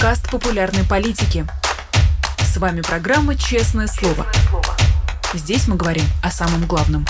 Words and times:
подкаст 0.00 0.30
популярной 0.30 0.82
политики. 0.82 1.46
С 2.38 2.56
вами 2.56 2.80
программа 2.80 3.36
«Честное 3.36 3.86
слово». 3.86 4.26
Здесь 5.34 5.68
мы 5.68 5.76
говорим 5.76 6.04
о 6.22 6.30
самом 6.30 6.66
главном. 6.66 7.04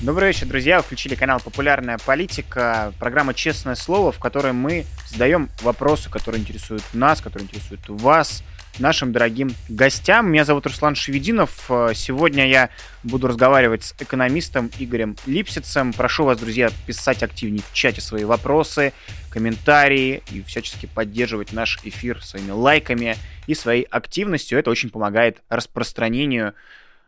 Добрый 0.00 0.28
вечер, 0.28 0.46
друзья. 0.46 0.78
Вы 0.78 0.84
включили 0.84 1.14
канал 1.14 1.40
«Популярная 1.40 1.98
политика», 1.98 2.94
программа 2.98 3.34
«Честное 3.34 3.74
слово», 3.74 4.12
в 4.12 4.18
которой 4.18 4.54
мы 4.54 4.86
задаем 5.08 5.50
вопросы, 5.60 6.08
которые 6.08 6.40
интересуют 6.40 6.84
нас, 6.94 7.20
которые 7.20 7.46
интересуют 7.46 7.82
вас, 7.86 8.42
нашим 8.78 9.12
дорогим 9.12 9.54
гостям. 9.68 10.30
Меня 10.30 10.44
зовут 10.44 10.66
Руслан 10.66 10.94
Шевединов. 10.94 11.70
Сегодня 11.94 12.48
я 12.48 12.70
буду 13.02 13.28
разговаривать 13.28 13.84
с 13.84 13.94
экономистом 13.98 14.70
Игорем 14.78 15.16
Липсицем. 15.26 15.92
Прошу 15.92 16.24
вас, 16.24 16.38
друзья, 16.38 16.70
писать 16.86 17.22
активнее 17.22 17.62
в 17.62 17.72
чате 17.72 18.00
свои 18.00 18.24
вопросы, 18.24 18.92
комментарии 19.30 20.22
и 20.30 20.42
всячески 20.42 20.86
поддерживать 20.86 21.52
наш 21.52 21.78
эфир 21.84 22.22
своими 22.22 22.50
лайками 22.50 23.16
и 23.46 23.54
своей 23.54 23.82
активностью. 23.84 24.58
Это 24.58 24.70
очень 24.70 24.90
помогает 24.90 25.42
распространению 25.48 26.54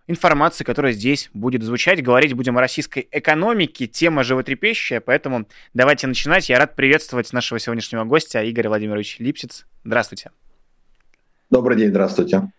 информации, 0.07 0.65
которая 0.65 0.93
здесь 0.93 1.31
будет 1.33 1.63
звучать. 1.63 2.03
Говорить 2.03 2.35
будем 2.35 2.59
о 2.59 2.61
российской 2.61 3.09
экономике, 3.11 3.87
тема 3.87 4.23
животрепещущая, 4.23 5.01
поэтому 5.01 5.49
давайте 5.73 6.07
начинать. 6.07 6.51
Я 6.51 6.59
рад 6.59 6.77
приветствовать 6.77 7.33
нашего 7.33 7.59
сегодняшнего 7.59 8.05
гостя 8.05 8.49
Игоря 8.49 8.69
Владимировича 8.69 9.25
Липсиц. 9.25 9.67
Здравствуйте. 9.83 10.31
Добрый 11.55 11.77
день, 11.77 11.91
здравствуйте. 11.91 12.51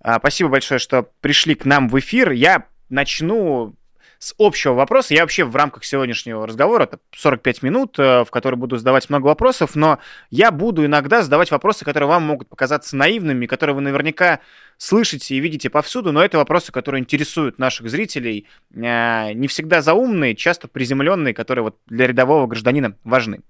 А, 0.00 0.18
спасибо 0.18 0.50
большое, 0.50 0.80
что 0.80 1.06
пришли 1.20 1.54
к 1.54 1.64
нам 1.66 1.88
в 1.88 1.96
эфир. 2.00 2.32
Я 2.32 2.66
начну 2.88 3.76
с 4.18 4.34
общего 4.38 4.72
вопроса. 4.72 5.14
Я 5.14 5.20
вообще 5.20 5.44
в 5.44 5.54
рамках 5.54 5.84
сегодняшнего 5.84 6.44
разговора, 6.44 6.82
это 6.82 6.98
45 7.14 7.62
минут, 7.62 7.96
э, 8.00 8.24
в 8.24 8.30
которые 8.32 8.58
буду 8.58 8.76
задавать 8.76 9.08
много 9.08 9.26
вопросов, 9.26 9.76
но 9.76 10.00
я 10.30 10.50
буду 10.50 10.84
иногда 10.84 11.22
задавать 11.22 11.52
вопросы, 11.52 11.84
которые 11.84 12.08
вам 12.08 12.24
могут 12.24 12.48
показаться 12.48 12.96
наивными, 12.96 13.46
которые 13.46 13.76
вы 13.76 13.82
наверняка 13.82 14.40
слышите 14.78 15.36
и 15.36 15.38
видите 15.38 15.70
повсюду, 15.70 16.10
но 16.10 16.20
это 16.20 16.36
вопросы, 16.36 16.72
которые 16.72 17.02
интересуют 17.02 17.60
наших 17.60 17.88
зрителей, 17.88 18.48
э, 18.74 19.32
не 19.32 19.46
всегда 19.46 19.80
заумные, 19.80 20.34
часто 20.34 20.66
приземленные, 20.66 21.34
которые 21.34 21.62
вот 21.62 21.78
для 21.86 22.08
рядового 22.08 22.48
гражданина 22.48 22.96
важны. 23.04 23.42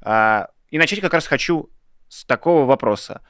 А, 0.00 0.50
и 0.70 0.78
начать 0.78 1.00
как 1.00 1.12
раз 1.12 1.26
хочу 1.26 1.70
с 2.08 2.24
такого 2.24 2.66
вопроса 2.66 3.20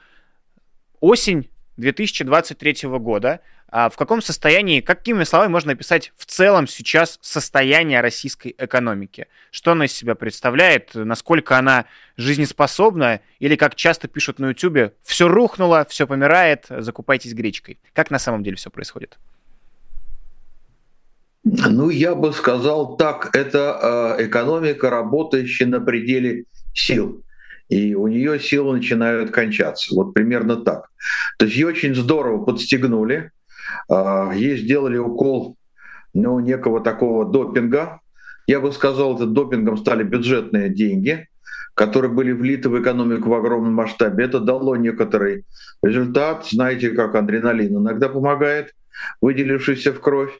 осень 1.05 1.49
2023 1.77 2.89
года. 2.99 3.41
А 3.67 3.89
в 3.89 3.97
каком 3.97 4.21
состоянии, 4.21 4.79
какими 4.79 5.23
словами 5.23 5.51
можно 5.51 5.73
описать 5.73 6.13
в 6.15 6.25
целом 6.25 6.67
сейчас 6.67 7.19
состояние 7.21 7.99
российской 8.01 8.55
экономики? 8.57 9.27
Что 9.51 9.73
она 9.73 9.85
из 9.85 9.91
себя 9.91 10.15
представляет? 10.15 10.91
Насколько 10.93 11.57
она 11.57 11.85
жизнеспособна? 12.15 13.19
Или, 13.39 13.55
как 13.55 13.75
часто 13.75 14.07
пишут 14.07 14.39
на 14.39 14.49
YouTube, 14.49 14.93
все 15.03 15.27
рухнуло, 15.27 15.85
все 15.89 16.07
помирает, 16.07 16.67
закупайтесь 16.69 17.33
гречкой. 17.33 17.79
Как 17.93 18.11
на 18.11 18.19
самом 18.19 18.43
деле 18.43 18.55
все 18.55 18.69
происходит? 18.69 19.17
Ну, 21.43 21.89
я 21.89 22.15
бы 22.15 22.33
сказал 22.33 22.97
так, 22.97 23.35
это 23.35 24.15
э, 24.19 24.27
экономика, 24.27 24.89
работающая 24.89 25.67
на 25.67 25.79
пределе 25.81 26.45
сил 26.73 27.23
и 27.69 27.95
у 27.95 28.07
нее 28.07 28.39
силы 28.39 28.77
начинают 28.77 29.31
кончаться. 29.31 29.95
Вот 29.95 30.13
примерно 30.13 30.57
так. 30.57 30.89
То 31.37 31.45
есть 31.45 31.57
ее 31.57 31.67
очень 31.67 31.95
здорово 31.95 32.43
подстегнули, 32.43 33.31
а, 33.89 34.31
ей 34.33 34.57
сделали 34.57 34.97
укол 34.97 35.57
ну, 36.13 36.39
некого 36.39 36.81
такого 36.81 37.25
допинга. 37.25 37.99
Я 38.47 38.59
бы 38.59 38.71
сказал, 38.71 39.15
это 39.15 39.25
допингом 39.25 39.77
стали 39.77 40.03
бюджетные 40.03 40.69
деньги, 40.69 41.27
которые 41.73 42.11
были 42.11 42.31
влиты 42.31 42.69
в 42.69 42.79
экономику 42.79 43.29
в 43.29 43.33
огромном 43.33 43.73
масштабе. 43.73 44.25
Это 44.25 44.39
дало 44.39 44.75
некоторый 44.75 45.45
результат. 45.83 46.45
Знаете, 46.45 46.91
как 46.91 47.15
адреналин 47.15 47.77
иногда 47.77 48.07
помогает, 48.07 48.73
выделившийся 49.21 49.93
в 49.93 49.99
кровь. 49.99 50.31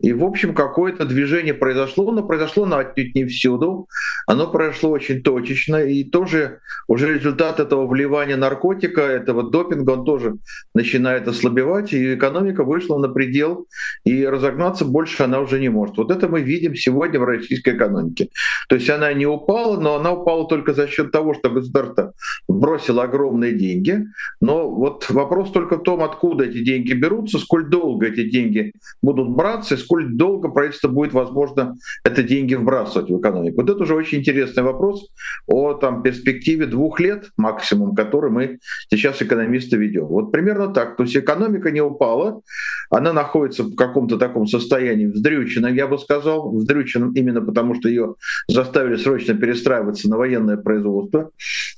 И, 0.00 0.12
в 0.12 0.24
общем, 0.24 0.54
какое-то 0.54 1.04
движение 1.04 1.54
произошло, 1.54 2.12
но 2.12 2.22
произошло 2.22 2.64
оно 2.64 2.78
отнюдь 2.78 3.14
не 3.14 3.24
всюду. 3.24 3.88
Оно 4.26 4.46
произошло 4.50 4.90
очень 4.90 5.22
точечно. 5.22 5.76
И 5.76 6.04
тоже 6.04 6.60
уже 6.86 7.12
результат 7.14 7.60
этого 7.60 7.86
вливания 7.86 8.36
наркотика, 8.36 9.00
этого 9.00 9.50
допинга, 9.50 9.92
он 9.92 10.04
тоже 10.04 10.36
начинает 10.74 11.26
ослабевать. 11.26 11.92
И 11.92 12.14
экономика 12.14 12.62
вышла 12.64 12.98
на 12.98 13.08
предел, 13.08 13.66
и 14.04 14.24
разогнаться 14.24 14.84
больше 14.84 15.24
она 15.24 15.40
уже 15.40 15.58
не 15.58 15.68
может. 15.68 15.96
Вот 15.96 16.10
это 16.10 16.28
мы 16.28 16.42
видим 16.42 16.74
сегодня 16.76 17.18
в 17.18 17.24
российской 17.24 17.74
экономике. 17.74 18.28
То 18.68 18.76
есть 18.76 18.88
она 18.90 19.12
не 19.12 19.26
упала, 19.26 19.80
но 19.80 19.96
она 19.96 20.12
упала 20.12 20.46
только 20.46 20.74
за 20.74 20.86
счет 20.86 21.10
того, 21.10 21.34
что 21.34 21.50
государство 21.50 22.12
бросило 22.46 23.02
огромные 23.02 23.52
деньги. 23.52 24.04
Но 24.40 24.70
вот 24.70 25.10
вопрос 25.10 25.50
только 25.50 25.76
в 25.76 25.82
том, 25.82 26.02
откуда 26.02 26.44
эти 26.44 26.62
деньги 26.62 26.92
берутся, 26.92 27.38
сколь 27.38 27.68
долго 27.68 28.06
эти 28.06 28.28
деньги 28.28 28.72
будут 29.02 29.30
браться, 29.30 29.76
сколь 29.88 30.06
долго 30.12 30.50
правительство 30.50 30.88
будет, 30.88 31.14
возможно, 31.14 31.74
это 32.04 32.22
деньги 32.22 32.54
вбрасывать 32.54 33.10
в 33.10 33.18
экономику. 33.18 33.62
Вот 33.62 33.70
это 33.70 33.82
уже 33.82 33.94
очень 33.94 34.18
интересный 34.18 34.62
вопрос 34.62 35.08
о 35.46 35.72
там, 35.72 36.02
перспективе 36.02 36.66
двух 36.66 37.00
лет 37.00 37.30
максимум, 37.38 37.94
который 37.94 38.30
мы 38.30 38.58
сейчас 38.90 39.22
экономисты 39.22 39.78
ведем. 39.78 40.04
Вот 40.04 40.30
примерно 40.30 40.68
так. 40.68 40.96
То 40.96 41.04
есть 41.04 41.16
экономика 41.16 41.70
не 41.70 41.80
упала, 41.80 42.42
она 42.90 43.14
находится 43.14 43.62
в 43.62 43.74
каком-то 43.74 44.18
таком 44.18 44.46
состоянии 44.46 45.06
вздрюченном, 45.06 45.74
я 45.74 45.86
бы 45.86 45.98
сказал, 45.98 46.54
вздрюченном 46.54 47.12
именно 47.12 47.40
потому, 47.40 47.74
что 47.74 47.88
ее 47.88 48.14
заставили 48.46 48.96
срочно 48.96 49.34
перестраиваться 49.34 50.10
на 50.10 50.18
военное 50.18 50.58
производство, 50.58 51.30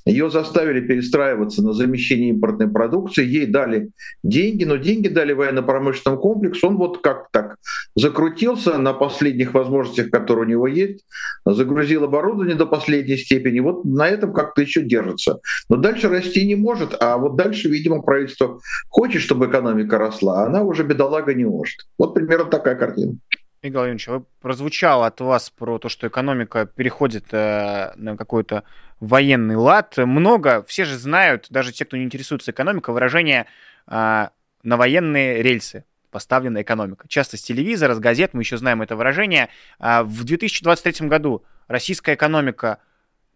ее 0.05 0.29
заставили 0.29 0.81
перестраиваться 0.81 1.63
на 1.63 1.73
замещение 1.73 2.29
импортной 2.31 2.67
продукции, 2.67 3.25
ей 3.25 3.45
дали 3.45 3.91
деньги, 4.21 4.65
но 4.65 4.75
деньги 4.75 5.07
дали 5.07 5.31
военно-промышленному 5.31 6.21
комплексу, 6.21 6.67
он 6.67 6.77
вот 6.77 7.01
как 7.01 7.29
так 7.31 7.55
закрутился 8.01 8.77
на 8.77 8.93
последних 8.93 9.53
возможностях, 9.53 10.09
которые 10.09 10.45
у 10.45 10.49
него 10.49 10.67
есть, 10.67 11.05
загрузил 11.45 12.03
оборудование 12.03 12.55
до 12.55 12.65
последней 12.65 13.17
степени, 13.17 13.59
вот 13.59 13.85
на 13.85 14.07
этом 14.07 14.33
как-то 14.33 14.61
еще 14.61 14.81
держится. 14.81 15.39
Но 15.69 15.77
дальше 15.77 16.09
расти 16.09 16.45
не 16.45 16.55
может, 16.55 16.95
а 16.99 17.17
вот 17.17 17.35
дальше, 17.35 17.69
видимо, 17.69 18.01
правительство 18.01 18.59
хочет, 18.89 19.21
чтобы 19.21 19.47
экономика 19.47 19.97
росла, 19.97 20.43
а 20.43 20.47
она 20.47 20.63
уже 20.63 20.83
бедолага 20.83 21.33
не 21.33 21.45
может. 21.45 21.87
Вот 21.97 22.13
примерно 22.13 22.45
такая 22.45 22.75
картина. 22.75 23.17
Игорь 23.61 23.77
Владимирович, 23.77 24.07
вы 24.07 24.23
прозвучало 24.41 25.05
от 25.05 25.21
вас 25.21 25.51
про 25.51 25.77
то, 25.77 25.87
что 25.87 26.07
экономика 26.07 26.65
переходит 26.65 27.25
э, 27.31 27.91
на 27.95 28.17
какой-то 28.17 28.63
военный 28.99 29.55
лад. 29.55 29.97
Много, 29.97 30.63
все 30.63 30.83
же 30.83 30.97
знают, 30.97 31.45
даже 31.51 31.71
те, 31.71 31.85
кто 31.85 31.95
не 31.95 32.03
интересуется 32.03 32.49
экономикой, 32.49 32.95
выражение 32.95 33.45
э, 33.85 34.27
на 34.63 34.77
военные 34.77 35.43
рельсы 35.43 35.83
поставлена 36.11 36.61
экономика. 36.61 37.07
Часто 37.07 37.37
с 37.37 37.41
телевизора, 37.41 37.95
с 37.95 37.99
газет 37.99 38.33
мы 38.33 38.41
еще 38.41 38.57
знаем 38.57 38.81
это 38.81 38.95
выражение. 38.95 39.49
А 39.79 40.03
в 40.03 40.23
2023 40.23 41.07
году 41.07 41.43
российская 41.67 42.15
экономика 42.15 42.79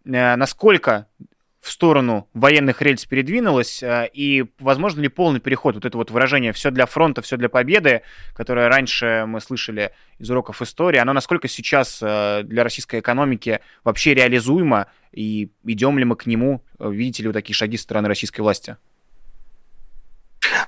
э, 0.04 0.36
насколько 0.36 1.08
в 1.66 1.70
сторону 1.70 2.28
военных 2.32 2.80
рельс 2.80 3.04
передвинулась, 3.06 3.82
э, 3.82 4.08
и 4.12 4.44
возможно 4.60 5.00
ли 5.00 5.08
полный 5.08 5.40
переход, 5.40 5.74
вот 5.74 5.84
это 5.84 5.98
вот 5.98 6.12
выражение 6.12 6.52
«все 6.52 6.70
для 6.70 6.86
фронта, 6.86 7.22
все 7.22 7.36
для 7.36 7.48
победы», 7.48 8.02
которое 8.34 8.68
раньше 8.68 9.24
мы 9.26 9.40
слышали 9.40 9.90
из 10.18 10.30
уроков 10.30 10.62
истории, 10.62 10.98
оно 10.98 11.12
насколько 11.12 11.48
сейчас 11.48 11.98
э, 12.00 12.42
для 12.44 12.62
российской 12.62 13.00
экономики 13.00 13.60
вообще 13.82 14.14
реализуемо, 14.14 14.86
и 15.10 15.50
идем 15.64 15.98
ли 15.98 16.04
мы 16.04 16.14
к 16.14 16.26
нему, 16.26 16.62
видите 16.78 17.24
ли 17.24 17.28
вы 17.28 17.32
такие 17.32 17.56
шаги 17.56 17.76
со 17.76 17.82
стороны 17.82 18.06
российской 18.06 18.42
власти? 18.42 18.76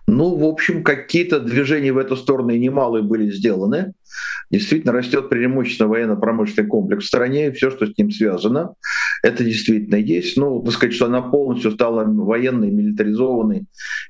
Ну, 0.06 0.36
в 0.36 0.44
общем, 0.44 0.82
какие-то 0.82 1.40
движения 1.40 1.92
в 1.92 1.98
эту 1.98 2.16
сторону 2.16 2.50
и 2.50 2.58
немалые 2.58 3.02
были 3.02 3.30
сделаны. 3.30 3.92
Действительно, 4.50 4.92
растет 4.92 5.28
преимущественно 5.28 5.88
военно-промышленный 5.88 6.68
комплекс 6.68 7.04
в 7.04 7.08
стране, 7.08 7.48
и 7.48 7.50
все, 7.52 7.70
что 7.70 7.86
с 7.86 7.96
ним 7.98 8.10
связано, 8.10 8.74
это 9.22 9.44
действительно 9.44 9.96
есть. 9.96 10.36
Ну, 10.36 10.62
так 10.62 10.72
сказать, 10.74 10.94
что 10.94 11.06
она 11.06 11.20
полностью 11.22 11.70
стала 11.72 12.04
военной, 12.04 12.70
милитаризованной, 12.70 13.66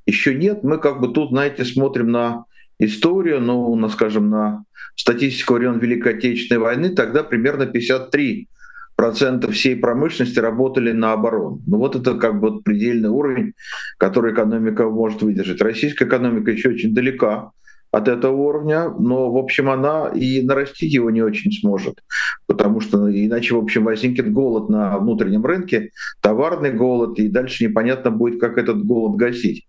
еще 0.07 0.35
нет. 0.35 0.63
Мы 0.63 0.79
как 0.79 1.01
бы 1.01 1.09
тут, 1.09 1.31
знаете, 1.31 1.65
смотрим 1.65 2.11
на 2.11 2.45
историю, 2.79 3.41
ну, 3.41 3.75
на, 3.75 3.89
скажем, 3.89 4.31
на 4.31 4.65
статистику 4.95 5.55
времен 5.55 5.79
Великой 5.79 6.15
Отечественной 6.15 6.61
войны, 6.61 6.91
тогда 6.91 7.23
примерно 7.23 7.67
53 7.67 8.49
процентов 8.99 9.55
всей 9.55 9.77
промышленности 9.77 10.41
работали 10.41 10.91
на 10.91 11.13
оборону. 11.13 11.63
Ну 11.69 11.79
вот 11.79 11.95
это 11.95 12.15
как 12.15 12.41
бы 12.41 12.61
предельный 12.61 13.09
уровень, 13.09 13.53
который 13.97 14.33
экономика 14.33 14.89
может 14.89 15.23
выдержать. 15.23 15.63
Российская 15.63 16.05
экономика 16.05 16.51
еще 16.51 16.71
очень 16.71 16.93
далека 16.93 17.53
от 17.93 18.09
этого 18.09 18.35
уровня, 18.35 18.91
но, 18.99 19.31
в 19.31 19.37
общем, 19.37 19.71
она 19.71 20.09
и 20.09 20.43
нарастить 20.43 20.93
его 20.93 21.11
не 21.11 21.23
очень 21.23 21.53
сможет, 21.53 22.03
потому 22.47 22.81
что 22.81 23.09
иначе, 23.09 23.55
в 23.55 23.59
общем, 23.59 23.85
возникнет 23.85 24.33
голод 24.33 24.69
на 24.69 24.99
внутреннем 24.99 25.47
рынке, 25.47 25.91
товарный 26.21 26.73
голод, 26.73 27.21
и 27.21 27.29
дальше 27.29 27.65
непонятно 27.65 28.11
будет, 28.11 28.41
как 28.41 28.59
этот 28.59 28.85
голод 28.85 29.17
гасить. 29.17 29.67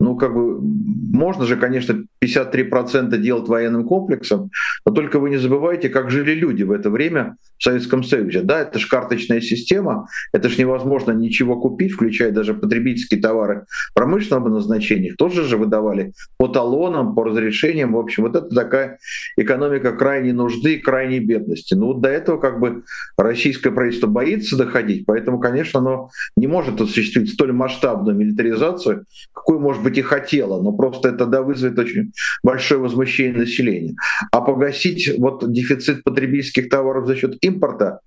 Ну, 0.00 0.16
как 0.16 0.34
бы, 0.34 0.58
можно 0.58 1.44
же, 1.44 1.56
конечно, 1.56 2.04
53% 2.24 3.16
делать 3.18 3.46
военным 3.46 3.86
комплексом, 3.86 4.50
но 4.86 4.92
только 4.92 5.20
вы 5.20 5.28
не 5.28 5.36
забывайте, 5.36 5.90
как 5.90 6.10
жили 6.10 6.32
люди 6.32 6.62
в 6.62 6.72
это 6.72 6.88
время 6.88 7.36
в 7.60 7.64
Советском 7.64 8.02
Союзе. 8.02 8.40
Да, 8.40 8.60
это 8.60 8.78
же 8.78 8.88
карточная 8.88 9.40
система, 9.40 10.08
это 10.32 10.48
же 10.48 10.58
невозможно 10.58 11.12
ничего 11.12 11.60
купить, 11.60 11.92
включая 11.92 12.32
даже 12.32 12.54
потребительские 12.54 13.20
товары 13.20 13.66
промышленного 13.94 14.48
назначения. 14.48 15.14
Тоже 15.14 15.44
же 15.44 15.58
выдавали 15.58 16.12
по 16.38 16.48
талонам, 16.48 17.14
по 17.14 17.24
разрешениям. 17.24 17.92
В 17.92 17.98
общем, 17.98 18.22
вот 18.24 18.34
это 18.34 18.48
такая 18.48 18.98
экономика 19.36 19.92
крайней 19.92 20.32
нужды 20.32 20.78
крайней 20.78 21.20
бедности. 21.20 21.74
Ну 21.74 21.88
вот 21.88 22.00
до 22.00 22.08
этого 22.08 22.38
как 22.38 22.60
бы 22.60 22.82
российское 23.18 23.70
правительство 23.70 24.06
боится 24.06 24.56
доходить, 24.56 25.04
поэтому, 25.04 25.38
конечно, 25.38 25.80
оно 25.80 26.10
не 26.36 26.46
может 26.46 26.80
осуществить 26.80 27.30
столь 27.30 27.52
масштабную 27.52 28.16
милитаризацию, 28.16 29.04
какую, 29.34 29.60
может 29.60 29.82
быть, 29.82 29.98
и 29.98 30.02
хотело, 30.02 30.62
но 30.62 30.72
просто 30.72 31.10
это 31.10 31.26
да, 31.26 31.42
вызовет 31.42 31.78
очень 31.78 32.12
большое 32.42 32.80
возмущение 32.80 33.36
населения. 33.36 33.96
А 34.32 34.40
погасить 34.40 35.10
вот 35.18 35.52
дефицит 35.52 36.04
потребительских 36.04 36.70
товаров 36.70 37.06
за 37.06 37.16
счет 37.16 37.36
импорта 37.50 38.00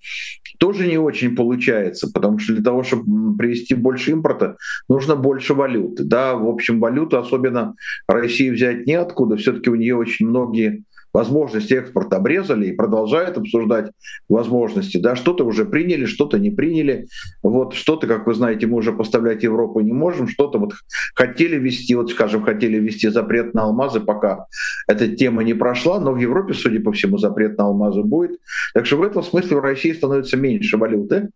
тоже 0.60 0.88
не 0.88 0.98
очень 0.98 1.36
получается, 1.36 2.10
потому 2.14 2.40
что 2.40 2.54
для 2.54 2.64
того, 2.64 2.84
чтобы 2.84 3.38
привести 3.38 3.76
больше 3.76 4.12
импорта, 4.12 4.56
нужно 4.88 5.16
больше 5.16 5.54
валюты. 5.54 6.04
Да, 6.04 6.36
в 6.36 6.48
общем, 6.48 6.80
валюту 6.80 7.18
особенно 7.18 7.76
России 8.08 8.50
взять 8.50 8.88
неоткуда, 8.88 9.36
все-таки 9.36 9.70
у 9.70 9.76
нее 9.76 9.96
очень 9.96 10.28
многие 10.28 10.84
возможности 11.14 11.74
экспорта 11.74 12.18
обрезали 12.18 12.68
и 12.68 12.76
продолжают 12.76 13.38
обсуждать 13.38 13.92
возможности. 14.28 14.98
Да, 14.98 15.16
что-то 15.16 15.46
уже 15.46 15.66
приняли, 15.66 16.06
что-то 16.06 16.40
не 16.40 16.50
приняли. 16.50 17.08
Вот 17.44 17.74
что-то, 17.76 18.08
как 18.08 18.28
вы 18.28 18.34
знаете, 18.34 18.68
мы 18.68 18.78
уже 18.78 18.92
поставлять 18.92 19.44
Европу 19.44 19.80
не 19.80 19.94
можем, 19.94 20.28
что-то 20.28 20.58
вот 20.58 20.74
хотели 21.16 21.56
ввести, 21.58 21.96
вот 21.96 22.10
скажем, 22.12 22.44
хотели 22.44 22.78
ввести 22.78 23.10
запрет 23.10 23.54
на 23.54 23.64
алмазы, 23.64 24.00
пока 24.00 24.46
эта 24.88 25.08
тема 25.08 25.44
не 25.44 25.54
прошла, 25.54 26.00
но 26.00 26.14
в 26.14 26.18
Европе, 26.18 26.54
судя 26.54 26.80
по 26.82 26.92
всему, 26.92 27.18
запрет 27.18 27.58
на 27.58 27.66
алмазы 27.66 28.02
будет. 28.04 28.40
Так 28.74 28.86
что 28.86 28.98
в 28.98 29.04
этом 29.04 29.24
смысле 29.24 29.58
в 29.58 29.60
России 29.62 29.94
становится 29.94 30.38
меньше 30.38 30.78
валюты. 30.78 31.30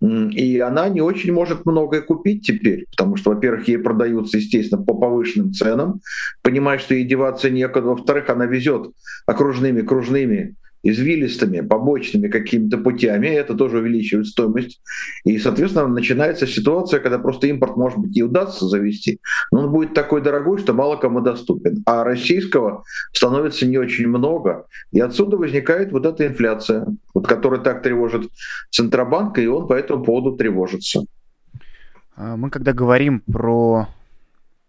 И 0.00 0.58
она 0.58 0.88
не 0.90 1.00
очень 1.00 1.32
может 1.32 1.64
многое 1.64 2.02
купить 2.02 2.46
теперь, 2.46 2.84
потому 2.90 3.16
что, 3.16 3.30
во-первых, 3.30 3.66
ей 3.66 3.78
продаются, 3.78 4.36
естественно, 4.36 4.82
по 4.82 4.92
повышенным 4.92 5.52
ценам, 5.54 6.00
понимая, 6.42 6.78
что 6.78 6.94
ей 6.94 7.04
деваться 7.04 7.48
некуда. 7.48 7.86
Во-вторых, 7.86 8.28
она 8.28 8.44
везет 8.44 8.90
окружными, 9.26 9.82
кружными 9.82 10.56
извилистыми, 10.88 11.60
побочными 11.60 12.28
какими-то 12.28 12.78
путями, 12.78 13.28
это 13.28 13.54
тоже 13.54 13.78
увеличивает 13.78 14.26
стоимость. 14.26 14.80
И, 15.24 15.38
соответственно, 15.38 15.88
начинается 15.88 16.46
ситуация, 16.46 17.00
когда 17.00 17.18
просто 17.18 17.46
импорт, 17.48 17.76
может 17.76 17.98
быть, 17.98 18.16
и 18.16 18.22
удастся 18.22 18.66
завести, 18.66 19.20
но 19.50 19.64
он 19.64 19.72
будет 19.72 19.94
такой 19.94 20.22
дорогой, 20.22 20.58
что 20.58 20.72
мало 20.74 20.96
кому 20.96 21.20
доступен. 21.20 21.82
А 21.86 22.04
российского 22.04 22.84
становится 23.12 23.66
не 23.66 23.78
очень 23.78 24.06
много. 24.06 24.66
И 24.92 25.00
отсюда 25.00 25.36
возникает 25.36 25.92
вот 25.92 26.06
эта 26.06 26.26
инфляция, 26.26 26.86
вот, 27.14 27.26
которая 27.26 27.60
так 27.60 27.82
тревожит 27.82 28.30
Центробанк, 28.70 29.38
и 29.38 29.46
он 29.46 29.66
по 29.66 29.74
этому 29.74 30.04
поводу 30.04 30.36
тревожится. 30.36 31.02
А, 32.16 32.36
мы 32.36 32.50
когда 32.50 32.72
говорим 32.72 33.20
про 33.20 33.88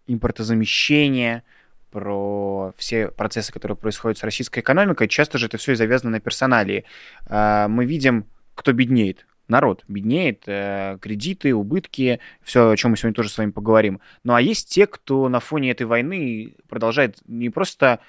импортозамещение, 0.06 1.42
про 1.90 2.72
все 2.76 3.08
процессы, 3.08 3.52
которые 3.52 3.76
происходят 3.76 4.18
с 4.18 4.24
российской 4.24 4.60
экономикой, 4.60 5.08
часто 5.08 5.38
же 5.38 5.46
это 5.46 5.58
все 5.58 5.72
и 5.72 5.76
завязано 5.76 6.10
на 6.10 6.20
персоналии. 6.20 6.84
А, 7.26 7.68
мы 7.68 7.84
видим, 7.84 8.26
кто 8.54 8.72
беднеет. 8.72 9.26
Народ 9.48 9.82
беднеет, 9.88 10.42
э, 10.46 10.98
кредиты, 11.00 11.54
убытки, 11.54 12.20
все, 12.42 12.70
о 12.70 12.76
чем 12.76 12.90
мы 12.90 12.98
сегодня 12.98 13.14
тоже 13.14 13.30
с 13.30 13.38
вами 13.38 13.50
поговорим. 13.50 14.00
Ну 14.22 14.34
а 14.34 14.42
есть 14.42 14.68
те, 14.68 14.86
кто 14.86 15.30
на 15.30 15.40
фоне 15.40 15.70
этой 15.70 15.86
войны 15.86 16.54
продолжает 16.68 17.16
не 17.26 17.48
просто 17.48 18.00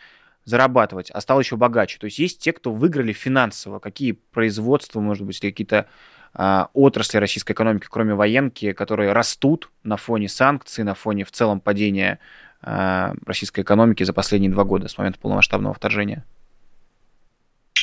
зарабатывать, 0.43 1.11
а 1.11 1.21
стал 1.21 1.39
еще 1.39 1.55
богаче. 1.55 1.97
То 1.97 2.05
есть 2.05 2.19
есть 2.19 2.41
те, 2.41 2.51
кто 2.51 2.73
выиграли 2.73 3.13
финансово, 3.13 3.79
какие 3.79 4.13
производства, 4.13 4.99
может 4.99 5.25
быть, 5.25 5.39
какие-то 5.39 5.87
а, 6.33 6.69
отрасли 6.73 7.17
российской 7.17 7.53
экономики, 7.53 7.87
кроме 7.89 8.13
военки, 8.15 8.73
которые 8.73 9.13
растут 9.13 9.71
на 9.83 9.97
фоне 9.97 10.27
санкций, 10.27 10.83
на 10.83 10.93
фоне 10.93 11.23
в 11.23 11.31
целом 11.31 11.59
падения 11.59 12.19
российской 12.61 13.61
экономики 13.61 14.03
за 14.03 14.13
последние 14.13 14.51
два 14.51 14.63
года 14.63 14.87
с 14.87 14.97
момента 14.97 15.19
полномасштабного 15.19 15.73
вторжения? 15.73 16.25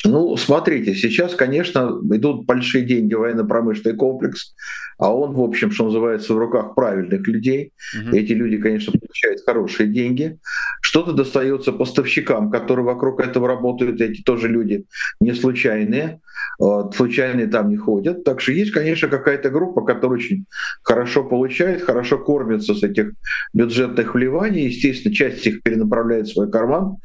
Ну, 0.07 0.37
смотрите, 0.37 0.95
сейчас, 0.95 1.35
конечно, 1.35 2.01
идут 2.13 2.47
большие 2.47 2.85
деньги 2.85 3.15
в 3.15 3.21
военно-промышленный 3.21 3.97
комплекс, 3.97 4.55
а 4.99 5.15
он, 5.15 5.35
в 5.35 5.41
общем, 5.41 5.71
что 5.71 5.85
называется, 5.85 6.33
в 6.33 6.39
руках 6.39 6.75
правильных 6.75 7.27
людей. 7.27 7.73
Угу. 7.95 8.17
Эти 8.17 8.33
люди, 8.33 8.57
конечно, 8.57 8.93
получают 8.93 9.43
хорошие 9.45 9.89
деньги. 9.89 10.39
Что-то 10.81 11.13
достается 11.13 11.73
поставщикам, 11.73 12.51
которые 12.51 12.87
вокруг 12.87 13.21
этого 13.21 13.49
работают. 13.49 14.01
Эти 14.01 14.23
тоже 14.23 14.49
люди 14.49 14.87
не 15.21 15.35
случайные. 15.35 16.21
Случайные 16.95 17.47
там 17.47 17.69
не 17.69 17.77
ходят. 17.77 18.25
Так 18.25 18.41
что 18.41 18.53
есть, 18.53 18.71
конечно, 18.71 19.09
какая-то 19.09 19.51
группа, 19.51 19.83
которая 19.83 20.19
очень 20.19 20.47
хорошо 20.83 21.25
получает, 21.25 21.83
хорошо 21.83 22.19
кормится 22.19 22.75
с 22.75 22.83
этих 22.83 23.13
бюджетных 23.53 24.15
вливаний. 24.15 24.67
Естественно, 24.67 25.15
часть 25.15 25.47
их 25.47 25.63
перенаправляет 25.63 26.27
в 26.29 26.33
свой 26.33 26.51
карман. 26.51 26.97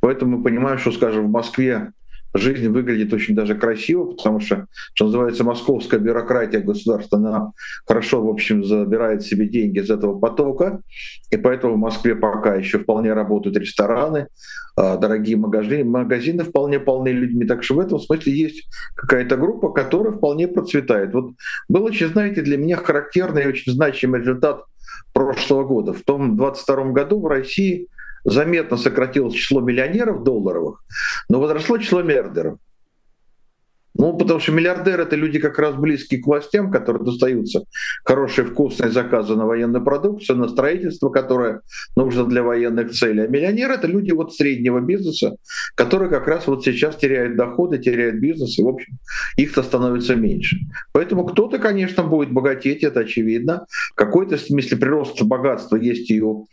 Поэтому 0.00 0.38
мы 0.38 0.44
понимаем, 0.44 0.78
что, 0.78 0.92
скажем, 0.92 1.26
в 1.26 1.30
Москве 1.30 1.92
жизнь 2.34 2.68
выглядит 2.68 3.12
очень 3.12 3.34
даже 3.34 3.54
красиво, 3.54 4.12
потому 4.12 4.40
что, 4.40 4.66
что 4.94 5.06
называется, 5.06 5.44
московская 5.44 5.98
бюрократия 5.98 6.60
государства, 6.60 7.18
она 7.18 7.52
хорошо, 7.86 8.22
в 8.24 8.28
общем, 8.28 8.64
забирает 8.64 9.22
себе 9.22 9.48
деньги 9.48 9.78
из 9.78 9.90
этого 9.90 10.18
потока, 10.18 10.80
и 11.30 11.36
поэтому 11.36 11.74
в 11.74 11.78
Москве 11.78 12.14
пока 12.14 12.54
еще 12.54 12.78
вполне 12.78 13.12
работают 13.12 13.56
рестораны, 13.56 14.28
а, 14.76 14.96
дорогие 14.96 15.36
магазины, 15.36 15.84
магазины 15.84 16.44
вполне 16.44 16.78
полны 16.78 17.08
людьми, 17.08 17.44
так 17.46 17.62
что 17.62 17.74
в 17.74 17.80
этом 17.80 17.98
смысле 17.98 18.32
есть 18.32 18.68
какая-то 18.94 19.36
группа, 19.36 19.70
которая 19.70 20.12
вполне 20.12 20.48
процветает. 20.48 21.12
Вот 21.12 21.32
был 21.68 21.84
очень, 21.84 22.08
знаете, 22.08 22.42
для 22.42 22.56
меня 22.56 22.76
характерный 22.76 23.44
и 23.44 23.48
очень 23.48 23.72
значимый 23.72 24.20
результат 24.20 24.64
прошлого 25.12 25.64
года. 25.64 25.92
В 25.92 26.02
том 26.02 26.36
22 26.36 26.92
году 26.92 27.20
в 27.20 27.26
России 27.26 27.88
заметно 28.24 28.76
сократилось 28.76 29.34
число 29.34 29.60
миллионеров 29.60 30.22
долларовых, 30.24 30.82
но 31.28 31.40
возросло 31.40 31.78
число 31.78 32.02
миллиардеров. 32.02 32.58
Ну, 33.94 34.16
потому 34.16 34.38
что 34.38 34.52
миллиардеры— 34.52 35.02
это 35.04 35.16
люди 35.16 35.38
как 35.38 35.58
раз 35.58 35.74
близкие 35.74 36.22
к 36.22 36.26
властям, 36.26 36.70
которые 36.70 37.04
достаются 37.04 37.64
хорошие 38.04 38.46
вкусные 38.46 38.90
заказы 38.90 39.34
на 39.34 39.46
военную 39.46 39.84
продукцию, 39.84 40.38
на 40.38 40.48
строительство, 40.48 41.10
которое 41.10 41.62
нужно 41.96 42.24
для 42.24 42.42
военных 42.42 42.92
целей. 42.92 43.24
А 43.24 43.26
миллионеры— 43.26 43.74
это 43.74 43.88
люди 43.88 44.12
вот 44.12 44.32
среднего 44.34 44.80
бизнеса, 44.80 45.36
которые 45.74 46.08
как 46.08 46.28
раз 46.28 46.46
вот 46.46 46.64
сейчас 46.64 46.96
теряют 46.96 47.36
доходы, 47.36 47.78
теряют 47.78 48.16
бизнес, 48.16 48.58
и, 48.58 48.62
в 48.62 48.68
общем, 48.68 48.94
их-то 49.36 49.62
становится 49.62 50.14
меньше. 50.14 50.58
Поэтому 50.92 51.24
кто-то, 51.24 51.58
конечно, 51.58 52.04
будет 52.04 52.32
богатеть, 52.32 52.84
это 52.84 53.00
очевидно. 53.00 53.66
Какой-то 53.96 54.38
смысле 54.38 54.76
прирост 54.76 55.20
богатства 55.22 55.76
есть 55.76 56.10
и 56.10 56.22
у 56.22 56.46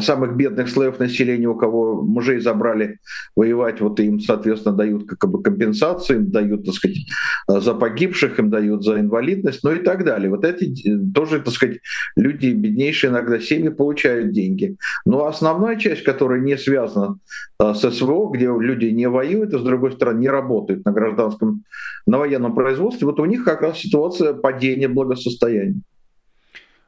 самых 0.00 0.36
бедных 0.36 0.68
слоев 0.68 0.98
населения, 0.98 1.48
у 1.48 1.54
кого 1.54 2.02
мужей 2.02 2.38
забрали 2.40 2.98
воевать, 3.34 3.80
вот 3.80 3.98
им, 4.00 4.20
соответственно, 4.20 4.76
дают 4.76 5.08
как 5.08 5.30
бы 5.30 5.42
компенсации, 5.42 6.16
им 6.16 6.30
дают, 6.30 6.66
так 6.66 6.74
сказать, 6.82 7.62
за 7.62 7.74
погибших, 7.74 8.38
им 8.38 8.50
дают 8.50 8.84
за 8.84 9.00
инвалидность, 9.00 9.60
ну 9.62 9.72
и 9.72 9.78
так 9.78 10.04
далее. 10.04 10.30
Вот 10.30 10.44
эти 10.44 10.98
тоже, 11.14 11.40
так 11.40 11.54
сказать, 11.54 11.78
люди, 12.16 12.48
беднейшие 12.48 13.10
иногда 13.10 13.38
семьи, 13.38 13.68
получают 13.68 14.32
деньги. 14.32 14.76
Но 15.04 15.26
основная 15.26 15.76
часть, 15.76 16.04
которая 16.04 16.40
не 16.40 16.56
связана 16.56 17.18
а, 17.58 17.74
с 17.74 17.90
СВО, 17.90 18.30
где 18.30 18.46
люди 18.46 18.86
не 18.86 19.08
воюют, 19.08 19.54
и, 19.54 19.58
с 19.58 19.62
другой 19.62 19.92
стороны, 19.92 20.20
не 20.20 20.28
работают 20.28 20.84
на 20.84 20.92
гражданском, 20.92 21.64
на 22.06 22.18
военном 22.18 22.54
производстве, 22.54 23.06
вот 23.06 23.20
у 23.20 23.24
них 23.24 23.44
как 23.44 23.62
раз 23.62 23.78
ситуация 23.78 24.34
падения 24.34 24.88
благосостояния. 24.88 25.80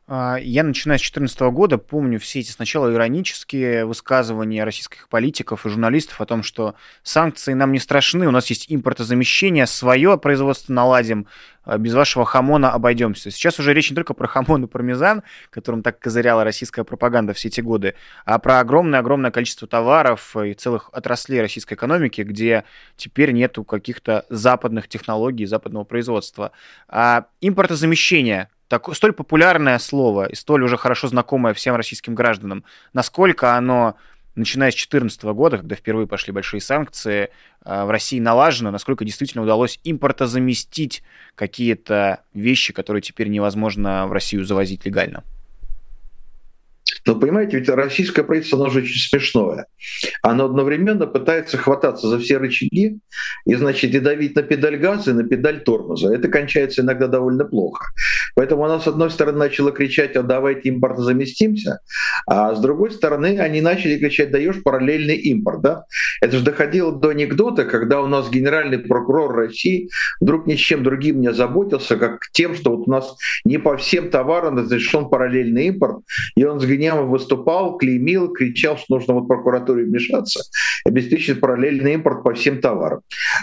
А, 0.07 0.37
я, 0.37 0.65
начиная 0.65 0.99
с 0.99 1.01
2014 1.01 1.41
года, 1.55 1.79
помню 1.79 2.21
все 2.21 2.41
эти 2.41 2.51
сначала 2.51 2.93
иронические 2.93 3.87
высказывания 3.87 4.63
российских 4.63 5.09
политиков 5.09 5.65
и 5.65 5.71
журналистов 5.71 6.21
о 6.21 6.27
том, 6.27 6.43
что 6.43 6.75
санкции 7.03 7.55
нам 7.55 7.73
не 7.73 7.79
страшны, 7.79 8.29
у 8.29 8.31
нас 8.31 8.51
есть 8.51 8.67
импортозамещение, 8.69 9.67
свое 9.67 10.19
производство 10.19 10.75
наладим, 10.75 11.27
а 11.65 11.79
без 11.79 11.95
вашего 11.95 12.27
хамона 12.27 12.71
обойдемся. 12.71 13.31
Сейчас 13.31 13.59
уже 13.59 13.73
речь 13.73 13.91
не 13.91 13.95
только 13.95 14.13
про 14.13 14.27
хамон 14.27 14.65
и 14.65 14.67
пармезан, 14.67 15.23
которым 15.49 15.83
так 15.83 15.99
козыряла 15.99 16.45
российская 16.45 16.85
пропаганда 16.85 17.33
все 17.33 17.49
эти 17.49 17.63
годы, 17.63 17.95
а 18.27 18.39
про 18.39 18.61
огромное-огромное 18.61 19.31
количество 19.31 19.67
товаров 19.67 20.37
и 20.37 20.53
целых 20.53 20.91
отраслей 20.93 21.41
российской 21.41 21.75
экономики, 21.75 22.21
где 22.21 22.65
теперь 22.99 23.33
нету 23.33 23.65
каких-то 23.65 24.27
западных 24.29 24.87
технологий, 24.87 25.47
западного 25.47 25.85
производства. 25.85 26.53
А 26.89 27.25
импортозамещение 27.41 28.51
так, 28.79 28.95
столь 28.97 29.13
популярное 29.13 29.79
слово 29.79 30.27
и 30.27 30.35
столь 30.35 30.65
уже 30.65 30.77
хорошо 30.77 31.07
знакомое 31.09 31.55
всем 31.55 31.77
российским 31.77 32.15
гражданам, 32.15 32.65
насколько 32.93 33.57
оно 33.57 33.95
начиная 34.35 34.71
с 34.71 34.75
2014 34.75 35.23
года, 35.25 35.59
когда 35.59 35.77
впервые 35.77 36.09
пошли 36.09 36.33
большие 36.33 36.61
санкции, 36.61 37.31
в 37.65 37.89
России 37.89 38.19
налажено, 38.19 38.73
насколько 38.73 39.05
действительно 39.05 39.45
удалось 39.45 39.79
импортозаместить 39.85 41.05
какие-то 41.37 42.25
вещи, 42.35 42.73
которые 42.73 43.01
теперь 43.01 43.29
невозможно 43.29 44.09
в 44.09 44.13
Россию 44.13 44.45
завозить 44.45 44.85
легально? 44.85 45.23
Но 47.07 47.15
понимаете, 47.17 47.59
ведь 47.59 47.69
российское 47.69 48.23
правительство, 48.23 48.59
оно 48.59 48.71
же 48.71 48.81
очень 48.81 49.09
смешное. 49.09 49.67
Оно 50.23 50.47
одновременно 50.47 51.07
пытается 51.07 51.59
хвататься 51.59 52.09
за 52.09 52.19
все 52.19 52.39
рычаги 52.39 52.99
и, 53.45 53.55
значит, 53.55 53.95
и 53.95 53.99
давить 53.99 54.35
на 54.37 54.43
педаль 54.43 54.77
газа, 54.77 55.11
и 55.11 55.15
на 55.15 55.25
педаль 55.25 55.63
тормоза. 55.63 56.15
Это 56.15 56.29
кончается 56.29 56.83
иногда 56.83 57.07
довольно 57.07 57.45
плохо. 57.45 57.87
Поэтому 58.35 58.65
она, 58.65 58.81
с 58.81 58.87
одной 58.87 59.11
стороны, 59.11 59.39
начала 59.39 59.71
кричать, 59.71 60.17
а 60.17 60.23
давайте 60.23 60.71
импортозаместимся, 60.71 61.81
а 62.27 62.55
с 62.55 62.61
другой 62.61 62.91
стороны, 62.91 63.39
они 63.39 63.61
начали 63.61 63.99
кричать, 63.99 64.31
даешь 64.31 64.63
параллельный 64.63 65.17
импорт. 65.17 65.61
Да? 65.61 65.85
Это 66.21 66.39
же 66.39 66.45
доходило 66.45 66.93
до 66.93 67.11
анекдота, 67.11 67.65
когда 67.65 68.01
у 68.01 68.07
нас 68.07 68.31
генеральный 68.31 68.79
прокурор 68.79 69.35
России 69.35 69.91
вдруг 70.21 70.47
ни 70.47 70.57
с 70.57 70.59
чем 70.59 70.83
другим 70.83 71.21
не 71.21 71.29
озаботился, 71.29 71.97
как 71.97 72.21
тем, 72.33 72.55
что 72.55 72.77
вот 72.77 72.89
у 72.89 72.91
нас 72.91 73.17
не 73.45 73.59
по 73.59 73.77
всем 73.77 74.11
товарам 74.11 74.57
разрешен 74.57 75.09
параллельный 75.09 75.67
импорт, 75.67 75.99
и 76.37 76.45
он 76.45 76.61
с 76.61 76.65
гневом 76.95 77.11
выступал, 77.11 77.77
клеймил, 77.77 78.33
кричал, 78.33 78.77
что 78.77 78.95
нужно 78.95 79.15
вот 79.15 79.29
прокуратуре 79.29 79.85
вмешаться, 79.85 80.43
обеспечить 80.85 81.41
параллельный 81.41 81.95
импорт 81.95 82.23
по 82.23 82.35
всем 82.35 82.61
товарам. 82.61 83.01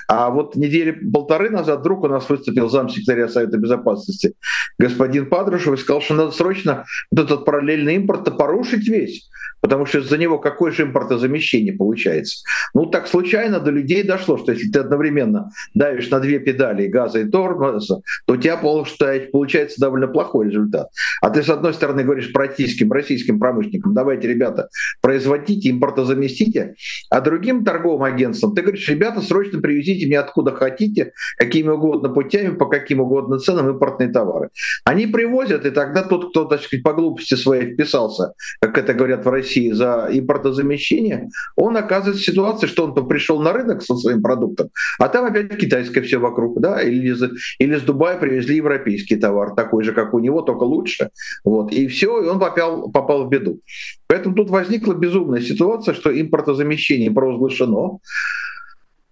А 0.07 0.29
вот 0.29 0.55
недели 0.55 0.91
полторы 0.91 1.49
назад 1.49 1.79
вдруг 1.79 2.03
у 2.03 2.07
нас 2.07 2.29
выступил 2.29 2.69
замсекретаря 2.69 3.27
Совета 3.27 3.57
Безопасности 3.57 4.33
господин 4.79 5.29
Падрушев 5.29 5.73
и 5.73 5.77
сказал, 5.77 6.01
что 6.01 6.13
надо 6.15 6.31
срочно 6.31 6.85
этот 7.11 7.45
параллельный 7.45 7.95
импорт 7.95 8.37
порушить 8.37 8.87
весь. 8.87 9.29
Потому 9.61 9.85
что 9.85 9.99
из-за 9.99 10.17
него 10.17 10.39
какое 10.39 10.71
же 10.71 10.83
импортозамещение 10.83 11.73
получается? 11.73 12.43
Ну, 12.73 12.87
так 12.87 13.07
случайно 13.07 13.59
до 13.59 13.71
людей 13.71 14.03
дошло, 14.03 14.37
что 14.37 14.51
если 14.51 14.69
ты 14.69 14.79
одновременно 14.79 15.51
давишь 15.73 16.09
на 16.09 16.19
две 16.19 16.39
педали 16.39 16.87
газа 16.87 17.19
и 17.19 17.29
тормоза, 17.29 18.01
то 18.25 18.33
у 18.33 18.37
тебя 18.37 18.57
получается 18.57 19.79
довольно 19.79 20.07
плохой 20.07 20.47
результат. 20.47 20.89
А 21.21 21.29
ты, 21.29 21.43
с 21.43 21.49
одной 21.49 21.73
стороны, 21.73 22.03
говоришь 22.03 22.31
российским, 22.33 22.91
российским 22.91 23.39
промышленникам, 23.39 23.93
давайте, 23.93 24.27
ребята, 24.27 24.69
производите, 25.01 25.69
импортозаместите, 25.69 26.75
а 27.09 27.21
другим 27.21 27.63
торговым 27.63 28.03
агентствам 28.03 28.55
ты 28.55 28.61
говоришь, 28.63 28.87
ребята, 28.89 29.21
срочно 29.21 29.59
привезите 29.59 30.07
мне 30.07 30.19
откуда 30.19 30.51
хотите, 30.53 31.13
какими 31.37 31.69
угодно 31.69 32.09
путями, 32.09 32.55
по 32.55 32.65
каким 32.65 33.01
угодно 33.01 33.37
ценам 33.37 33.69
импортные 33.69 34.09
товары. 34.09 34.49
Они 34.85 35.05
привозят, 35.05 35.65
и 35.65 35.69
тогда 35.69 36.03
тот, 36.03 36.31
кто, 36.31 36.45
так 36.45 36.61
сказать, 36.61 36.83
по 36.83 36.93
глупости 36.93 37.35
своей 37.35 37.73
вписался, 37.73 38.33
как 38.59 38.77
это 38.77 38.93
говорят 38.93 39.25
в 39.25 39.29
России, 39.29 39.50
России 39.51 39.71
за 39.71 40.07
импортозамещение, 40.11 41.29
он 41.55 41.77
оказывается 41.77 42.23
в 42.23 42.25
ситуации, 42.25 42.67
что 42.67 42.85
он 42.85 43.07
пришел 43.07 43.41
на 43.41 43.53
рынок 43.53 43.81
со 43.81 43.95
своим 43.95 44.21
продуктом, 44.21 44.69
а 44.99 45.09
там 45.09 45.25
опять 45.25 45.57
китайское 45.57 46.03
все 46.03 46.17
вокруг, 46.17 46.59
да, 46.61 46.81
или, 46.81 47.15
или 47.59 47.77
с 47.77 47.81
Дубая 47.81 48.17
привезли 48.17 48.57
европейский 48.57 49.17
товар, 49.17 49.53
такой 49.55 49.83
же, 49.83 49.93
как 49.93 50.13
у 50.13 50.19
него, 50.19 50.41
только 50.41 50.63
лучше. 50.63 51.09
Вот, 51.43 51.71
и 51.71 51.87
все, 51.87 52.23
и 52.23 52.27
он 52.27 52.39
попал, 52.39 52.91
попал 52.91 53.25
в 53.25 53.29
беду. 53.29 53.59
Поэтому 54.07 54.35
тут 54.35 54.49
возникла 54.49 54.93
безумная 54.93 55.41
ситуация, 55.41 55.93
что 55.93 56.09
импортозамещение 56.11 57.11
провозглашено, 57.11 57.99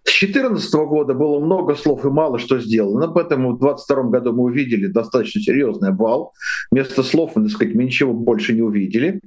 с 0.09 0.19
2014 0.19 0.73
года 0.73 1.13
было 1.13 1.39
много 1.39 1.75
слов 1.75 2.03
и 2.03 2.09
мало 2.09 2.39
что 2.39 2.59
сделано, 2.59 3.07
поэтому 3.09 3.51
в 3.51 3.59
2022 3.59 4.03
году 4.09 4.33
мы 4.33 4.43
увидели 4.43 4.87
достаточно 4.87 5.39
серьезный 5.39 5.89
обвал. 5.89 6.33
Вместо 6.71 7.03
слов, 7.03 7.33
так 7.35 7.49
сказать, 7.49 7.75
мы 7.75 7.83
ничего 7.83 8.13
больше 8.13 8.53
не 8.53 8.61
увидели. 8.61 9.21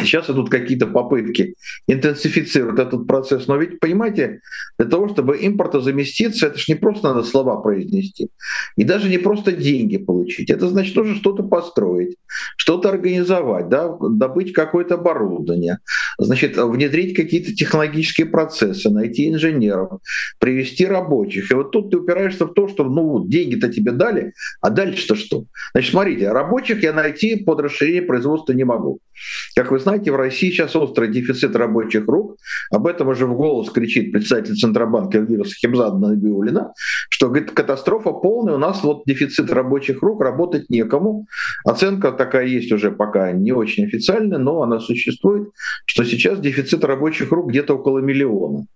Сейчас 0.00 0.30
идут 0.30 0.48
какие-то 0.48 0.86
попытки 0.86 1.54
интенсифицировать 1.88 2.78
этот 2.78 3.06
процесс. 3.06 3.48
Но 3.48 3.56
ведь, 3.56 3.80
понимаете, 3.80 4.40
для 4.78 4.88
того, 4.88 5.08
чтобы 5.08 5.36
импорта 5.38 5.80
заместиться, 5.80 6.46
это 6.46 6.58
же 6.58 6.66
не 6.68 6.76
просто 6.76 7.08
надо 7.08 7.24
слова 7.24 7.56
произнести. 7.56 8.28
И 8.76 8.84
даже 8.84 9.08
не 9.08 9.18
просто 9.18 9.52
деньги 9.52 9.96
получить. 9.96 10.50
Это 10.50 10.68
значит 10.68 10.94
тоже 10.94 11.16
что-то 11.16 11.42
построить, 11.42 12.16
что-то 12.56 12.90
организовать, 12.90 13.68
да, 13.68 13.96
добыть 14.00 14.52
какое-то 14.52 14.94
оборудование, 14.94 15.78
значит, 16.18 16.56
внедрить 16.56 17.16
какие-то 17.16 17.54
технологические 17.54 18.28
процессы, 18.28 18.90
найти 18.90 19.28
инженеров, 19.28 20.00
привести 20.38 20.86
рабочих. 20.86 21.50
И 21.50 21.54
вот 21.54 21.72
тут 21.72 21.90
ты 21.90 21.98
упираешься 21.98 22.46
в 22.46 22.54
то, 22.54 22.68
что 22.68 22.84
ну, 22.84 23.26
деньги-то 23.26 23.68
тебе 23.68 23.90
дали, 23.90 24.32
а 24.60 24.70
дальше-то 24.70 25.16
что? 25.16 25.44
Значит, 25.72 25.90
смотрите, 25.90 26.30
рабочих 26.30 26.82
я 26.84 26.92
найти 26.92 27.36
под 27.36 27.60
расширение 27.60 28.02
производства 28.02 28.52
не 28.52 28.64
могу. 28.64 29.00
Как 29.54 29.70
вы 29.70 29.78
знаете, 29.78 30.12
в 30.12 30.16
России 30.16 30.50
сейчас 30.50 30.76
острый 30.76 31.08
дефицит 31.08 31.56
рабочих 31.56 32.06
рук. 32.06 32.36
Об 32.70 32.86
этом 32.86 33.08
уже 33.08 33.26
в 33.26 33.36
голос 33.36 33.70
кричит 33.70 34.12
председатель 34.12 34.54
Центробанка 34.54 35.18
Эльвира 35.18 35.44
Сахибзадна 35.44 36.08
Набиулина, 36.08 36.72
что 37.10 37.28
говорит, 37.28 37.50
катастрофа 37.50 38.12
полная, 38.12 38.54
у 38.54 38.58
нас 38.58 38.82
вот 38.82 39.02
дефицит 39.06 39.50
рабочих 39.50 40.02
рук, 40.02 40.20
работать 40.22 40.70
некому. 40.70 41.26
Оценка 41.64 42.12
такая 42.12 42.46
есть 42.46 42.72
уже 42.72 42.90
пока 42.90 43.32
не 43.32 43.52
очень 43.52 43.86
официальная, 43.86 44.38
но 44.38 44.62
она 44.62 44.80
существует, 44.80 45.50
что 45.86 46.04
сейчас 46.04 46.40
дефицит 46.40 46.84
рабочих 46.84 47.32
рук 47.32 47.50
где-то 47.50 47.74
около 47.74 47.98
миллиона. 47.98 48.66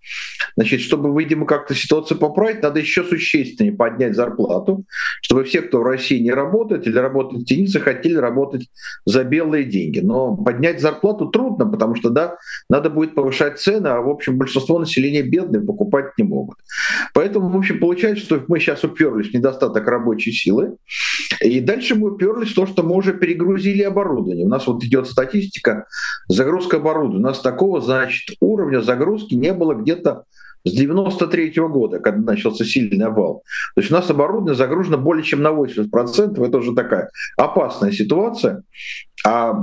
Значит, 0.57 0.81
чтобы, 0.81 1.19
видимо, 1.21 1.47
как-то 1.47 1.75
ситуацию 1.75 2.19
поправить, 2.19 2.63
надо 2.63 2.81
еще 2.81 3.05
существеннее 3.05 3.75
поднять 3.75 4.15
зарплату, 4.15 4.85
чтобы 5.23 5.45
все, 5.45 5.63
кто 5.63 5.81
в 5.81 5.85
России 5.85 6.19
не 6.19 6.31
работает 6.31 6.87
или 6.87 6.99
работает 6.99 7.43
в 7.43 7.47
тени, 7.47 7.67
захотели 7.67 8.17
работать 8.17 8.69
за 9.05 9.25
белые 9.25 9.65
деньги. 9.65 10.01
Но 10.01 10.37
поднять 10.53 10.81
зарплату 10.81 11.27
трудно, 11.27 11.67
потому 11.67 11.95
что, 11.95 12.11
да, 12.11 12.37
надо 12.69 12.91
будет 12.91 13.15
повышать 13.15 13.59
цены, 13.59 13.89
а, 13.89 14.01
в 14.01 14.09
общем, 14.09 14.37
большинство 14.37 14.79
населения 14.79 15.23
бедные, 15.23 15.63
покупать 15.63 16.13
не 16.19 16.25
могут. 16.25 16.59
Поэтому, 17.15 17.49
в 17.49 17.57
общем, 17.57 17.79
получается, 17.79 18.25
что 18.25 18.45
мы 18.49 18.61
сейчас 18.61 18.85
уперлись 18.85 19.31
в 19.31 19.35
недостаток 19.35 19.87
рабочей 19.87 20.33
силы, 20.33 20.77
и 21.41 21.61
дальше 21.61 21.95
мы 21.95 22.13
уперлись 22.13 22.53
в 22.53 22.55
то, 22.55 22.67
что 22.67 22.83
мы 22.83 22.95
уже 22.95 23.15
перегрузили 23.15 23.83
оборудование. 23.83 24.45
У 24.45 24.49
нас 24.49 24.67
вот 24.67 24.85
идет 24.85 25.07
статистика 25.07 25.87
загрузка 26.29 26.77
оборудования. 26.77 27.25
У 27.25 27.29
нас 27.29 27.41
такого, 27.41 27.81
значит, 27.81 28.37
уровня 28.41 28.83
загрузки 28.83 29.35
не 29.35 29.53
было 29.53 29.75
где-то 29.75 30.25
с 30.65 30.71
93 30.71 31.61
-го 31.61 31.69
года, 31.69 31.99
когда 31.99 32.33
начался 32.33 32.65
сильный 32.65 33.07
обвал. 33.07 33.43
То 33.75 33.81
есть 33.81 33.91
у 33.91 33.95
нас 33.95 34.09
оборудование 34.11 34.55
загружено 34.55 34.99
более 34.99 35.25
чем 35.25 35.43
на 35.43 35.51
80%. 35.53 36.45
Это 36.45 36.59
уже 36.59 36.75
такая 36.75 37.11
опасная 37.37 37.93
ситуация. 37.93 38.63
А 39.25 39.55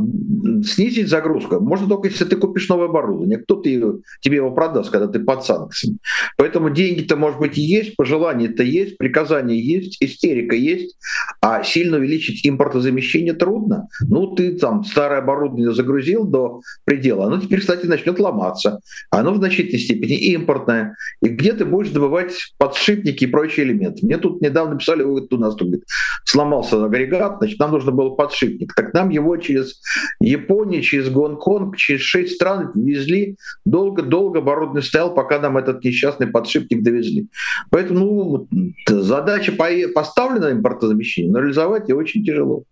снизить 0.63 1.10
загрузку 1.10 1.60
можно 1.60 1.88
только 1.88 2.08
если 2.08 2.25
ты 2.25 2.36
купишь 2.36 2.70
новое 2.70 2.86
оборудование. 2.88 3.38
Кто 3.39 3.56
ты, 3.56 3.82
тебе 4.22 4.38
его 4.38 4.51
продаст, 4.51 4.89
когда 4.89 5.08
ты 5.08 5.20
под 5.20 5.44
санкциями? 5.44 5.98
Поэтому 6.38 6.70
деньги-то, 6.70 7.16
может 7.16 7.39
быть, 7.39 7.58
есть, 7.58 7.96
пожелания-то 7.96 8.63
есть, 8.63 8.98
приказания 8.98 9.56
есть, 9.56 9.98
истерика 10.01 10.56
есть, 10.56 10.98
а 11.42 11.63
сильно 11.63 11.98
увеличить 11.98 12.46
импортозамещение 12.48 13.34
трудно. 13.34 13.88
Ну, 14.08 14.28
ты 14.36 14.58
там 14.58 14.84
старое 14.84 15.20
оборудование 15.20 15.74
загрузил 15.74 16.25
до 16.25 16.62
предела, 16.86 17.25
оно 17.25 17.39
теперь, 17.39 17.60
кстати, 17.60 17.86
начнет 17.86 18.20
ломаться. 18.20 18.80
Оно 19.10 19.34
в 19.34 19.38
значительной 19.38 19.80
степени 19.80 20.18
импортное. 20.34 20.96
И 21.22 21.30
где 21.30 21.54
ты 21.54 21.66
будешь 21.66 21.89
добывать 21.89 22.34
подшипники 22.58 23.25
и 23.25 23.28
прочие 23.28 23.66
элементы? 23.66 24.06
Мне 24.06 24.18
тут 24.18 24.42
недавно 24.42 24.78
писали, 24.78 25.04
у 25.04 25.20
нас 25.38 25.56
тут 25.56 25.68
говорит, 25.68 25.86
сломался 26.24 26.84
агрегат, 26.84 27.38
значит, 27.39 27.60
нам 27.60 27.72
нужно 27.72 27.92
было 27.92 28.12
подшипник. 28.12 28.74
Так 28.74 28.94
нам 28.94 29.10
его 29.10 29.36
через 29.50 29.82
Японию, 30.20 30.82
через 30.82 31.10
Гонконг, 31.10 31.75
через 31.77 32.01
шесть 32.01 32.36
стран 32.36 32.72
везли. 32.75 33.36
Долго-долго 33.65 34.39
оборудование 34.39 34.84
стоял, 34.84 35.13
пока 35.13 35.39
нам 35.39 35.58
этот 35.58 35.84
несчастный 35.84 36.27
подшипник 36.27 36.84
довезли. 36.84 37.27
Поэтому 37.72 38.48
ну, 38.51 38.74
задача 38.88 39.53
поставлена 39.94 40.51
импортозамещение, 40.51 41.32
но 41.32 41.39
реализовать 41.39 41.89
ее 41.89 41.96
очень 41.96 42.24
тяжело. 42.24 42.63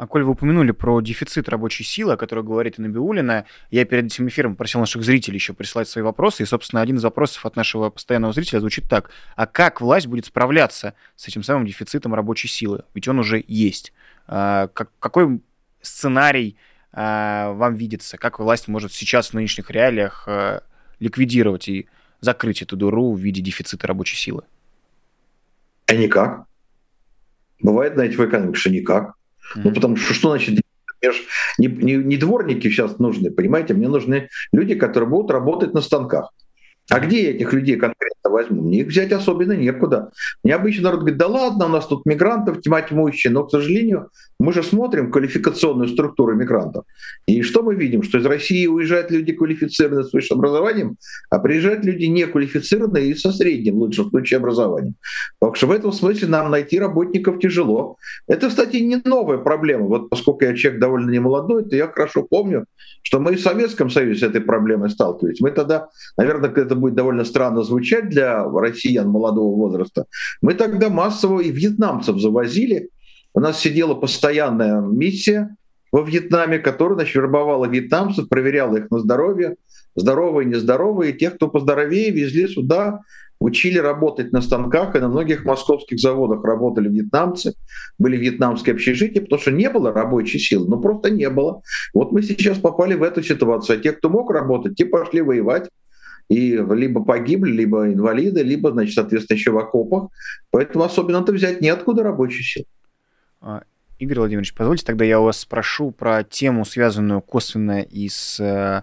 А 0.00 0.06
коль 0.06 0.22
вы 0.22 0.30
упомянули 0.30 0.70
про 0.70 1.02
дефицит 1.02 1.50
рабочей 1.50 1.84
силы, 1.84 2.14
о 2.14 2.16
которой 2.16 2.42
говорит 2.42 2.78
и 2.78 2.82
Набиулина, 2.82 3.44
я 3.70 3.84
перед 3.84 4.06
этим 4.06 4.28
эфиром 4.28 4.56
просил 4.56 4.80
наших 4.80 5.02
зрителей 5.02 5.34
еще 5.34 5.52
прислать 5.52 5.90
свои 5.90 6.02
вопросы, 6.02 6.42
и, 6.42 6.46
собственно, 6.46 6.80
один 6.80 6.96
из 6.96 7.04
вопросов 7.04 7.44
от 7.44 7.54
нашего 7.54 7.90
постоянного 7.90 8.32
зрителя 8.32 8.60
звучит 8.60 8.88
так. 8.88 9.10
А 9.36 9.46
как 9.46 9.82
власть 9.82 10.06
будет 10.06 10.24
справляться 10.24 10.94
с 11.16 11.28
этим 11.28 11.42
самым 11.42 11.66
дефицитом 11.66 12.14
рабочей 12.14 12.48
силы? 12.48 12.84
Ведь 12.94 13.08
он 13.08 13.18
уже 13.18 13.44
есть. 13.46 13.92
А, 14.26 14.68
какой 14.68 15.42
сценарий 15.82 16.56
а, 16.92 17.52
вам 17.52 17.74
видится? 17.74 18.18
Как 18.18 18.38
власть 18.38 18.68
может 18.68 18.92
сейчас 18.92 19.30
в 19.30 19.34
нынешних 19.34 19.70
реалиях 19.70 20.24
а, 20.26 20.62
ликвидировать 20.98 21.68
и 21.68 21.88
закрыть 22.20 22.62
эту 22.62 22.76
дыру 22.76 23.14
в 23.14 23.18
виде 23.18 23.40
дефицита 23.40 23.86
рабочей 23.86 24.16
силы? 24.16 24.42
А 25.86 25.94
никак. 25.94 26.44
Бывает, 27.60 27.94
знаете, 27.94 28.16
в 28.16 28.26
экономике, 28.26 28.58
что 28.58 28.70
никак. 28.70 29.08
Mm-hmm. 29.08 29.60
Ну, 29.64 29.74
потому 29.74 29.96
что 29.96 30.14
что 30.14 30.30
значит 30.30 30.60
мне 31.02 31.12
же 31.12 31.22
не, 31.58 31.66
не, 31.66 31.94
не 31.96 32.16
дворники 32.16 32.68
сейчас 32.68 32.98
нужны, 32.98 33.30
понимаете, 33.30 33.74
мне 33.74 33.88
нужны 33.88 34.28
люди, 34.52 34.74
которые 34.74 35.08
будут 35.08 35.30
работать 35.30 35.72
на 35.74 35.80
станках. 35.80 36.32
А 36.90 36.98
где 36.98 37.22
я 37.22 37.30
этих 37.30 37.52
людей 37.52 37.76
конкретно 37.76 38.30
возьму? 38.30 38.62
Мне 38.62 38.80
их 38.80 38.88
взять 38.88 39.12
особенно 39.12 39.52
некуда. 39.52 40.10
Мне 40.42 40.54
обычно 40.54 40.84
народ 40.84 41.00
говорит, 41.00 41.18
да 41.18 41.28
ладно, 41.28 41.66
у 41.66 41.68
нас 41.68 41.86
тут 41.86 42.04
мигрантов 42.04 42.60
тьма 42.60 42.82
тьмущая, 42.82 43.32
но, 43.32 43.44
к 43.44 43.50
сожалению, 43.50 44.08
мы 44.40 44.52
же 44.52 44.62
смотрим 44.62 45.12
квалификационную 45.12 45.88
структуру 45.88 46.34
мигрантов. 46.34 46.84
И 47.26 47.42
что 47.42 47.62
мы 47.62 47.76
видим? 47.76 48.02
Что 48.02 48.18
из 48.18 48.26
России 48.26 48.66
уезжают 48.66 49.10
люди 49.10 49.32
квалифицированные 49.32 50.04
с 50.04 50.12
высшим 50.12 50.38
образованием, 50.38 50.96
а 51.30 51.38
приезжают 51.38 51.84
люди 51.84 52.06
неквалифицированные 52.06 53.10
и 53.10 53.14
со 53.14 53.30
средним, 53.32 53.76
в 53.76 53.78
лучшем 53.78 54.10
случае, 54.10 54.38
образованием. 54.38 54.94
Так 55.40 55.56
что 55.56 55.68
в 55.68 55.70
этом 55.70 55.92
смысле 55.92 56.26
нам 56.28 56.50
найти 56.50 56.80
работников 56.80 57.38
тяжело. 57.38 57.96
Это, 58.26 58.48
кстати, 58.48 58.78
не 58.78 59.00
новая 59.04 59.38
проблема. 59.38 59.86
Вот 59.86 60.10
поскольку 60.10 60.44
я 60.44 60.56
человек 60.56 60.80
довольно 60.80 61.10
немолодой, 61.10 61.64
то 61.64 61.76
я 61.76 61.86
хорошо 61.86 62.22
помню, 62.22 62.64
что 63.02 63.20
мы 63.20 63.34
и 63.34 63.36
в 63.36 63.40
Советском 63.40 63.90
Союзе 63.90 64.20
с 64.20 64.22
этой 64.22 64.40
проблемой 64.40 64.90
сталкивались. 64.90 65.40
Мы 65.40 65.50
тогда, 65.50 65.88
наверное, 66.16 66.50
это 66.50 66.74
будет 66.80 66.94
довольно 66.94 67.24
странно 67.24 67.62
звучать 67.62 68.08
для 68.08 68.44
россиян 68.44 69.08
молодого 69.08 69.54
возраста, 69.54 70.06
мы 70.42 70.54
тогда 70.54 70.88
массово 70.88 71.40
и 71.40 71.50
вьетнамцев 71.50 72.18
завозили. 72.18 72.90
У 73.32 73.40
нас 73.40 73.60
сидела 73.60 73.94
постоянная 73.94 74.80
миссия 74.80 75.56
во 75.92 76.02
Вьетнаме, 76.02 76.58
которая 76.58 76.96
значит, 76.96 77.14
вербовала 77.16 77.66
вьетнамцев, 77.66 78.28
проверяла 78.28 78.76
их 78.76 78.90
на 78.90 78.98
здоровье, 78.98 79.56
здоровые, 79.96 80.46
нездоровые. 80.46 81.12
Тех, 81.12 81.36
кто 81.36 81.48
поздоровее, 81.48 82.10
везли 82.10 82.48
сюда, 82.48 83.00
учили 83.40 83.78
работать 83.78 84.32
на 84.32 84.42
станках, 84.42 84.94
и 84.94 84.98
на 84.98 85.08
многих 85.08 85.44
московских 85.44 85.98
заводах 85.98 86.44
работали 86.44 86.88
вьетнамцы, 86.88 87.54
были 87.98 88.16
вьетнамские 88.16 88.74
общежития, 88.74 89.22
потому 89.22 89.40
что 89.40 89.50
не 89.50 89.70
было 89.70 89.92
рабочей 89.92 90.38
силы, 90.38 90.68
ну 90.68 90.80
просто 90.80 91.10
не 91.10 91.28
было. 91.30 91.62
Вот 91.94 92.12
мы 92.12 92.22
сейчас 92.22 92.58
попали 92.58 92.94
в 92.94 93.02
эту 93.02 93.22
ситуацию. 93.22 93.78
А 93.78 93.82
те, 93.82 93.92
кто 93.92 94.10
мог 94.10 94.30
работать, 94.30 94.76
те 94.76 94.84
пошли 94.84 95.22
воевать, 95.22 95.70
и 96.30 96.52
либо 96.56 97.02
погибли, 97.02 97.50
либо 97.50 97.92
инвалиды, 97.92 98.42
либо, 98.42 98.70
значит, 98.70 98.94
соответственно, 98.94 99.36
еще 99.36 99.50
в 99.50 99.58
окопах. 99.58 100.10
Поэтому 100.50 100.84
особенно-то 100.84 101.32
взять 101.32 101.60
неоткуда 101.60 102.04
рабочую 102.04 102.44
силу. 102.44 102.66
А, 103.40 103.64
Игорь 103.98 104.20
Владимирович, 104.20 104.54
позвольте 104.54 104.86
тогда 104.86 105.04
я 105.04 105.20
у 105.20 105.24
вас 105.24 105.40
спрошу 105.40 105.90
про 105.90 106.22
тему, 106.22 106.64
связанную 106.64 107.20
косвенно 107.20 107.80
и 107.80 108.08
с 108.08 108.38
э, 108.38 108.82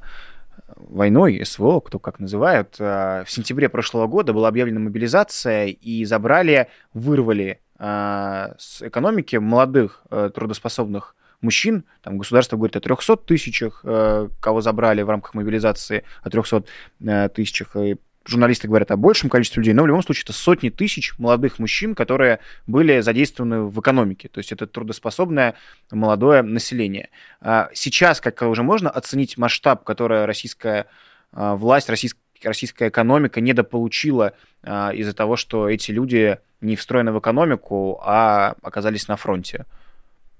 войной, 0.75 1.41
СВО, 1.45 1.79
кто 1.79 1.99
как 1.99 2.19
называют. 2.19 2.75
Э, 2.79 3.23
в 3.25 3.31
сентябре 3.31 3.69
прошлого 3.69 4.07
года 4.07 4.33
была 4.33 4.49
объявлена 4.49 4.81
мобилизация, 4.81 5.67
и 5.67 6.03
забрали, 6.03 6.67
вырвали 6.93 7.61
э, 7.79 8.53
с 8.59 8.81
экономики 8.81 9.37
молодых 9.37 10.03
трудоспособных 10.09 11.15
мужчин. 11.41 11.85
Там 12.01 12.17
государство 12.17 12.57
говорит 12.57 12.75
о 12.75 12.79
300 12.79 13.17
тысячах, 13.17 13.81
э, 13.83 14.29
кого 14.39 14.61
забрали 14.61 15.01
в 15.01 15.09
рамках 15.09 15.33
мобилизации, 15.33 16.03
о 16.23 16.29
300 16.29 16.63
э, 17.01 17.29
тысячах. 17.29 17.75
И 17.75 17.97
журналисты 18.25 18.67
говорят 18.67 18.91
о 18.91 18.97
большем 18.97 19.29
количестве 19.29 19.61
людей, 19.61 19.73
но 19.73 19.83
в 19.83 19.87
любом 19.87 20.03
случае 20.03 20.23
это 20.23 20.33
сотни 20.33 20.69
тысяч 20.69 21.17
молодых 21.17 21.59
мужчин, 21.59 21.95
которые 21.95 22.39
были 22.65 22.99
задействованы 22.99 23.61
в 23.63 23.79
экономике. 23.79 24.29
То 24.29 24.39
есть 24.39 24.51
это 24.51 24.67
трудоспособное 24.67 25.55
молодое 25.91 26.41
население. 26.41 27.09
А 27.39 27.69
сейчас, 27.73 28.19
как 28.19 28.41
уже 28.41 28.63
можно 28.63 28.89
оценить 28.89 29.37
масштаб, 29.37 29.83
который 29.83 30.25
российская 30.25 30.87
э, 31.33 31.53
власть, 31.53 31.89
российская 31.89 32.21
российская 32.43 32.89
экономика 32.89 33.41
недополучила 33.41 34.33
из-за 34.63 35.13
того, 35.15 35.37
что 35.37 35.67
эти 35.67 35.89
люди 35.89 36.37
не 36.61 36.75
встроены 36.75 37.11
в 37.11 37.17
экономику, 37.17 37.99
а 38.03 38.53
оказались 38.61 39.07
на 39.07 39.15
фронте. 39.15 39.65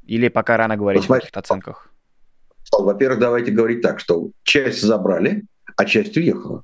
Или 0.08 0.30
пока 0.30 0.58
рано 0.58 0.78
говорить 0.78 1.02
Посмотри. 1.04 1.20
о 1.20 1.22
каких-то 1.22 1.40
оценках? 1.42 1.90
Во-первых, 2.72 3.20
давайте 3.20 3.52
говорить 3.52 3.82
так, 3.82 4.00
что 4.00 4.32
часть 4.44 4.82
забрали, 4.82 5.44
а 5.76 5.86
часть 5.86 6.18
уехала. 6.18 6.64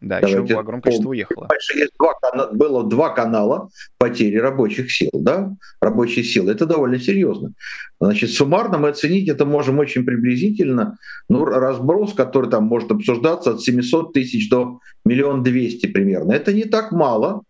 Да, 0.00 0.20
Давайте 0.20 0.42
еще 0.42 0.60
огромное 0.60 0.82
количество 0.82 1.08
уехало. 1.08 1.48
Есть 1.74 1.92
два, 1.98 2.48
было 2.52 2.84
два 2.84 3.08
канала 3.10 3.70
потери 3.98 4.36
рабочих 4.36 4.92
сил, 4.92 5.10
да, 5.14 5.52
рабочие 5.80 6.22
силы. 6.22 6.52
Это 6.52 6.66
довольно 6.66 7.00
серьезно. 7.00 7.52
Значит, 7.98 8.30
суммарно 8.30 8.78
мы 8.78 8.90
оценить 8.90 9.28
это 9.28 9.46
можем 9.46 9.78
очень 9.78 10.04
приблизительно. 10.04 10.98
Ну, 11.28 11.44
разброс, 11.46 12.12
который 12.12 12.50
там 12.50 12.64
может 12.64 12.90
обсуждаться 12.92 13.52
от 13.52 13.62
700 13.62 14.12
тысяч 14.12 14.50
до 14.50 14.80
миллион 15.04 15.42
двести 15.42 15.86
примерно. 15.86 16.32
Это 16.32 16.52
не 16.52 16.64
так 16.64 16.92
мало, 16.92 17.42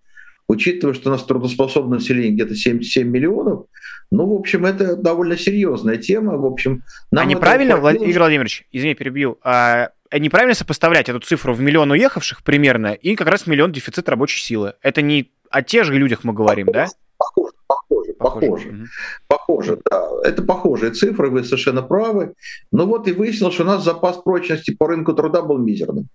учитывая, 0.48 0.94
что 0.94 1.10
у 1.10 1.12
нас 1.12 1.24
трудоспособное 1.24 1.98
население 1.98 2.32
где-то 2.32 2.54
77 2.54 3.06
миллионов, 3.08 3.66
ну, 4.10 4.26
в 4.26 4.34
общем, 4.34 4.64
это 4.64 4.96
довольно 4.96 5.36
серьезная 5.36 5.96
тема. 5.96 6.36
В 6.36 6.46
общем, 6.46 6.82
нам 7.10 7.26
а 7.26 7.30
неправильно, 7.30 7.76
Влад... 7.76 7.96
Игорь 7.96 8.18
Владимирович, 8.18 8.66
извини, 8.70 8.94
перебью, 8.94 9.38
а 9.42 9.90
неправильно 10.16 10.54
сопоставлять 10.54 11.08
эту 11.08 11.18
цифру 11.20 11.54
в 11.54 11.60
миллион 11.60 11.90
уехавших 11.90 12.42
примерно 12.44 12.92
и 12.92 13.16
как 13.16 13.28
раз 13.28 13.46
миллион 13.46 13.72
дефицит 13.72 14.08
рабочей 14.08 14.40
силы. 14.40 14.74
Это 14.82 15.02
не 15.02 15.32
о 15.50 15.62
тех 15.62 15.84
же 15.84 15.94
людях 15.94 16.22
мы 16.22 16.32
говорим, 16.32 16.66
похоже, 16.66 16.88
да? 16.88 16.92
Похоже, 17.18 17.52
похоже, 17.66 18.12
похоже. 18.14 18.46
Похоже, 18.46 18.68
угу. 18.68 18.86
похоже, 19.26 19.78
да. 19.90 20.08
Это 20.24 20.42
похожие 20.42 20.92
цифры, 20.92 21.30
вы 21.30 21.44
совершенно 21.44 21.82
правы. 21.82 22.34
Но 22.70 22.86
вот 22.86 23.08
и 23.08 23.12
выяснилось, 23.12 23.54
что 23.54 23.64
у 23.64 23.66
нас 23.66 23.84
запас 23.84 24.18
прочности 24.18 24.74
по 24.74 24.86
рынку 24.86 25.12
труда 25.14 25.42
был 25.42 25.58
мизерным. 25.58 26.08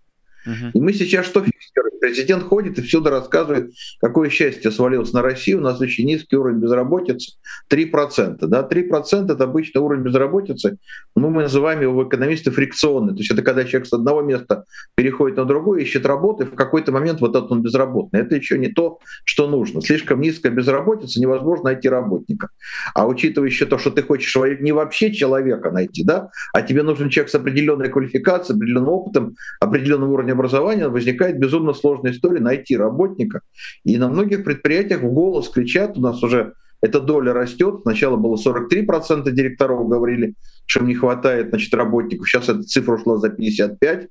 Угу. 0.46 0.72
И 0.74 0.82
мы 0.82 0.94
сейчас 0.94 1.26
что 1.26 1.44
фиксируем? 1.44 1.91
Президент 2.02 2.44
ходит 2.44 2.80
и 2.80 2.82
всюду 2.82 3.12
рассказывает, 3.12 3.74
какое 4.02 4.30
счастье 4.30 4.72
свалилось 4.72 5.14
на 5.14 5.22
Россию, 5.22 5.60
у 5.60 5.62
нас 5.62 5.80
очень 5.80 6.08
низкий 6.08 6.36
уровень 6.36 6.58
безработицы, 6.58 7.34
3%. 7.72 8.38
Да? 8.48 8.68
3% 8.68 9.32
это 9.32 9.44
обычный 9.44 9.82
уровень 9.82 10.02
безработицы, 10.02 10.78
ну, 11.16 11.30
мы 11.30 11.44
называем 11.44 11.82
его 11.82 12.08
экономисты 12.08 12.50
фрикционный. 12.50 13.14
То 13.14 13.20
есть 13.20 13.30
это 13.30 13.44
когда 13.44 13.66
человек 13.66 13.88
с 13.88 13.94
одного 13.94 14.24
места 14.24 14.66
переходит 14.96 15.38
на 15.38 15.46
другое, 15.46 15.82
ищет 15.82 16.08
работу, 16.08 16.44
и 16.44 16.48
в 16.48 16.56
какой-то 16.56 16.92
момент 16.92 17.22
вот 17.22 17.36
этот 17.36 17.52
он 17.52 17.62
безработный. 17.62 18.22
Это 18.22 18.36
еще 18.36 18.58
не 18.58 18.70
то, 18.70 18.98
что 19.24 19.48
нужно. 19.48 19.82
Слишком 19.82 20.22
низкая 20.22 20.52
безработица, 20.52 21.22
невозможно 21.22 21.66
найти 21.66 21.88
работника. 21.88 22.50
А 22.96 23.08
учитывая 23.08 23.48
еще 23.48 23.68
то, 23.68 23.78
что 23.78 23.92
ты 23.92 24.02
хочешь 24.02 24.36
не 24.60 24.72
вообще 24.72 25.14
человека 25.14 25.70
найти, 25.70 26.04
да, 26.04 26.32
а 26.52 26.64
тебе 26.64 26.82
нужен 26.82 27.10
человек 27.10 27.30
с 27.30 27.36
определенной 27.36 27.90
квалификацией, 27.90 28.58
определенным 28.58 28.90
опытом, 28.90 29.36
определенным 29.60 30.10
уровнем 30.10 30.34
образования 30.34 30.88
возникает 30.88 31.38
безумно 31.38 31.74
сложная 31.92 32.12
история 32.12 32.40
найти 32.40 32.78
работника. 32.78 33.42
И 33.84 33.98
на 33.98 34.10
многих 34.10 34.44
предприятиях 34.44 35.02
в 35.02 35.12
голос 35.12 35.50
кричат, 35.50 35.98
у 35.98 36.02
нас 36.02 36.24
уже 36.24 36.54
эта 36.82 37.00
доля 37.00 37.34
растет. 37.34 37.82
Сначала 37.84 38.16
было 38.16 38.38
43% 38.38 39.30
директоров 39.32 39.88
говорили, 39.88 40.36
что 40.66 40.84
не 40.84 40.96
хватает 40.96 41.50
значит, 41.50 41.74
работников. 41.74 42.28
Сейчас 42.28 42.50
эта 42.50 42.64
цифра 42.64 42.96
ушла 42.96 43.18
за 43.18 43.28
55%, 43.28 44.08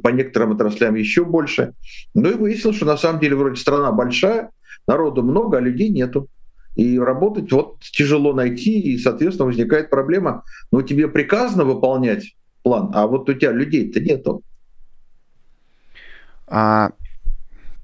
по 0.00 0.08
некоторым 0.08 0.52
отраслям 0.52 0.94
еще 0.94 1.24
больше. 1.24 1.72
Ну 2.14 2.30
и 2.30 2.34
выяснилось, 2.34 2.76
что 2.76 2.86
на 2.86 2.96
самом 2.96 3.20
деле 3.20 3.36
вроде 3.36 3.56
страна 3.56 3.90
большая, 3.92 4.50
народу 4.86 5.22
много, 5.22 5.58
а 5.58 5.60
людей 5.60 5.88
нету. 5.88 6.28
И 6.76 6.98
работать 6.98 7.52
вот 7.52 7.80
тяжело 7.80 8.32
найти, 8.32 8.80
и, 8.80 8.98
соответственно, 8.98 9.46
возникает 9.46 9.90
проблема. 9.90 10.42
Ну, 10.72 10.82
тебе 10.82 11.06
приказано 11.06 11.64
выполнять 11.64 12.34
план, 12.62 12.90
а 12.94 13.06
вот 13.06 13.28
у 13.28 13.34
тебя 13.34 13.52
людей-то 13.52 14.00
нету. 14.00 14.42
А, 16.46 16.90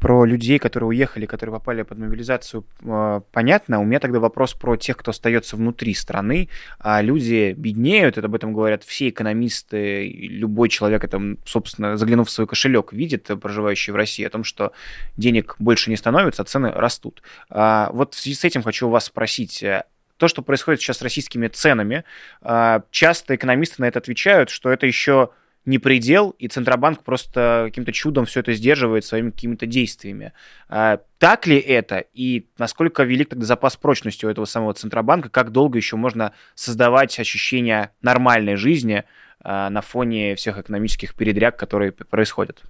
про 0.01 0.25
людей, 0.25 0.59
которые 0.59 0.89
уехали, 0.89 1.27
которые 1.27 1.53
попали 1.55 1.83
под 1.83 1.99
мобилизацию, 1.99 2.65
а, 2.87 3.21
понятно. 3.33 3.81
У 3.81 3.85
меня 3.85 4.01
тогда 4.01 4.19
вопрос 4.19 4.55
про 4.55 4.77
тех, 4.77 4.97
кто 4.97 5.11
остается 5.11 5.57
внутри 5.57 5.93
страны. 5.95 6.49
А 6.79 7.03
люди 7.03 7.55
беднеют, 7.57 8.17
это 8.17 8.27
об 8.27 8.35
этом 8.35 8.55
говорят 8.55 8.83
все 8.83 9.11
экономисты, 9.11 10.09
любой 10.11 10.71
человек, 10.71 11.05
это, 11.05 11.21
собственно, 11.45 11.99
заглянув 11.99 12.29
в 12.29 12.31
свой 12.31 12.47
кошелек, 12.47 12.95
видит, 12.95 13.31
проживающий 13.41 13.93
в 13.93 13.97
России, 13.97 14.25
о 14.25 14.31
том, 14.31 14.43
что 14.43 14.73
денег 15.19 15.57
больше 15.59 15.91
не 15.91 15.97
становится, 15.97 16.43
а 16.43 16.45
цены 16.47 16.71
растут. 16.71 17.23
А, 17.51 17.91
вот 17.93 18.15
в 18.15 18.19
связи 18.19 18.37
с 18.37 18.45
этим 18.45 18.63
хочу 18.63 18.89
вас 18.89 19.05
спросить, 19.05 19.63
э, 19.63 19.85
то, 20.17 20.29
что 20.29 20.43
происходит 20.43 20.81
сейчас 20.81 20.99
с 20.99 21.03
российскими 21.03 21.49
ценами, 21.49 22.05
а, 22.41 22.85
часто 22.91 23.35
экономисты 23.35 23.77
на 23.83 23.87
это 23.87 23.99
отвечают, 23.99 24.49
что 24.49 24.71
это 24.71 24.87
еще 24.87 25.31
не 25.65 25.79
предел, 25.79 26.31
и 26.39 26.49
Центробанк 26.49 27.03
просто 27.03 27.65
каким-то 27.67 27.93
чудом 27.93 28.25
все 28.25 28.41
это 28.41 28.53
сдерживает 28.55 29.05
своими 29.05 29.31
какими-то 29.31 29.67
действиями. 29.67 30.33
А, 30.69 31.01
так 31.19 31.47
ли 31.47 31.59
это? 31.59 32.05
И 32.15 32.47
насколько 32.59 33.03
велик 33.03 33.31
тогда 33.31 33.47
запас 33.47 33.77
прочности 33.77 34.25
у 34.25 34.29
этого 34.29 34.47
самого 34.47 34.75
Центробанка? 34.75 35.29
Как 35.29 35.53
долго 35.53 35.77
еще 35.77 35.97
можно 35.97 36.33
создавать 36.55 37.19
ощущение 37.19 37.91
нормальной 38.03 38.57
жизни 38.57 39.05
а, 39.43 39.71
на 39.71 39.83
фоне 39.83 40.35
всех 40.35 40.59
экономических 40.59 41.15
передряг, 41.15 41.57
которые 41.57 41.93
происходят? 41.93 42.63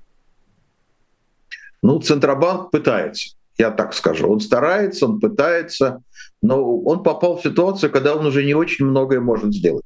Ну, 1.83 2.01
Центробанк 2.01 2.71
пытается 2.71 3.37
я 3.61 3.71
так 3.71 3.95
скажу. 3.95 4.27
Он 4.29 4.41
старается, 4.41 5.07
он 5.07 5.21
пытается, 5.21 6.03
но 6.43 6.81
он 6.81 7.03
попал 7.03 7.37
в 7.37 7.43
ситуацию, 7.43 7.93
когда 7.93 8.17
он 8.17 8.27
уже 8.27 8.43
не 8.43 8.55
очень 8.55 8.87
многое 8.87 9.21
может 9.21 9.53
сделать. 9.53 9.85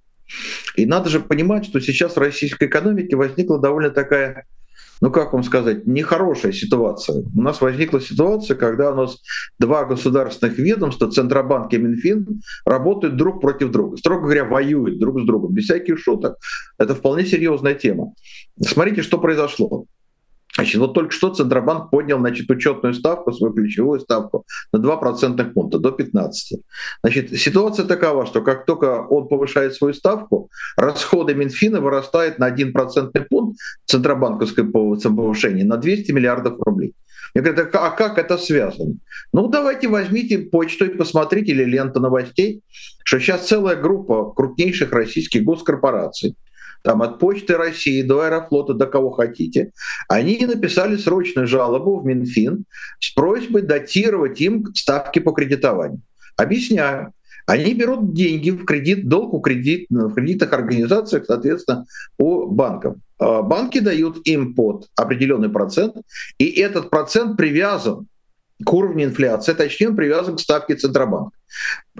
И 0.76 0.86
надо 0.86 1.10
же 1.10 1.20
понимать, 1.20 1.66
что 1.66 1.80
сейчас 1.80 2.16
в 2.16 2.18
российской 2.18 2.68
экономике 2.68 3.16
возникла 3.16 3.58
довольно 3.58 3.90
такая 3.90 4.46
ну 5.00 5.10
как 5.10 5.32
вам 5.32 5.42
сказать, 5.42 5.86
нехорошая 5.86 6.52
ситуация. 6.52 7.24
У 7.34 7.42
нас 7.42 7.60
возникла 7.60 8.00
ситуация, 8.00 8.56
когда 8.56 8.92
у 8.92 8.94
нас 8.94 9.18
два 9.58 9.84
государственных 9.84 10.56
ведомства, 10.58 11.10
Центробанк 11.10 11.72
и 11.74 11.78
Минфин, 11.78 12.40
работают 12.64 13.16
друг 13.16 13.40
против 13.40 13.70
друга. 13.70 13.96
Строго 13.96 14.22
говоря, 14.22 14.44
воюют 14.44 14.98
друг 14.98 15.20
с 15.20 15.26
другом, 15.26 15.52
без 15.52 15.64
всяких 15.64 15.98
шуток. 15.98 16.36
Это 16.78 16.94
вполне 16.94 17.26
серьезная 17.26 17.74
тема. 17.74 18.14
Смотрите, 18.60 19.02
что 19.02 19.18
произошло. 19.18 19.84
Значит, 20.56 20.80
вот 20.80 20.94
только 20.94 21.10
что 21.10 21.34
Центробанк 21.34 21.90
поднял 21.90 22.18
значит, 22.18 22.48
учетную 22.48 22.94
ставку, 22.94 23.32
свою 23.32 23.52
ключевую 23.52 23.98
ставку 24.00 24.44
на 24.72 24.78
2 24.78 24.96
процентных 24.98 25.52
пункта, 25.52 25.78
до 25.78 25.90
15. 25.90 26.60
Значит, 27.02 27.40
ситуация 27.40 27.84
такова, 27.86 28.24
что 28.26 28.40
как 28.40 28.64
только 28.64 29.02
он 29.02 29.26
повышает 29.26 29.74
свою 29.74 29.94
ставку, 29.94 30.50
расходы 30.76 31.34
Минфина 31.34 31.80
вырастают 31.80 32.38
на 32.38 32.46
1 32.46 32.72
процентный 32.72 33.22
пункт 33.22 33.58
центробанковской 33.86 34.64
повышения 34.64 35.64
на 35.64 35.76
200 35.76 36.12
миллиардов 36.12 36.60
рублей. 36.60 36.94
Я 37.34 37.42
говорю, 37.42 37.68
а 37.72 37.90
как 37.90 38.18
это 38.18 38.38
связано? 38.38 38.94
Ну, 39.32 39.48
давайте 39.48 39.88
возьмите 39.88 40.38
почту 40.38 40.84
и 40.84 40.96
посмотрите, 40.96 41.50
или 41.50 41.64
ленту 41.64 41.98
новостей, 41.98 42.60
что 43.02 43.18
сейчас 43.18 43.48
целая 43.48 43.74
группа 43.74 44.32
крупнейших 44.32 44.92
российских 44.92 45.42
госкорпораций, 45.42 46.36
там 46.84 47.00
от 47.00 47.18
Почты 47.18 47.56
России 47.56 48.02
до 48.02 48.20
Аэрофлота, 48.20 48.74
до 48.74 48.86
кого 48.86 49.10
хотите, 49.10 49.72
они 50.08 50.38
написали 50.44 50.96
срочную 50.96 51.48
жалобу 51.48 51.98
в 51.98 52.04
Минфин 52.04 52.66
с 53.00 53.10
просьбой 53.14 53.62
датировать 53.62 54.40
им 54.42 54.66
ставки 54.74 55.18
по 55.18 55.32
кредитованию. 55.32 56.02
Объясняю. 56.36 57.12
Они 57.46 57.74
берут 57.74 58.14
деньги 58.14 58.50
в 58.50 58.64
кредит, 58.64 59.08
долг 59.08 59.34
у 59.34 59.40
кредит, 59.40 59.86
в 59.88 60.14
кредитных 60.14 60.52
организациях, 60.52 61.24
соответственно, 61.26 61.86
у 62.18 62.46
банков. 62.46 62.96
А 63.18 63.42
банки 63.42 63.80
дают 63.80 64.26
им 64.26 64.54
под 64.54 64.88
определенный 64.96 65.48
процент, 65.48 65.96
и 66.38 66.46
этот 66.46 66.90
процент 66.90 67.36
привязан 67.36 68.06
к 68.64 68.72
уровню 68.72 69.06
инфляции, 69.06 69.52
точнее 69.52 69.88
он 69.88 69.96
привязан 69.96 70.36
к 70.36 70.40
ставке 70.40 70.74
Центробанка. 70.74 71.30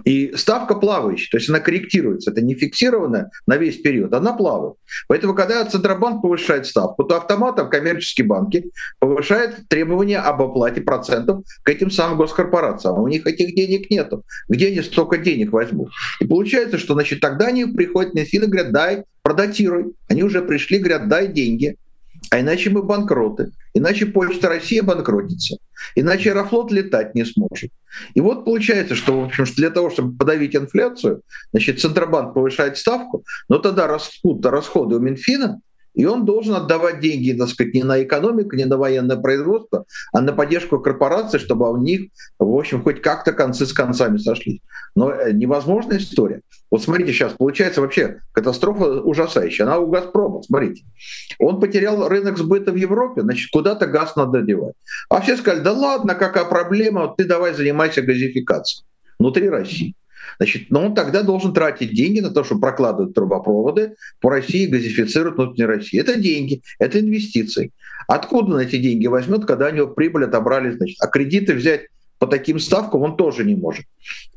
И 0.04 0.32
ставка 0.36 0.74
плавающая, 0.74 1.28
то 1.30 1.36
есть 1.36 1.48
она 1.48 1.60
корректируется, 1.60 2.32
это 2.32 2.42
не 2.42 2.54
фиксированная 2.54 3.30
на 3.46 3.56
весь 3.56 3.80
период, 3.80 4.12
она 4.12 4.32
плавает. 4.32 4.74
Поэтому, 5.06 5.34
когда 5.34 5.64
Центробанк 5.64 6.20
повышает 6.20 6.66
ставку, 6.66 7.04
то 7.04 7.16
автоматом 7.16 7.70
коммерческие 7.70 8.26
банки 8.26 8.70
повышают 8.98 9.68
требования 9.68 10.18
об 10.18 10.42
оплате 10.42 10.80
процентов 10.80 11.44
к 11.62 11.68
этим 11.68 11.90
самым 11.90 12.18
госкорпорациям. 12.18 12.96
А 12.96 13.00
у 13.00 13.08
них 13.08 13.26
этих 13.26 13.54
денег 13.54 13.88
нету. 13.90 14.24
Где 14.48 14.68
они 14.68 14.82
столько 14.82 15.18
денег 15.18 15.52
возьмут? 15.52 15.90
И 16.20 16.26
получается, 16.26 16.78
что 16.78 16.94
значит, 16.94 17.20
тогда 17.20 17.46
они 17.46 17.64
приходят 17.66 18.14
на 18.14 18.26
силы 18.26 18.46
и 18.46 18.48
говорят, 18.48 18.72
дай, 18.72 19.04
продатируй. 19.22 19.94
Они 20.08 20.22
уже 20.22 20.42
пришли, 20.42 20.78
говорят, 20.78 21.08
дай 21.08 21.28
деньги. 21.28 21.76
А 22.30 22.40
иначе 22.40 22.70
мы 22.70 22.82
банкроты. 22.82 23.52
Иначе 23.74 24.06
Почта 24.06 24.48
России 24.48 24.80
банкротится. 24.80 25.56
Иначе 25.94 26.30
Аэрофлот 26.30 26.72
летать 26.72 27.14
не 27.14 27.24
сможет. 27.24 27.70
И 28.14 28.20
вот 28.20 28.44
получается, 28.44 28.94
что, 28.94 29.20
в 29.20 29.24
общем, 29.24 29.44
для 29.56 29.70
того, 29.70 29.90
чтобы 29.90 30.16
подавить 30.16 30.56
инфляцию, 30.56 31.22
значит, 31.52 31.80
Центробанк 31.80 32.34
повышает 32.34 32.76
ставку, 32.76 33.24
но 33.48 33.58
тогда 33.58 33.86
растут 33.86 34.44
расходы 34.46 34.96
у 34.96 35.00
Минфина, 35.00 35.60
и 35.94 36.04
он 36.04 36.24
должен 36.24 36.54
отдавать 36.54 37.00
деньги, 37.00 37.32
так 37.32 37.48
сказать, 37.48 37.74
не 37.74 37.82
на 37.82 38.02
экономику, 38.02 38.56
не 38.56 38.64
на 38.64 38.76
военное 38.76 39.16
производство, 39.16 39.84
а 40.12 40.20
на 40.20 40.32
поддержку 40.32 40.80
корпораций, 40.80 41.38
чтобы 41.38 41.70
у 41.70 41.76
них, 41.76 42.10
в 42.38 42.56
общем, 42.56 42.82
хоть 42.82 43.00
как-то 43.00 43.32
концы 43.32 43.66
с 43.66 43.72
концами 43.72 44.18
сошлись. 44.18 44.60
Но 44.94 45.10
э, 45.10 45.32
невозможная 45.32 45.98
история. 45.98 46.42
Вот 46.70 46.82
смотрите, 46.82 47.12
сейчас 47.12 47.32
получается 47.32 47.80
вообще 47.80 48.18
катастрофа 48.32 49.00
ужасающая. 49.00 49.64
Она 49.64 49.78
у 49.78 49.86
«Газпрома», 49.86 50.42
смотрите. 50.42 50.84
Он 51.38 51.60
потерял 51.60 52.08
рынок 52.08 52.36
сбыта 52.38 52.72
в 52.72 52.76
Европе, 52.76 53.22
значит, 53.22 53.50
куда-то 53.52 53.86
газ 53.86 54.16
надо 54.16 54.42
девать. 54.42 54.74
А 55.08 55.20
все 55.20 55.36
сказали, 55.36 55.62
да 55.62 55.72
ладно, 55.72 56.14
какая 56.14 56.44
проблема, 56.44 57.14
ты 57.16 57.24
давай 57.24 57.54
занимайся 57.54 58.02
газификацией 58.02 58.84
внутри 59.18 59.48
России. 59.48 59.94
Значит, 60.38 60.70
но 60.70 60.86
он 60.86 60.94
тогда 60.94 61.22
должен 61.22 61.52
тратить 61.52 61.94
деньги 61.94 62.20
на 62.20 62.30
то, 62.30 62.44
чтобы 62.44 62.62
прокладывать 62.62 63.14
трубопроводы 63.14 63.94
по 64.20 64.30
России, 64.30 64.66
газифицировать 64.66 65.36
внутренней 65.36 65.66
России. 65.66 66.00
Это 66.00 66.18
деньги, 66.18 66.62
это 66.78 67.00
инвестиции. 67.00 67.70
Откуда 68.08 68.54
он 68.54 68.60
эти 68.60 68.76
деньги 68.76 69.06
возьмет, 69.06 69.44
когда 69.46 69.68
у 69.68 69.72
него 69.74 69.86
прибыль 69.88 70.24
отобрали, 70.24 70.72
значит, 70.72 70.96
а 71.00 71.06
кредиты 71.06 71.54
взять 71.54 71.86
по 72.24 72.26
таким 72.26 72.58
ставкам 72.58 73.02
он 73.02 73.16
тоже 73.16 73.44
не 73.44 73.54
может. 73.54 73.84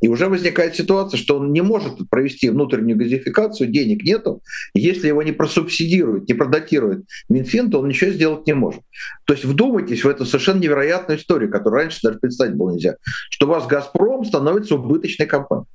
И 0.02 0.10
уже 0.10 0.28
возникает 0.28 0.76
ситуация, 0.76 1.18
что 1.18 1.38
он 1.38 1.54
не 1.54 1.62
может 1.62 2.10
провести 2.10 2.50
внутреннюю 2.50 2.98
газификацию, 2.98 3.70
денег 3.70 4.04
нету. 4.04 4.42
Если 4.74 5.08
его 5.08 5.24
не 5.24 5.32
просубсидируют, 5.32 6.28
не 6.28 6.34
продатируют 6.34 7.06
Минфин, 7.30 7.72
то 7.72 7.80
он 7.80 7.88
ничего 7.88 8.12
сделать 8.12 8.46
не 8.46 8.54
может. 8.54 8.82
То 9.26 9.34
есть 9.34 9.46
вдумайтесь 9.46 10.04
в 10.04 10.10
эту 10.10 10.26
совершенно 10.26 10.60
невероятную 10.60 11.18
историю, 11.20 11.50
которую 11.50 11.84
раньше 11.84 12.00
даже 12.04 12.20
представить 12.20 12.56
было 12.56 12.72
нельзя, 12.72 12.96
что 13.30 13.46
у 13.46 13.50
вас 13.50 13.68
«Газпром» 13.68 14.26
становится 14.26 14.76
убыточной 14.76 15.26
компанией. 15.26 15.68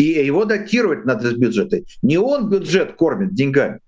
И 0.00 0.24
его 0.24 0.46
датировать 0.46 1.04
надо 1.04 1.28
из 1.28 1.34
бюджета. 1.34 1.82
Не 2.00 2.16
он 2.16 2.48
бюджет 2.48 2.94
кормит 2.94 3.34
деньгами, 3.34 3.80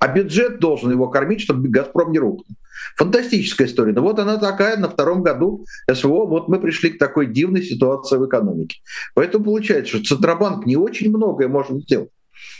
а 0.00 0.08
бюджет 0.08 0.58
должен 0.58 0.90
его 0.90 1.08
кормить, 1.08 1.40
чтобы 1.40 1.68
«Газпром» 1.68 2.10
не 2.10 2.18
рухнул. 2.18 2.56
Фантастическая 2.96 3.68
история. 3.68 3.92
Но 3.92 4.02
вот 4.02 4.18
она 4.18 4.38
такая, 4.38 4.76
на 4.76 4.88
втором 4.88 5.22
году 5.22 5.64
СВО, 5.88 6.26
вот 6.26 6.48
мы 6.48 6.58
пришли 6.58 6.90
к 6.90 6.98
такой 6.98 7.28
дивной 7.28 7.62
ситуации 7.62 8.16
в 8.16 8.26
экономике. 8.26 8.80
Поэтому 9.14 9.44
получается, 9.44 9.98
что 9.98 10.16
Центробанк 10.16 10.66
не 10.66 10.76
очень 10.76 11.10
многое 11.10 11.46
может 11.46 11.80
сделать. 11.82 12.10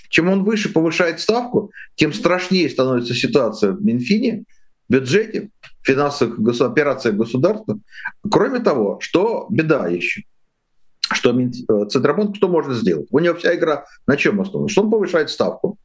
Чем 0.08 0.28
он 0.28 0.44
выше 0.44 0.72
повышает 0.72 1.18
ставку, 1.18 1.72
тем 1.96 2.12
страшнее 2.12 2.70
становится 2.70 3.14
ситуация 3.14 3.72
в 3.72 3.84
Минфине, 3.84 4.44
бюджете, 4.88 5.50
финансовых 5.82 6.60
операциях 6.60 7.16
государства. 7.16 7.80
Кроме 8.30 8.60
того, 8.60 8.98
что 9.00 9.48
беда 9.50 9.88
еще, 9.88 10.22
что 11.14 11.38
э, 11.38 11.88
Центробанк 11.88 12.36
что 12.36 12.48
может 12.48 12.76
сделать? 12.76 13.08
У 13.10 13.18
него 13.18 13.34
вся 13.34 13.54
игра 13.54 13.84
на 14.06 14.16
чем 14.16 14.40
основана? 14.40 14.68
Что 14.68 14.82
он 14.82 14.90
повышает 14.90 15.30
ставку, 15.30 15.78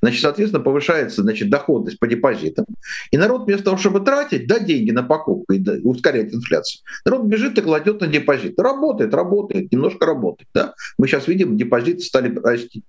Значит, 0.00 0.22
соответственно, 0.22 0.62
повышается 0.62 1.22
значит, 1.22 1.50
доходность 1.50 1.98
по 1.98 2.06
депозитам. 2.06 2.66
И 3.10 3.16
народ 3.16 3.44
вместо 3.44 3.64
того, 3.64 3.76
чтобы 3.76 4.00
тратить 4.00 4.46
да, 4.46 4.58
деньги 4.58 4.90
на 4.90 5.02
покупку 5.02 5.52
и 5.52 5.80
ускорять 5.82 6.32
инфляцию, 6.32 6.82
народ 7.04 7.24
бежит 7.24 7.58
и 7.58 7.62
кладет 7.62 8.00
на 8.00 8.06
депозит. 8.06 8.58
Работает, 8.58 9.14
работает, 9.14 9.72
немножко 9.72 10.06
работает. 10.06 10.48
Да? 10.54 10.74
Мы 10.98 11.08
сейчас 11.08 11.26
видим, 11.26 11.56
депозиты 11.56 12.00
стали 12.00 12.34
расти. 12.38 12.84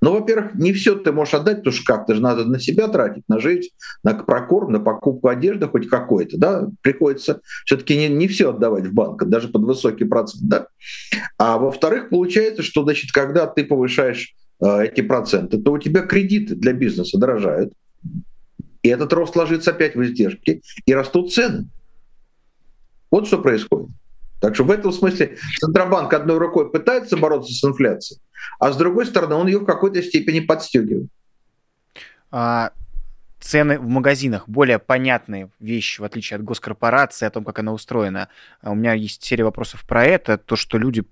Но, 0.00 0.12
во-первых, 0.12 0.54
не 0.54 0.72
все 0.72 0.94
ты 0.94 1.12
можешь 1.12 1.34
отдать, 1.34 1.58
потому 1.58 1.74
что 1.74 1.84
как-то 1.84 2.14
же 2.14 2.22
надо 2.22 2.44
на 2.44 2.60
себя 2.60 2.88
тратить, 2.88 3.24
на 3.28 3.40
жизнь, 3.40 3.70
на 4.02 4.14
прокорм, 4.14 4.72
на 4.72 4.80
покупку 4.80 5.28
одежды 5.28 5.66
хоть 5.66 5.88
какой-то, 5.88 6.38
да, 6.38 6.68
приходится 6.82 7.40
все-таки 7.64 7.96
не, 7.96 8.08
не 8.08 8.28
все 8.28 8.50
отдавать 8.50 8.86
в 8.86 8.92
банк, 8.92 9.24
даже 9.24 9.48
под 9.48 9.62
высокий 9.62 10.04
процент, 10.04 10.44
да. 10.44 10.66
А 11.36 11.58
во-вторых, 11.58 12.10
получается, 12.10 12.62
что, 12.62 12.84
значит, 12.84 13.12
когда 13.12 13.46
ты 13.46 13.64
повышаешь 13.64 14.34
Э, 14.60 14.84
эти 14.84 15.02
проценты, 15.02 15.58
то 15.58 15.72
у 15.72 15.78
тебя 15.78 16.02
кредиты 16.02 16.56
для 16.56 16.72
бизнеса 16.72 17.16
дорожают, 17.18 17.72
и 18.82 18.88
этот 18.88 19.12
рост 19.12 19.36
ложится 19.36 19.70
опять 19.70 19.94
в 19.94 20.02
издержки, 20.02 20.62
и 20.84 20.94
растут 20.94 21.32
цены. 21.32 21.68
Вот 23.10 23.26
что 23.28 23.38
происходит. 23.38 23.90
Так 24.40 24.54
что 24.54 24.64
в 24.64 24.70
этом 24.70 24.92
смысле 24.92 25.36
Центробанк 25.60 26.12
одной 26.12 26.38
рукой 26.38 26.70
пытается 26.70 27.16
бороться 27.16 27.52
с 27.52 27.64
инфляцией, 27.64 28.20
а 28.58 28.72
с 28.72 28.76
другой 28.76 29.06
стороны 29.06 29.34
он 29.34 29.46
ее 29.46 29.58
в 29.58 29.64
какой-то 29.64 30.02
степени 30.02 30.40
подстегивает. 30.40 31.08
А, 32.30 32.72
цены 33.40 33.78
в 33.78 33.88
магазинах 33.88 34.48
более 34.48 34.78
понятные 34.78 35.50
вещи, 35.60 36.00
в 36.00 36.04
отличие 36.04 36.36
от 36.36 36.44
госкорпорации, 36.44 37.26
о 37.26 37.30
том, 37.30 37.44
как 37.44 37.58
она 37.58 37.72
устроена. 37.72 38.28
А 38.60 38.70
у 38.70 38.74
меня 38.74 38.92
есть 38.92 39.24
серия 39.24 39.44
вопросов 39.44 39.84
про 39.86 40.04
это, 40.04 40.38
то, 40.38 40.56
что 40.56 40.78
люди 40.78 41.04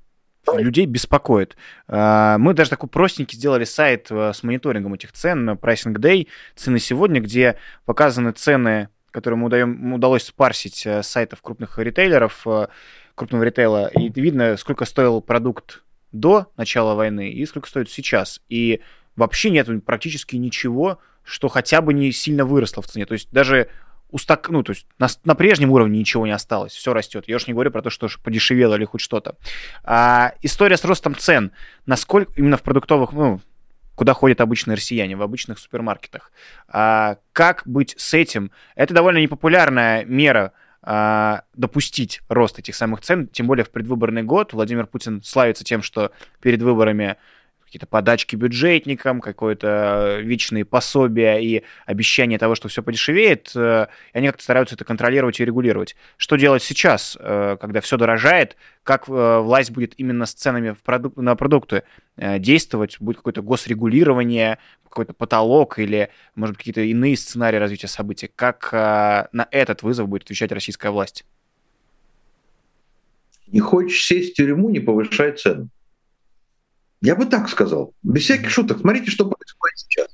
людей 0.55 0.87
беспокоит. 0.87 1.57
А, 1.89 2.39
мы 2.39 2.55
даже 2.55 2.71
такой 2.71 2.89
простенький 2.89 3.37
сделали 3.37 3.65
сайт 3.65 4.07
э, 4.11 4.33
с 4.33 4.45
мониторингом 4.45 4.95
этих 4.95 5.11
цен 5.11 5.51
Pricing 5.51 5.97
Day, 5.97 6.29
цены 6.55 6.79
сегодня, 6.79 7.21
где 7.21 7.57
показаны 7.85 8.31
цены, 8.31 8.89
которые 9.11 9.39
мы 9.39 9.47
удаем, 9.47 9.93
удалось 9.93 10.25
спарсить 10.25 10.87
э, 10.87 11.03
с 11.03 11.09
сайтов 11.09 11.43
крупных 11.43 11.79
ритейлеров, 11.79 12.47
э, 12.47 12.69
крупного 13.17 13.43
ритейла, 13.43 13.89
и 13.89 14.09
видно, 14.21 14.57
сколько 14.57 14.85
стоил 14.85 15.21
продукт 15.21 15.83
до 16.13 16.47
начала 16.57 16.95
войны 16.95 17.31
и 17.31 17.45
сколько 17.47 17.69
стоит 17.69 17.91
сейчас. 17.91 18.41
И 18.49 18.81
вообще 19.17 19.51
нет 19.51 19.69
практически 19.85 20.37
ничего, 20.37 20.99
что 21.25 21.49
хотя 21.49 21.81
бы 21.81 21.93
не 21.93 22.13
сильно 22.13 22.45
выросло 22.45 22.83
в 22.83 22.87
цене. 22.87 23.07
То 23.07 23.15
есть 23.15 23.31
даже 23.33 23.69
устак, 24.11 24.49
ну, 24.51 24.63
то 24.63 24.71
есть 24.71 24.87
на, 24.99 25.09
на 25.25 25.35
прежнем 25.35 25.73
уровне 25.73 25.99
ничего 25.99 26.27
не 26.27 26.33
осталось, 26.33 26.73
все 26.73 26.93
растет. 26.93 27.25
Я 27.27 27.37
уж 27.37 27.47
не 27.47 27.53
говорю 27.53 27.71
про 27.71 27.83
то, 27.83 27.91
что 27.91 28.09
подешевело 28.23 28.75
или 28.75 28.85
хоть 28.85 29.01
что-то. 29.01 29.37
А, 29.85 30.35
история 30.43 30.77
с 30.77 30.85
ростом 30.85 31.17
цен, 31.17 31.53
насколько 31.87 32.33
именно 32.37 32.57
в 32.57 32.63
продуктовых, 32.63 33.13
ну, 33.13 33.41
куда 33.95 34.13
ходят 34.13 34.41
обычные 34.41 34.77
россияне, 34.77 35.17
в 35.17 35.23
обычных 35.23 35.59
супермаркетах. 35.59 36.31
А, 36.69 37.17
как 37.33 37.63
быть 37.65 37.95
с 37.99 38.15
этим? 38.15 38.53
Это 38.77 38.95
довольно 38.95 39.19
непопулярная 39.19 40.05
мера 40.05 40.53
допустить 40.83 42.21
рост 42.29 42.59
этих 42.59 42.75
самых 42.75 43.01
цен, 43.01 43.29
тем 43.29 43.47
более 43.47 43.65
в 43.65 43.71
предвыборный 43.71 44.23
год. 44.23 44.53
Владимир 44.53 44.87
Путин 44.87 45.23
славится 45.23 45.65
тем, 45.65 45.83
что 45.83 46.13
перед 46.41 46.63
выборами 46.63 47.17
какие-то 47.77 47.87
подачки 47.89 48.37
бюджетникам, 48.37 49.21
какое-то 49.21 50.21
вечные 50.23 50.65
пособия 50.65 51.39
и 51.39 51.63
обещание 51.85 52.39
того, 52.39 52.55
что 52.55 52.69
все 52.69 52.83
подешевеет, 52.83 53.53
э, 53.55 53.89
и 54.15 54.19
они 54.19 54.29
как-то 54.29 54.43
стараются 54.43 54.77
это 54.77 54.85
контролировать 54.87 55.41
и 55.41 55.45
регулировать. 55.45 55.95
Что 56.17 56.37
делать 56.37 56.63
сейчас, 56.63 57.19
э, 57.21 57.59
когда 57.61 57.83
все 57.83 57.99
дорожает? 57.99 58.57
Как 58.83 59.09
э, 59.09 59.39
власть 59.41 59.73
будет 59.73 59.93
именно 59.99 60.25
с 60.25 60.33
ценами 60.33 60.71
в 60.71 60.83
продук- 60.83 61.21
на 61.21 61.37
продукты 61.37 61.83
действовать? 62.17 62.97
Будет 62.99 63.19
какое-то 63.19 63.43
госрегулирование, 63.43 64.57
какой-то 64.85 65.13
потолок 65.13 65.79
или, 65.79 66.09
может 66.35 66.55
быть, 66.55 66.59
какие-то 66.59 66.81
иные 66.81 67.15
сценарии 67.19 67.59
развития 67.59 67.89
событий? 67.89 68.31
Как 68.35 68.73
на 68.73 69.49
этот 69.51 69.83
вызов 69.83 70.09
будет 70.09 70.23
отвечать 70.23 70.51
российская 70.51 70.91
власть? 70.91 71.27
Не 73.49 73.61
хочешь 73.61 74.03
сесть 74.03 74.33
в 74.33 74.37
тюрьму, 74.37 74.71
не 74.71 74.81
повышай 74.81 75.33
цену. 75.33 75.69
Я 77.03 77.17
бы 77.17 77.27
так 77.27 77.49
сказал. 77.49 77.93
Без 78.03 78.23
всяких 78.23 78.51
шуток. 78.51 78.79
Смотрите, 78.81 79.11
что 79.11 79.25
происходит 79.25 79.79
сейчас. 79.79 80.09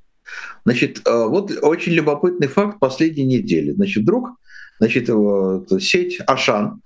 Значит, 0.64 1.02
э, 1.06 1.26
вот 1.26 1.52
очень 1.62 1.92
любопытный 1.92 2.48
факт 2.48 2.78
последней 2.78 3.24
недели. 3.24 3.72
Значит, 3.72 4.02
вдруг 4.02 4.30
значит, 4.78 5.08
сеть 5.80 6.20
Ашан 6.26 6.80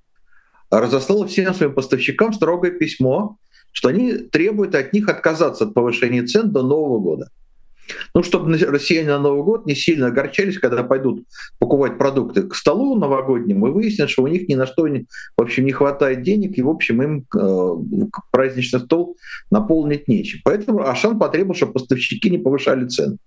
разослала 0.71 1.27
всем 1.27 1.55
своим 1.55 1.75
поставщикам 1.75 2.33
строгое 2.33 2.73
письмо, 2.73 3.39
что 3.73 3.89
они 3.89 4.15
требуют 4.15 4.75
от 4.75 4.93
них 4.93 5.09
отказаться 5.09 5.65
от 5.65 5.75
повышения 5.75 6.25
цен 6.25 6.51
до 6.51 6.63
Нового 6.63 6.99
года. 6.99 7.31
Ну, 8.15 8.23
чтобы 8.23 8.57
россияне 8.57 9.09
на 9.09 9.19
Новый 9.19 9.45
год 9.45 9.67
не 9.67 9.75
сильно 9.75 10.09
огорчались, 10.09 10.59
когда 10.59 10.83
пойдут 10.83 11.25
покупать 11.59 11.99
продукты 11.99 12.43
к 12.43 12.55
столу 12.55 12.97
новогоднему 12.97 13.69
и 13.69 13.71
выяснят, 13.71 14.11
что 14.11 14.23
у 14.23 14.27
них 14.27 14.49
ни 14.49 14.55
на 14.55 14.67
что 14.67 14.89
не, 14.89 15.07
в 15.37 15.43
общем, 15.43 15.65
не 15.65 15.73
хватает 15.73 16.23
денег, 16.23 16.59
и, 16.59 16.63
в 16.63 16.69
общем, 16.69 17.03
им 17.03 17.27
э, 17.35 18.09
праздничный 18.31 18.81
стол 18.81 19.17
наполнить 19.51 20.09
нечем. 20.09 20.41
Поэтому 20.45 20.87
Ашан 20.87 21.19
потребовал, 21.19 21.55
чтобы 21.55 21.75
поставщики 21.75 22.31
не 22.31 22.39
повышали 22.39 22.87
цены. 22.89 23.19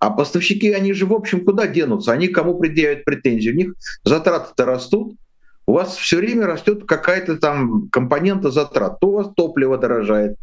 А 0.00 0.10
поставщики, 0.10 0.70
они 0.72 0.92
же, 0.92 1.06
в 1.06 1.12
общем, 1.12 1.44
куда 1.44 1.66
денутся? 1.66 2.12
Они 2.12 2.28
кому 2.28 2.58
предъявят 2.58 3.04
претензии? 3.04 3.50
У 3.50 3.54
них 3.54 3.74
затраты-то 4.04 4.64
растут, 4.64 5.16
у 5.66 5.72
вас 5.72 5.96
все 5.96 6.18
время 6.18 6.46
растет 6.46 6.84
какая-то 6.86 7.36
там 7.36 7.88
компонента 7.88 8.50
затрат. 8.50 9.00
То 9.00 9.08
у 9.08 9.12
вас 9.12 9.28
топливо 9.34 9.78
дорожает, 9.78 10.36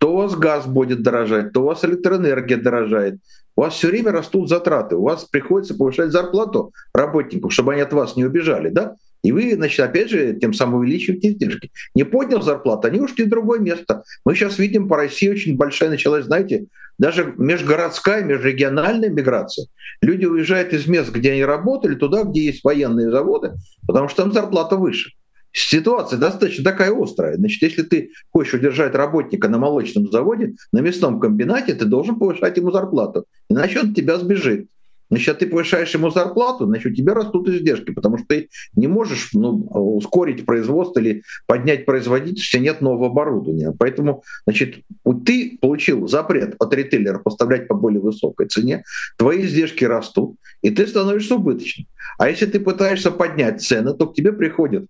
то 0.00 0.14
у 0.14 0.16
вас 0.16 0.34
газ 0.34 0.66
будет 0.66 1.02
дорожать, 1.02 1.52
то 1.52 1.60
у 1.60 1.66
вас 1.66 1.84
электроэнергия 1.84 2.56
дорожает. 2.56 3.20
У 3.54 3.60
вас 3.60 3.74
все 3.74 3.88
время 3.88 4.12
растут 4.12 4.48
затраты, 4.48 4.96
у 4.96 5.02
вас 5.02 5.24
приходится 5.24 5.74
повышать 5.74 6.10
зарплату 6.10 6.72
работникам, 6.94 7.50
чтобы 7.50 7.74
они 7.74 7.82
от 7.82 7.92
вас 7.92 8.16
не 8.16 8.24
убежали, 8.24 8.70
да? 8.70 8.96
И 9.22 9.32
вы, 9.32 9.54
значит, 9.54 9.80
опять 9.80 10.08
же, 10.08 10.38
тем 10.40 10.54
самым 10.54 10.80
увеличиваете 10.80 11.28
издержки. 11.28 11.70
Не 11.94 12.04
поднял 12.04 12.40
зарплату, 12.40 12.88
они 12.88 12.98
ушли 12.98 13.24
в 13.24 13.28
другое 13.28 13.58
место. 13.58 14.02
Мы 14.24 14.34
сейчас 14.34 14.58
видим 14.58 14.88
по 14.88 14.96
России 14.96 15.28
очень 15.28 15.58
большая 15.58 15.90
началась, 15.90 16.24
знаете, 16.24 16.64
даже 16.96 17.34
межгородская, 17.36 18.24
межрегиональная 18.24 19.10
миграция. 19.10 19.66
Люди 20.00 20.24
уезжают 20.24 20.72
из 20.72 20.86
мест, 20.86 21.10
где 21.10 21.32
они 21.32 21.44
работали, 21.44 21.94
туда, 21.94 22.22
где 22.22 22.46
есть 22.46 22.64
военные 22.64 23.10
заводы, 23.10 23.52
потому 23.86 24.08
что 24.08 24.22
там 24.22 24.32
зарплата 24.32 24.76
выше. 24.76 25.10
Ситуация 25.52 26.18
достаточно 26.18 26.64
такая 26.64 26.92
острая. 26.92 27.36
Значит, 27.36 27.62
если 27.62 27.82
ты 27.82 28.10
хочешь 28.30 28.54
удержать 28.54 28.94
работника 28.94 29.48
на 29.48 29.58
молочном 29.58 30.10
заводе, 30.10 30.54
на 30.72 30.80
мясном 30.80 31.18
комбинате, 31.18 31.74
ты 31.74 31.84
должен 31.84 32.18
повышать 32.18 32.56
ему 32.56 32.70
зарплату, 32.70 33.24
иначе 33.48 33.80
он 33.80 33.94
тебя 33.94 34.18
сбежит. 34.18 34.68
Значит, 35.10 35.40
ты 35.40 35.48
повышаешь 35.48 35.92
ему 35.92 36.10
зарплату, 36.10 36.66
значит, 36.66 36.92
у 36.92 36.94
тебя 36.94 37.14
растут 37.14 37.48
издержки, 37.48 37.90
потому 37.90 38.16
что 38.16 38.28
ты 38.28 38.48
не 38.76 38.86
можешь 38.86 39.30
ну, 39.32 39.66
ускорить 39.96 40.46
производство 40.46 41.00
или 41.00 41.24
поднять 41.46 41.84
производительность, 41.84 42.44
если 42.44 42.64
нет 42.64 42.80
нового 42.80 43.08
оборудования. 43.08 43.74
Поэтому, 43.76 44.22
значит, 44.46 44.84
ты 45.26 45.58
получил 45.60 46.06
запрет 46.06 46.54
от 46.60 46.72
ритейлера 46.72 47.18
поставлять 47.18 47.66
по 47.66 47.74
более 47.74 48.00
высокой 48.00 48.46
цене, 48.46 48.84
твои 49.18 49.44
издержки 49.44 49.84
растут, 49.84 50.36
и 50.62 50.70
ты 50.70 50.86
становишься 50.86 51.34
убыточным. 51.34 51.88
А 52.18 52.30
если 52.30 52.46
ты 52.46 52.60
пытаешься 52.60 53.10
поднять 53.10 53.62
цены, 53.62 53.94
то 53.94 54.06
к 54.06 54.14
тебе 54.14 54.32
приходят 54.32 54.86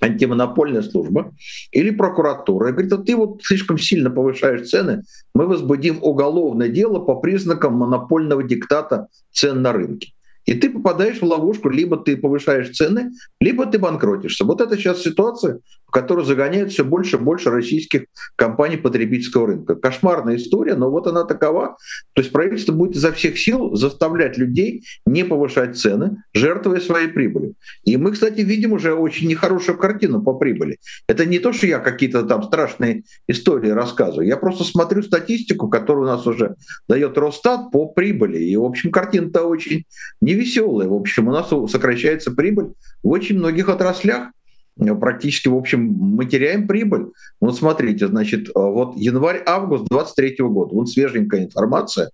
антимонопольная 0.00 0.82
служба 0.82 1.32
или 1.72 1.90
прокуратура 1.90 2.68
и 2.68 2.72
говорит, 2.72 2.92
а 2.92 2.98
ты 2.98 3.16
вот 3.16 3.42
слишком 3.42 3.78
сильно 3.78 4.10
повышаешь 4.10 4.68
цены, 4.68 5.02
мы 5.34 5.46
возбудим 5.46 5.98
уголовное 6.02 6.68
дело 6.68 7.00
по 7.00 7.16
признакам 7.16 7.74
монопольного 7.74 8.42
диктата 8.42 9.08
цен 9.32 9.62
на 9.62 9.72
рынке. 9.72 10.12
И 10.48 10.54
ты 10.54 10.70
попадаешь 10.70 11.20
в 11.20 11.24
ловушку, 11.24 11.68
либо 11.68 11.98
ты 11.98 12.16
повышаешь 12.16 12.70
цены, 12.70 13.10
либо 13.38 13.66
ты 13.66 13.78
банкротишься. 13.78 14.46
Вот 14.46 14.62
это 14.62 14.78
сейчас 14.78 15.02
ситуация, 15.02 15.60
в 15.88 15.90
которую 15.90 16.26
загоняют 16.26 16.70
все 16.70 16.84
больше 16.84 17.16
и 17.16 17.18
больше 17.18 17.50
российских 17.50 18.04
компаний 18.36 18.76
потребительского 18.76 19.46
рынка. 19.46 19.74
Кошмарная 19.74 20.36
история, 20.36 20.74
но 20.74 20.90
вот 20.90 21.06
она 21.06 21.24
такова. 21.24 21.78
То 22.12 22.22
есть 22.22 22.30
правительство 22.30 22.72
будет 22.72 22.94
изо 22.94 23.10
всех 23.12 23.38
сил 23.38 23.74
заставлять 23.74 24.36
людей 24.36 24.84
не 25.06 25.24
повышать 25.24 25.78
цены, 25.78 26.22
жертвуя 26.34 26.80
своей 26.80 27.08
прибылью. 27.08 27.54
И 27.84 27.96
мы, 27.96 28.12
кстати, 28.12 28.42
видим 28.42 28.72
уже 28.72 28.92
очень 28.92 29.28
нехорошую 29.28 29.78
картину 29.78 30.22
по 30.22 30.34
прибыли. 30.34 30.78
Это 31.08 31.24
не 31.24 31.38
то, 31.38 31.54
что 31.54 31.66
я 31.66 31.78
какие-то 31.78 32.22
там 32.22 32.42
страшные 32.42 33.04
истории 33.26 33.70
рассказываю. 33.70 34.26
Я 34.26 34.36
просто 34.36 34.64
смотрю 34.64 35.02
статистику, 35.02 35.68
которую 35.68 36.04
у 36.04 36.10
нас 36.10 36.26
уже 36.26 36.56
дает 36.86 37.16
Росстат 37.16 37.70
по 37.72 37.86
прибыли. 37.86 38.38
И, 38.38 38.56
в 38.56 38.64
общем, 38.64 38.90
картина-то 38.90 39.44
очень 39.44 39.84
не 40.20 40.34
веселая. 40.34 40.88
В 40.88 40.94
общем, 40.94 41.28
у 41.28 41.32
нас 41.32 41.48
сокращается 41.70 42.30
прибыль 42.30 42.72
в 43.02 43.08
очень 43.08 43.38
многих 43.38 43.70
отраслях. 43.70 44.28
Практически, 45.00 45.48
в 45.48 45.56
общем, 45.56 45.82
мы 45.82 46.24
теряем 46.26 46.68
прибыль. 46.68 47.06
Вот 47.40 47.56
смотрите, 47.56 48.06
значит, 48.06 48.48
вот 48.54 48.96
январь-август 48.96 49.86
23 49.88 50.36
года, 50.40 50.74
вот 50.74 50.88
свеженькая 50.88 51.44
информация. 51.44 52.10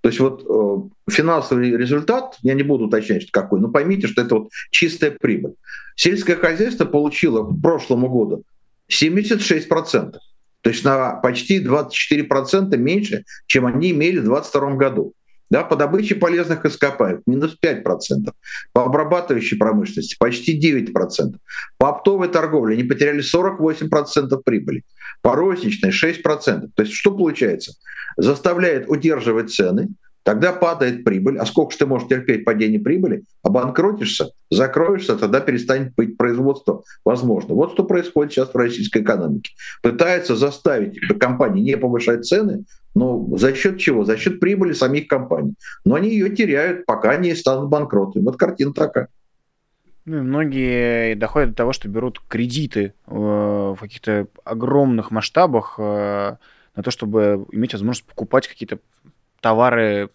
То 0.00 0.08
есть 0.08 0.20
вот 0.20 0.42
э, 0.48 1.10
финансовый 1.10 1.76
результат, 1.76 2.36
я 2.42 2.54
не 2.54 2.62
буду 2.62 2.86
уточнять, 2.86 3.30
какой, 3.30 3.60
но 3.60 3.68
поймите, 3.68 4.06
что 4.06 4.22
это 4.22 4.36
вот 4.36 4.48
чистая 4.70 5.10
прибыль. 5.10 5.54
Сельское 5.94 6.36
хозяйство 6.36 6.84
получило 6.84 7.44
к 7.44 7.60
прошлому 7.60 8.08
году 8.08 8.44
76%. 8.90 10.14
То 10.62 10.70
есть 10.70 10.84
на 10.84 11.16
почти 11.16 11.62
24% 11.62 12.76
меньше, 12.76 13.24
чем 13.46 13.66
они 13.66 13.90
имели 13.90 14.18
в 14.18 14.24
2022 14.24 14.74
году. 14.74 15.12
Да, 15.48 15.62
по 15.62 15.76
добыче 15.76 16.16
полезных 16.16 16.64
ископаемых 16.64 17.22
минус 17.26 17.56
5%, 17.62 17.84
по 18.72 18.84
обрабатывающей 18.84 19.56
промышленности 19.56 20.16
почти 20.18 20.58
9%, 20.58 21.36
по 21.78 21.90
оптовой 21.90 22.28
торговле 22.28 22.74
они 22.74 22.82
потеряли 22.82 23.22
48% 23.22 24.42
прибыли, 24.44 24.82
по 25.22 25.36
розничной 25.36 25.90
6%. 25.90 26.70
То 26.74 26.82
есть 26.82 26.92
что 26.92 27.12
получается? 27.12 27.74
Заставляет 28.16 28.88
удерживать 28.88 29.52
цены, 29.52 29.90
Тогда 30.26 30.52
падает 30.52 31.04
прибыль. 31.04 31.38
А 31.38 31.46
сколько 31.46 31.70
же 31.70 31.78
ты 31.78 31.86
можешь 31.86 32.08
терпеть 32.08 32.44
падение 32.44 32.80
прибыли? 32.80 33.22
Обанкротишься, 33.44 34.32
закроешься, 34.50 35.14
тогда 35.14 35.38
перестанет 35.38 35.94
быть 35.94 36.16
производство 36.16 36.82
возможно. 37.04 37.54
Вот 37.54 37.74
что 37.74 37.84
происходит 37.84 38.32
сейчас 38.32 38.52
в 38.52 38.56
российской 38.56 39.02
экономике. 39.02 39.52
Пытаются 39.82 40.34
заставить 40.34 40.98
компании 41.20 41.62
не 41.62 41.76
повышать 41.76 42.26
цены, 42.26 42.64
но 42.96 43.36
за 43.36 43.54
счет 43.54 43.78
чего? 43.78 44.04
За 44.04 44.16
счет 44.16 44.40
прибыли 44.40 44.72
самих 44.72 45.06
компаний. 45.06 45.54
Но 45.84 45.96
они 45.96 46.08
ее 46.08 46.34
теряют, 46.34 46.86
пока 46.86 47.16
не 47.16 47.34
станут 47.34 47.68
банкротами. 47.68 48.24
Вот 48.24 48.38
картина 48.38 48.72
такая. 48.72 49.08
Ну, 50.06 50.22
многие 50.22 51.14
доходят 51.14 51.50
до 51.50 51.56
того, 51.56 51.72
что 51.74 51.88
берут 51.88 52.22
кредиты 52.26 52.94
э, 53.06 53.10
в 53.14 53.76
каких-то 53.78 54.28
огромных 54.44 55.10
масштабах 55.10 55.74
э, 55.76 56.36
на 56.74 56.82
то, 56.82 56.90
чтобы 56.90 57.46
иметь 57.52 57.74
возможность 57.74 58.06
покупать 58.06 58.48
какие-то 58.48 58.78
товары 59.42 60.08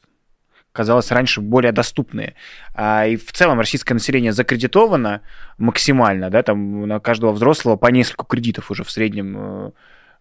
казалось 0.72 1.12
раньше 1.12 1.42
более 1.42 1.72
доступные. 1.72 2.34
А, 2.74 3.06
и 3.06 3.16
в 3.16 3.32
целом 3.32 3.60
российское 3.60 3.94
население 3.94 4.32
закредитовано 4.32 5.22
максимально, 5.60 6.32
да, 6.32 6.42
там 6.42 6.88
на 6.88 7.00
каждого 7.00 7.32
взрослого 7.32 7.76
по 7.76 7.88
несколько 7.88 8.26
кредитов 8.26 8.72
уже 8.72 8.84
в 8.84 8.90
среднем 8.90 9.36
э, 9.38 9.68
э, 9.68 9.72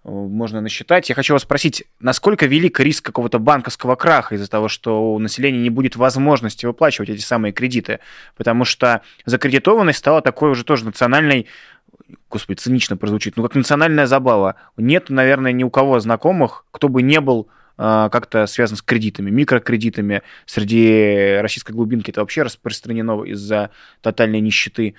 можно 0.05 0.61
насчитать. 0.61 1.09
Я 1.09 1.15
хочу 1.15 1.35
вас 1.35 1.43
спросить, 1.43 1.85
насколько 1.99 2.47
велик 2.47 2.81
риск 2.81 3.05
какого-то 3.05 3.39
банковского 3.39 3.97
краха 3.97 4.35
из-за 4.35 4.49
того, 4.49 4.69
что 4.69 5.15
у 5.15 5.19
населения 5.19 5.59
не 5.59 5.71
будет 5.71 5.97
возможности 5.97 6.67
выплачивать 6.67 7.11
эти 7.11 7.21
самые 7.21 7.53
кредиты? 7.53 8.01
Потому 8.37 8.65
что 8.65 9.03
закредитованность 9.27 9.99
стала 9.99 10.23
такой 10.23 10.51
уже 10.51 10.65
тоже 10.65 10.85
национальной 10.85 11.47
господи, 12.29 12.59
цинично 12.59 12.97
прозвучит, 12.97 13.37
ну 13.37 13.43
как 13.43 13.55
национальная 13.55 14.07
забава. 14.07 14.57
Нет, 14.77 15.11
наверное, 15.11 15.53
ни 15.53 15.65
у 15.65 15.71
кого 15.71 16.01
знакомых, 16.01 16.65
кто 16.71 16.89
бы 16.89 17.03
не 17.03 17.21
был 17.21 17.49
а, 17.77 18.09
как-то 18.09 18.47
связан 18.47 18.77
с 18.77 18.83
кредитами, 18.83 19.31
микрокредитами. 19.31 20.23
Среди 20.47 21.39
российской 21.41 21.73
глубинки 21.73 22.11
это 22.11 22.21
вообще 22.21 22.43
распространено 22.43 23.23
из-за 23.25 23.71
тотальной 24.01 24.41
нищеты. 24.41 24.95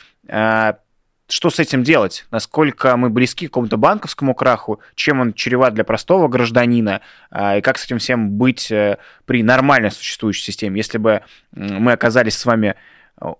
Что 1.31 1.49
с 1.49 1.59
этим 1.59 1.83
делать? 1.83 2.25
Насколько 2.29 2.97
мы 2.97 3.09
близки 3.09 3.47
к 3.47 3.51
какому-то 3.51 3.77
банковскому 3.77 4.35
краху? 4.35 4.81
Чем 4.95 5.21
он 5.21 5.33
чреват 5.33 5.73
для 5.73 5.85
простого 5.85 6.27
гражданина? 6.27 6.99
А, 7.29 7.57
и 7.57 7.61
как 7.61 7.77
с 7.77 7.85
этим 7.85 7.99
всем 7.99 8.31
быть 8.31 8.69
э, 8.69 8.97
при 9.23 9.41
нормально 9.41 9.91
существующей 9.91 10.43
системе? 10.43 10.75
Если 10.75 10.97
бы 10.97 11.21
мы 11.53 11.93
оказались 11.93 12.37
с 12.37 12.45
вами 12.45 12.75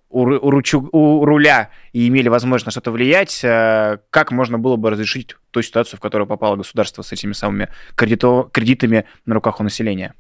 у, 0.09 0.23
ручу, 0.23 0.87
у 0.93 1.25
руля 1.25 1.69
и 1.91 2.07
имели 2.07 2.29
возможность 2.29 2.67
на 2.67 2.71
что-то 2.71 2.91
влиять, 2.91 3.41
как 3.41 4.31
можно 4.31 4.57
было 4.57 4.77
бы 4.77 4.91
разрешить 4.91 5.35
ту 5.49 5.61
ситуацию, 5.61 5.97
в 5.97 6.01
которую 6.01 6.27
попало 6.27 6.55
государство 6.55 7.01
с 7.01 7.11
этими 7.11 7.33
самыми 7.33 7.67
кредито, 7.95 8.47
кредитами 8.53 9.05
на 9.25 9.33
руках 9.33 9.59
у 9.59 9.63
населения? 9.63 10.13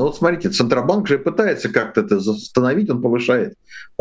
Ну 0.00 0.06
вот 0.06 0.16
смотрите, 0.16 0.48
Центробанк 0.48 1.06
же 1.06 1.18
пытается 1.18 1.68
как-то 1.68 2.00
это 2.00 2.16
остановить, 2.16 2.88
он 2.88 3.02
повышает 3.02 3.52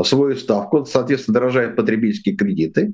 свою 0.02 0.38
ставку, 0.38 0.86
соответственно, 0.86 1.34
дорожают 1.34 1.76
потребительские 1.76 2.38
кредиты. 2.38 2.94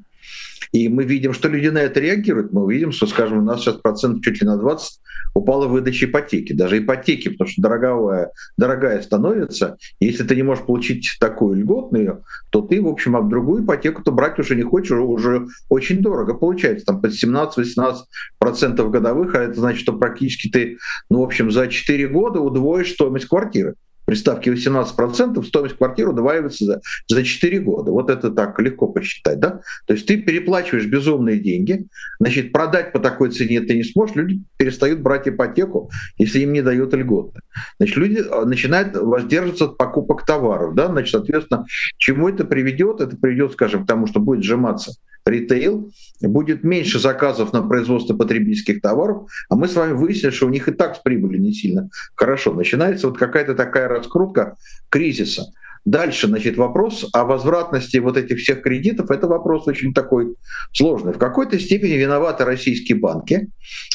И 0.72 0.90
мы 0.90 1.04
видим, 1.04 1.32
что 1.32 1.48
люди 1.48 1.68
на 1.68 1.78
это 1.78 2.00
реагируют. 2.00 2.52
Мы 2.52 2.74
видим, 2.74 2.92
что, 2.92 3.06
скажем, 3.06 3.38
у 3.38 3.42
нас 3.44 3.62
сейчас 3.62 3.76
процент 3.76 4.24
чуть 4.24 4.42
ли 4.42 4.48
на 4.48 4.58
20 4.58 5.00
упала 5.34 5.68
выдача 5.68 6.06
ипотеки. 6.06 6.54
Даже 6.54 6.80
ипотеки, 6.80 7.30
потому 7.30 7.48
что 7.50 7.62
дорогая, 7.62 8.32
дорогая 8.58 9.02
становится. 9.02 9.78
Если 10.00 10.24
ты 10.24 10.36
не 10.36 10.44
можешь 10.44 10.66
получить 10.66 11.18
такую 11.20 11.56
льготную, 11.56 12.24
то 12.50 12.62
ты, 12.62 12.82
в 12.82 12.88
общем, 12.88 13.16
об 13.16 13.30
другую 13.30 13.64
ипотеку-то 13.64 14.12
брать 14.12 14.40
уже 14.40 14.56
не 14.56 14.64
хочешь, 14.64 14.98
уже 14.98 15.48
очень 15.70 16.02
дорого 16.02 16.34
получается. 16.34 16.86
Там 16.86 17.02
под 17.02 17.12
17-18% 17.12 18.90
годовых, 18.90 19.36
а 19.36 19.44
это 19.44 19.60
значит, 19.60 19.82
что 19.82 19.94
практически 19.94 20.50
ты, 20.50 20.78
ну, 21.10 21.22
в 21.22 21.24
общем, 21.24 21.52
за 21.52 21.68
4 21.68 22.08
года 22.08 22.40
удвоишь 22.40 22.92
стоимость 22.92 23.28
квартиры 23.28 23.76
при 24.06 24.16
ставке 24.16 24.52
18% 24.52 25.44
стоимость 25.44 25.78
квартиры 25.78 26.12
удваивается 26.12 26.66
за, 26.66 26.82
за 27.08 27.24
4 27.24 27.60
года. 27.60 27.92
Вот 27.92 28.10
это 28.10 28.32
так 28.32 28.60
легко 28.60 28.88
посчитать. 28.88 29.40
Да? 29.40 29.62
То 29.88 29.94
есть 29.94 30.06
ты 30.06 30.18
переплачиваешь 30.18 30.86
безумные 30.86 31.40
деньги, 31.40 31.88
значит, 32.20 32.52
продать 32.52 32.92
по 32.92 33.00
такой 33.00 33.32
цене 33.32 33.62
ты 33.62 33.76
не 33.76 33.84
сможешь, 33.84 34.16
люди 34.16 34.42
перестают 34.58 35.00
брать 35.00 35.28
ипотеку, 35.28 35.90
если 36.18 36.40
им 36.40 36.54
не 36.54 36.62
дают 36.62 36.94
льготы. 36.94 37.40
Значит, 37.78 37.98
люди 37.98 38.24
а, 38.30 38.46
начинают 38.46 38.96
воздерживаться 38.96 39.66
от 39.66 39.78
покупок 39.78 40.26
товаров. 40.26 40.76
Да? 40.76 40.88
Значит, 40.88 41.12
соответственно, 41.12 41.66
чему 41.98 42.30
это 42.30 42.46
приведет? 42.46 43.02
Это 43.02 43.18
приведет, 43.18 43.54
скажем, 43.54 43.86
к 43.86 43.88
тому, 43.88 44.08
что 44.08 44.20
будет 44.20 44.44
сжиматься 44.44 44.94
ритейл, 45.26 45.92
будет 46.22 46.64
меньше 46.64 47.00
заказов 47.00 47.52
на 47.52 47.62
производство 47.64 48.16
потребительских 48.16 48.82
товаров, 48.82 49.28
а 49.50 49.56
мы 49.56 49.68
с 49.68 49.76
вами 49.76 49.94
выяснили, 49.94 50.32
что 50.32 50.46
у 50.46 50.50
них 50.50 50.68
и 50.68 50.72
так 50.72 50.96
с 50.96 51.00
прибылью 51.00 51.42
не 51.42 51.54
сильно 51.54 51.90
хорошо. 52.16 52.54
Начинается 52.54 53.08
вот 53.08 53.18
какая-то 53.18 53.56
такая 53.56 53.88
раскрутка 53.88 54.56
кризиса. 54.90 55.46
Дальше, 55.84 56.28
значит, 56.28 56.58
вопрос 56.58 57.08
о 57.14 57.26
возвратности 57.26 57.98
вот 57.98 58.18
этих 58.18 58.40
всех 58.40 58.64
кредитов, 58.64 59.12
это 59.12 59.28
вопрос 59.28 59.68
очень 59.68 59.94
такой 59.94 60.36
сложный. 60.74 61.14
В 61.14 61.20
какой-то 61.20 61.60
степени 61.60 61.94
виноваты 61.94 62.44
российские 62.44 62.98
банки. 62.98 63.50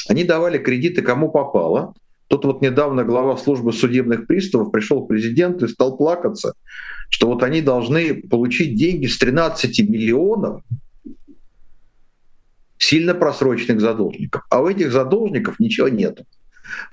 Они 0.07 0.23
давали 0.23 0.57
кредиты 0.57 1.01
кому 1.01 1.29
попало. 1.29 1.93
Тут 2.27 2.45
вот 2.45 2.61
недавно 2.61 3.03
глава 3.03 3.35
службы 3.35 3.73
судебных 3.73 4.25
приставов 4.25 4.71
пришел 4.71 5.03
к 5.03 5.09
президенту 5.09 5.65
и 5.65 5.69
стал 5.69 5.97
плакаться, 5.97 6.53
что 7.09 7.27
вот 7.27 7.43
они 7.43 7.61
должны 7.61 8.21
получить 8.21 8.75
деньги 8.75 9.07
с 9.07 9.17
13 9.17 9.89
миллионов 9.89 10.61
сильно 12.81 13.13
просроченных 13.13 13.79
задолжников. 13.79 14.41
А 14.49 14.59
у 14.59 14.67
этих 14.67 14.91
задолжников 14.91 15.59
ничего 15.59 15.87
нет. 15.87 16.21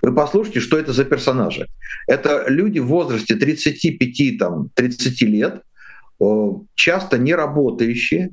Вы 0.03 0.15
послушайте, 0.15 0.61
что 0.61 0.79
это 0.79 0.93
за 0.93 1.05
персонажи. 1.05 1.67
Это 2.07 2.45
люди 2.49 2.79
в 2.79 2.87
возрасте 2.87 3.35
35-30 3.35 5.25
лет, 5.25 5.63
часто 6.75 7.17
не 7.17 7.35
работающие, 7.35 8.31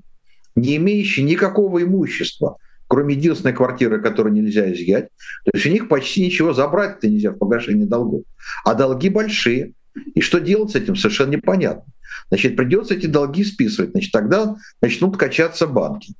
не 0.56 0.76
имеющие 0.76 1.26
никакого 1.26 1.82
имущества, 1.82 2.58
кроме 2.88 3.16
единственной 3.16 3.54
квартиры, 3.54 4.02
которую 4.02 4.34
нельзя 4.34 4.72
изъять. 4.74 5.08
То 5.46 5.52
есть 5.54 5.66
у 5.66 5.70
них 5.70 5.88
почти 5.88 6.26
ничего 6.26 6.52
забрать-то 6.54 7.08
нельзя 7.08 7.32
в 7.32 7.38
погашении 7.38 7.86
долгов. 7.86 8.24
А 8.66 8.74
долги 8.74 9.10
большие. 9.10 9.72
И 10.14 10.20
что 10.20 10.40
делать 10.40 10.72
с 10.72 10.76
этим, 10.76 10.98
совершенно 10.98 11.32
непонятно. 11.32 11.86
Значит, 12.28 12.58
придется 12.58 12.96
эти 12.96 13.06
долги 13.06 13.46
списывать. 13.46 13.92
Значит, 13.92 14.12
тогда 14.12 14.56
начнут 14.82 15.16
качаться 15.16 15.68
банки. 15.68 16.14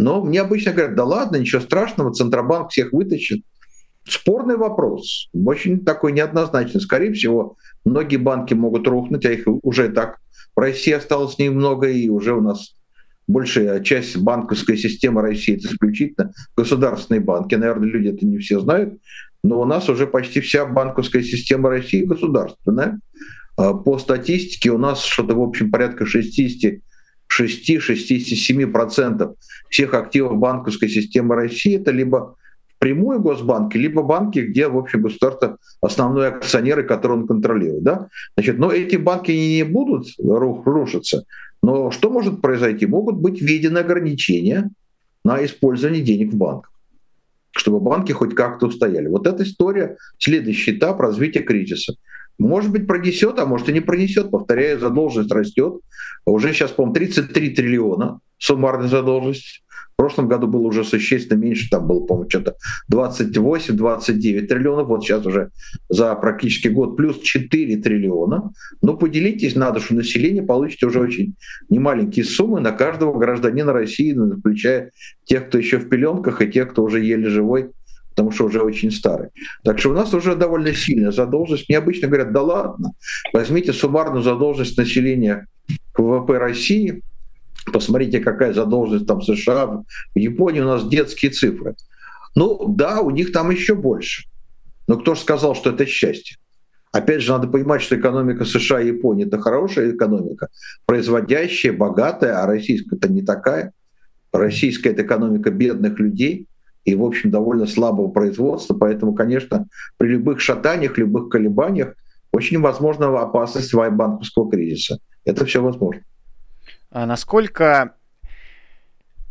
Но 0.00 0.24
мне 0.24 0.40
обычно 0.40 0.72
говорят, 0.72 0.96
да 0.96 1.04
ладно, 1.04 1.36
ничего 1.36 1.60
страшного, 1.60 2.12
Центробанк 2.12 2.70
всех 2.70 2.92
вытащит. 2.92 3.44
Спорный 4.08 4.56
вопрос, 4.56 5.28
очень 5.34 5.84
такой 5.84 6.12
неоднозначный. 6.12 6.80
Скорее 6.80 7.12
всего, 7.12 7.56
многие 7.84 8.16
банки 8.16 8.54
могут 8.54 8.88
рухнуть, 8.88 9.26
а 9.26 9.30
их 9.30 9.42
уже 9.46 9.90
так 9.90 10.18
в 10.56 10.58
России 10.58 10.92
осталось 10.92 11.38
немного, 11.38 11.86
и 11.88 12.08
уже 12.08 12.34
у 12.34 12.40
нас 12.40 12.74
большая 13.28 13.80
часть 13.80 14.16
банковской 14.16 14.78
системы 14.78 15.20
России 15.20 15.56
это 15.56 15.66
исключительно 15.66 16.32
государственные 16.56 17.20
банки. 17.20 17.54
Наверное, 17.54 17.88
люди 17.88 18.08
это 18.08 18.24
не 18.24 18.38
все 18.38 18.58
знают, 18.58 18.98
но 19.44 19.60
у 19.60 19.66
нас 19.66 19.90
уже 19.90 20.06
почти 20.06 20.40
вся 20.40 20.64
банковская 20.64 21.22
система 21.22 21.68
России 21.68 22.06
государственная. 22.06 23.00
А 23.58 23.74
по 23.74 23.98
статистике 23.98 24.70
у 24.70 24.78
нас 24.78 25.04
что-то, 25.04 25.34
в 25.34 25.42
общем, 25.42 25.70
порядка 25.70 26.06
60 26.06 26.80
6-67% 27.38 29.34
всех 29.68 29.94
активов 29.94 30.36
банковской 30.36 30.88
системы 30.88 31.34
России 31.34 31.76
это 31.80 31.90
либо 31.90 32.36
прямую 32.78 33.20
госбанки, 33.20 33.76
либо 33.76 34.02
банки, 34.02 34.38
где, 34.40 34.66
в 34.66 34.76
общем, 34.76 35.02
государство 35.02 35.58
основной 35.80 36.28
акционеры, 36.28 36.82
которые 36.82 37.20
он 37.20 37.26
контролирует. 37.26 37.82
Да? 37.82 38.08
Значит, 38.36 38.58
но 38.58 38.72
эти 38.72 38.96
банки 38.96 39.30
не 39.30 39.64
будут 39.64 40.08
рушиться. 40.18 41.24
Но 41.62 41.90
что 41.90 42.10
может 42.10 42.40
произойти? 42.40 42.86
Могут 42.86 43.16
быть 43.16 43.40
введены 43.40 43.78
ограничения 43.78 44.70
на 45.24 45.44
использование 45.44 46.02
денег 46.02 46.32
в 46.32 46.36
банках, 46.36 46.72
чтобы 47.50 47.80
банки 47.80 48.12
хоть 48.12 48.34
как-то 48.34 48.66
устояли. 48.66 49.08
Вот 49.08 49.26
эта 49.26 49.42
история, 49.42 49.98
следующий 50.18 50.72
этап 50.72 51.00
развития 51.00 51.40
кризиса. 51.40 51.94
Может 52.40 52.72
быть, 52.72 52.86
пронесет, 52.86 53.38
а 53.38 53.46
может 53.46 53.68
и 53.68 53.72
не 53.72 53.80
пронесет. 53.80 54.30
Повторяю, 54.30 54.80
задолженность 54.80 55.32
растет. 55.32 55.74
Уже 56.24 56.52
сейчас, 56.52 56.70
по-моему, 56.70 56.94
33 56.94 57.50
триллиона 57.50 58.20
суммарная 58.40 58.88
задолженность. 58.88 59.62
В 59.92 59.96
прошлом 59.96 60.28
году 60.28 60.46
было 60.46 60.62
уже 60.62 60.82
существенно 60.82 61.38
меньше, 61.38 61.68
там 61.70 61.86
было, 61.86 62.00
по-моему, 62.00 62.30
что-то 62.30 62.56
28-29 62.90 64.46
триллионов, 64.46 64.88
вот 64.88 65.04
сейчас 65.04 65.26
уже 65.26 65.50
за 65.90 66.14
практически 66.14 66.68
год 66.68 66.96
плюс 66.96 67.20
4 67.20 67.76
триллиона. 67.76 68.50
Но 68.80 68.96
поделитесь 68.96 69.54
надо, 69.56 69.78
что 69.78 69.94
население 69.94 70.42
получите 70.42 70.86
уже 70.86 71.00
очень 71.00 71.34
немаленькие 71.68 72.24
суммы 72.24 72.60
на 72.60 72.72
каждого 72.72 73.18
гражданина 73.18 73.74
России, 73.74 74.16
включая 74.38 74.90
тех, 75.24 75.48
кто 75.48 75.58
еще 75.58 75.76
в 75.76 75.90
пеленках, 75.90 76.40
и 76.40 76.50
тех, 76.50 76.70
кто 76.70 76.82
уже 76.82 77.04
еле 77.04 77.28
живой 77.28 77.68
потому 78.20 78.32
что 78.32 78.44
уже 78.44 78.60
очень 78.60 78.90
старый. 78.90 79.30
Так 79.64 79.78
что 79.78 79.90
у 79.90 79.94
нас 79.94 80.12
уже 80.12 80.36
довольно 80.36 80.74
сильная 80.74 81.10
задолженность. 81.10 81.70
Мне 81.70 81.78
обычно 81.78 82.06
говорят, 82.06 82.32
да 82.32 82.42
ладно, 82.42 82.92
возьмите 83.32 83.72
суммарную 83.72 84.22
задолженность 84.22 84.76
населения 84.76 85.46
ВВП 85.96 86.36
России, 86.36 87.02
посмотрите, 87.72 88.20
какая 88.20 88.52
задолженность 88.52 89.06
там 89.06 89.20
в 89.20 89.24
США, 89.24 89.66
в 89.68 89.84
Японии 90.18 90.60
у 90.60 90.66
нас 90.66 90.86
детские 90.86 91.30
цифры. 91.30 91.76
Ну 92.34 92.66
да, 92.68 93.00
у 93.00 93.08
них 93.08 93.32
там 93.32 93.50
еще 93.50 93.74
больше. 93.74 94.24
Но 94.86 94.98
кто 94.98 95.14
же 95.14 95.22
сказал, 95.22 95.54
что 95.54 95.70
это 95.70 95.86
счастье? 95.86 96.36
Опять 96.92 97.22
же, 97.22 97.32
надо 97.32 97.48
понимать, 97.48 97.80
что 97.80 97.98
экономика 97.98 98.44
США 98.44 98.82
и 98.82 98.88
Японии 98.88 99.26
это 99.26 99.38
хорошая 99.38 99.92
экономика, 99.92 100.48
производящая, 100.84 101.72
богатая, 101.72 102.42
а 102.42 102.46
российская 102.46 102.96
это 102.96 103.10
не 103.10 103.22
такая. 103.22 103.72
Российская 104.30 104.90
это 104.90 105.04
экономика 105.04 105.50
бедных 105.50 105.98
людей, 105.98 106.48
и, 106.84 106.94
в 106.94 107.04
общем, 107.04 107.30
довольно 107.30 107.66
слабого 107.66 108.08
производства. 108.08 108.74
Поэтому, 108.74 109.14
конечно, 109.14 109.66
при 109.96 110.08
любых 110.08 110.40
шатаниях, 110.40 110.98
любых 110.98 111.28
колебаниях 111.28 111.94
очень 112.32 112.60
возможна 112.60 113.06
опасность 113.20 113.74
банковского 113.74 114.50
кризиса. 114.50 114.98
Это 115.24 115.44
все 115.44 115.62
возможно. 115.62 116.02
А 116.90 117.06
насколько 117.06 117.94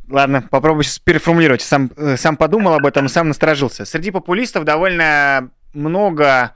Ладно, 0.09 0.41
попробую 0.41 0.83
сейчас 0.83 0.97
переформулировать. 0.97 1.61
Сам, 1.61 1.91
э, 1.95 2.17
сам 2.17 2.35
подумал 2.35 2.73
об 2.73 2.85
этом 2.87 3.07
сам 3.07 3.27
насторожился. 3.27 3.85
Среди 3.85 4.09
популистов 4.09 4.63
довольно 4.63 5.51
много 5.71 6.55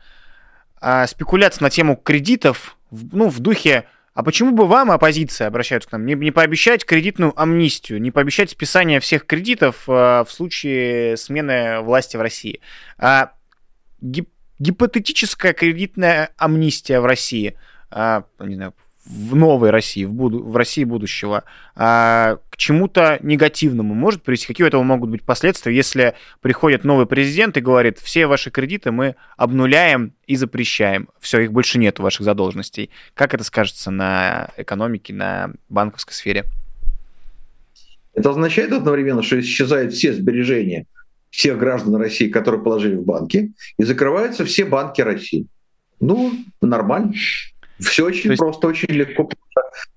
а, 0.82 1.06
спекуляций 1.06 1.62
на 1.62 1.70
тему 1.70 1.96
кредитов, 1.96 2.78
ну, 2.90 3.30
в 3.30 3.40
духе 3.40 3.86
а 4.14 4.24
почему 4.24 4.52
бы 4.52 4.68
вам, 4.68 4.92
оппозиция, 4.92 5.48
обращаются 5.48 5.90
к 5.90 5.92
нам, 5.94 6.06
не, 6.06 6.14
не 6.14 6.32
пообещать 6.32 6.86
кредитную 6.86 7.40
амнистию, 7.40 8.00
не 8.00 8.12
пообещать 8.12 8.52
списание 8.52 9.00
всех 9.00 9.26
кредитов 9.26 9.90
э, 9.90 9.92
в 9.92 10.28
случае 10.30 11.18
смены 11.18 11.80
власти 11.82 12.16
в 12.16 12.22
России? 12.22 12.62
А, 13.00 13.32
гип, 14.02 14.30
гипотетическая 14.60 15.54
кредитная 15.54 16.30
амнистия 16.38 17.00
в 17.00 17.06
России, 17.06 17.58
а, 17.90 18.26
не 18.40 18.56
знаю, 18.56 18.76
в 19.06 19.36
новой 19.36 19.70
России, 19.70 20.06
в, 20.06 20.14
буду, 20.14 20.44
в 20.44 20.56
России 20.56 20.84
будущего, 20.84 21.44
а, 21.76 22.38
к 22.50 22.58
чему-то 22.58 23.20
негативному 23.22 23.94
может 23.94 24.24
привести? 24.24 24.48
Какие 24.48 24.66
у 24.66 24.68
этого 24.68 24.84
могут 24.84 25.10
быть 25.10 25.24
последствия, 25.24 25.76
если 25.76 26.16
приходит 26.42 26.84
новый 26.84 27.06
президент 27.06 27.58
и 27.58 27.62
говорит, 27.62 28.00
все 28.00 28.28
ваши 28.28 28.50
кредиты 28.50 28.92
мы 28.92 29.16
обнуляем 29.36 30.14
и 30.26 30.36
запрещаем, 30.36 31.10
все, 31.20 31.42
их 31.42 31.52
больше 31.52 31.80
нет 31.80 32.00
у 32.00 32.04
ваших 32.04 32.22
задолженностей. 32.22 32.90
Как 33.14 33.34
это 33.34 33.44
скажется 33.44 33.92
на 33.92 34.52
экономике, 34.58 35.14
на 35.14 35.52
банковской 35.70 36.14
сфере? 36.14 36.46
Это 38.14 38.30
означает 38.30 38.72
одновременно, 38.72 39.24
что 39.24 39.40
исчезают 39.40 39.94
все 39.94 40.14
сбережения 40.14 40.86
всех 41.30 41.58
граждан 41.58 41.96
России, 41.96 42.30
которые 42.30 42.62
положили 42.62 42.96
в 42.96 43.04
банки, 43.04 43.54
и 43.80 43.84
закрываются 43.84 44.46
все 44.46 44.66
банки 44.66 45.02
России. 45.02 45.48
Ну, 46.00 46.32
нормально. 46.62 47.14
Все 47.80 48.06
очень 48.06 48.32
есть... 48.32 48.40
просто, 48.40 48.68
очень 48.68 48.94
легко. 48.94 49.30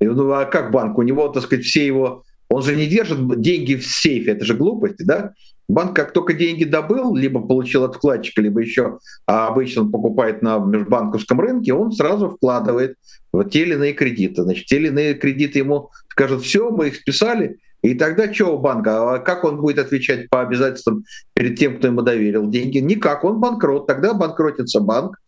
Ну, 0.00 0.32
а 0.32 0.44
как 0.44 0.70
банк? 0.70 0.98
У 0.98 1.02
него, 1.02 1.28
так 1.28 1.42
сказать, 1.44 1.64
все 1.64 1.86
его... 1.86 2.22
Он 2.48 2.62
же 2.62 2.76
не 2.76 2.86
держит 2.86 3.40
деньги 3.40 3.74
в 3.74 3.84
сейфе, 3.84 4.32
это 4.32 4.44
же 4.44 4.54
глупости, 4.54 5.02
да? 5.02 5.32
Банк 5.68 5.96
как 5.96 6.12
только 6.12 6.32
деньги 6.32 6.62
добыл, 6.62 7.16
либо 7.16 7.40
получил 7.40 7.82
от 7.82 7.96
вкладчика, 7.96 8.40
либо 8.40 8.60
еще, 8.60 8.98
а 9.26 9.48
обычно 9.48 9.82
он 9.82 9.90
покупает 9.90 10.40
на 10.42 10.58
межбанковском 10.58 11.40
рынке, 11.40 11.74
он 11.74 11.90
сразу 11.90 12.30
вкладывает 12.30 12.96
в 13.32 13.44
те 13.48 13.62
или 13.62 13.74
иные 13.74 13.92
кредиты. 13.92 14.44
Значит, 14.44 14.66
те 14.66 14.76
или 14.76 14.88
иные 14.88 15.14
кредиты 15.14 15.58
ему 15.58 15.90
скажут, 16.08 16.44
все, 16.44 16.70
мы 16.70 16.88
их 16.88 16.96
списали, 16.96 17.58
и 17.82 17.94
тогда 17.94 18.32
что 18.32 18.56
у 18.56 18.58
банка? 18.58 19.14
А 19.14 19.18
как 19.18 19.44
он 19.44 19.60
будет 19.60 19.78
отвечать 19.78 20.28
по 20.28 20.40
обязательствам 20.40 21.04
перед 21.34 21.58
тем, 21.58 21.78
кто 21.78 21.88
ему 21.88 22.02
доверил 22.02 22.48
деньги? 22.48 22.78
Никак, 22.78 23.24
он 23.24 23.38
банкрот. 23.38 23.86
Тогда 23.86 24.14
банкротится 24.14 24.80
банк, 24.80 25.18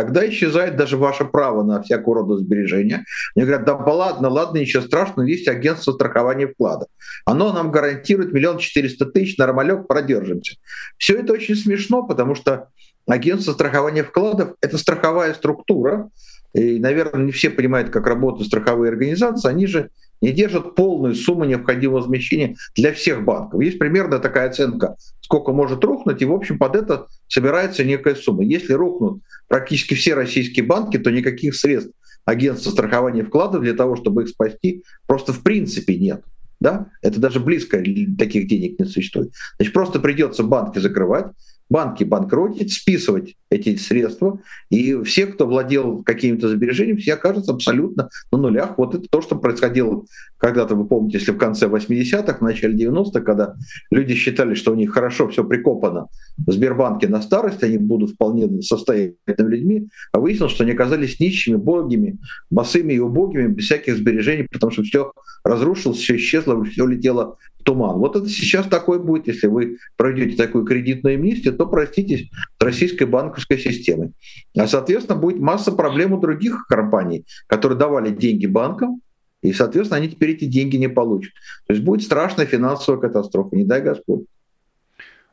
тогда 0.00 0.26
исчезает 0.26 0.76
даже 0.76 0.96
ваше 0.96 1.26
право 1.26 1.62
на 1.62 1.82
всякого 1.82 2.22
рода 2.22 2.38
сбережения. 2.38 3.04
Мне 3.34 3.44
говорят, 3.44 3.66
да 3.66 3.74
ладно, 3.74 4.30
ладно, 4.30 4.56
ничего 4.56 4.82
страшного, 4.82 5.26
есть 5.26 5.46
агентство 5.46 5.92
страхования 5.92 6.46
вклада. 6.46 6.86
Оно 7.26 7.52
нам 7.52 7.70
гарантирует 7.70 8.32
миллион 8.32 8.56
четыреста 8.56 9.04
тысяч, 9.04 9.36
нормалек, 9.36 9.86
продержимся. 9.86 10.56
Все 10.96 11.16
это 11.16 11.34
очень 11.34 11.54
смешно, 11.54 12.02
потому 12.02 12.34
что 12.34 12.68
агентство 13.06 13.52
страхования 13.52 14.02
вкладов— 14.02 14.54
это 14.62 14.78
страховая 14.78 15.34
структура, 15.34 16.08
и, 16.54 16.78
наверное, 16.78 17.26
не 17.26 17.32
все 17.32 17.50
понимают, 17.50 17.90
как 17.90 18.06
работают 18.06 18.48
страховые 18.48 18.88
организации, 18.88 19.50
они 19.50 19.66
же 19.66 19.90
не 20.20 20.32
держат 20.32 20.74
полную 20.74 21.14
сумму 21.14 21.44
необходимого 21.44 22.00
возмещения 22.00 22.56
для 22.76 22.92
всех 22.92 23.24
банков. 23.24 23.60
Есть 23.60 23.78
примерно 23.78 24.18
такая 24.18 24.48
оценка, 24.48 24.96
сколько 25.20 25.52
может 25.52 25.82
рухнуть, 25.84 26.22
и, 26.22 26.26
в 26.26 26.32
общем, 26.32 26.58
под 26.58 26.76
это 26.76 27.06
собирается 27.28 27.84
некая 27.84 28.14
сумма. 28.14 28.44
Если 28.44 28.72
рухнут 28.72 29.22
практически 29.48 29.94
все 29.94 30.14
российские 30.14 30.64
банки, 30.64 30.98
то 30.98 31.10
никаких 31.10 31.54
средств 31.54 31.92
агентства 32.24 32.70
страхования 32.70 33.24
вкладов 33.24 33.62
для 33.62 33.74
того, 33.74 33.96
чтобы 33.96 34.22
их 34.22 34.28
спасти, 34.28 34.84
просто 35.06 35.32
в 35.32 35.42
принципе 35.42 35.96
нет. 35.96 36.22
Да? 36.60 36.88
Это 37.00 37.18
даже 37.18 37.40
близко 37.40 37.78
таких 38.18 38.46
денег 38.46 38.78
не 38.78 38.84
существует. 38.84 39.32
Значит, 39.56 39.72
просто 39.72 39.98
придется 39.98 40.42
банки 40.42 40.78
закрывать, 40.78 41.26
банки 41.70 42.02
банкротить, 42.02 42.72
списывать 42.72 43.36
эти 43.48 43.76
средства, 43.76 44.40
и 44.70 45.00
все, 45.02 45.26
кто 45.26 45.46
владел 45.46 46.02
какими-то 46.02 46.48
сбережениями, 46.48 46.98
все 46.98 47.14
окажутся 47.14 47.52
абсолютно 47.52 48.10
на 48.32 48.38
нулях. 48.38 48.76
Вот 48.76 48.94
это 48.94 49.06
то, 49.08 49.22
что 49.22 49.36
происходило 49.36 50.04
когда-то, 50.36 50.74
вы 50.74 50.86
помните, 50.86 51.18
если 51.18 51.32
в 51.32 51.38
конце 51.38 51.66
80-х, 51.66 52.38
в 52.38 52.40
начале 52.42 52.86
90-х, 52.86 53.20
когда 53.20 53.54
люди 53.90 54.14
считали, 54.14 54.54
что 54.54 54.72
у 54.72 54.74
них 54.74 54.92
хорошо 54.92 55.28
все 55.28 55.44
прикопано 55.44 56.08
в 56.38 56.50
Сбербанке 56.50 57.08
на 57.08 57.22
старость, 57.22 57.62
они 57.62 57.78
будут 57.78 58.12
вполне 58.12 58.62
состоятельными 58.62 59.50
людьми, 59.50 59.88
а 60.12 60.18
выяснилось, 60.18 60.52
что 60.52 60.64
они 60.64 60.72
оказались 60.72 61.20
нищими, 61.20 61.56
богими, 61.56 62.18
босыми 62.50 62.94
и 62.94 62.98
убогими, 62.98 63.46
без 63.46 63.66
всяких 63.66 63.96
сбережений, 63.96 64.48
потому 64.50 64.72
что 64.72 64.82
все 64.82 65.12
разрушилось, 65.44 65.98
все 65.98 66.16
исчезло, 66.16 66.64
все 66.64 66.86
летело 66.86 67.36
туман. 67.62 67.98
Вот 67.98 68.16
это 68.16 68.28
сейчас 68.28 68.66
такое 68.66 68.98
будет, 68.98 69.26
если 69.26 69.46
вы 69.46 69.78
пройдете 69.96 70.36
такую 70.36 70.64
кредитную 70.64 71.16
амнистию, 71.16 71.54
то 71.54 71.66
проститесь 71.66 72.28
с 72.58 72.62
российской 72.62 73.04
банковской 73.04 73.58
системой. 73.58 74.12
А, 74.56 74.66
соответственно, 74.66 75.18
будет 75.18 75.40
масса 75.40 75.72
проблем 75.72 76.12
у 76.12 76.20
других 76.20 76.66
компаний, 76.68 77.24
которые 77.46 77.78
давали 77.78 78.10
деньги 78.10 78.46
банкам, 78.46 79.00
и, 79.42 79.52
соответственно, 79.52 79.98
они 79.98 80.10
теперь 80.10 80.30
эти 80.30 80.44
деньги 80.44 80.76
не 80.76 80.88
получат. 80.88 81.32
То 81.66 81.72
есть 81.72 81.84
будет 81.84 82.02
страшная 82.02 82.46
финансовая 82.46 83.00
катастрофа, 83.00 83.56
не 83.56 83.64
дай 83.64 83.80
Господь. 83.80 84.24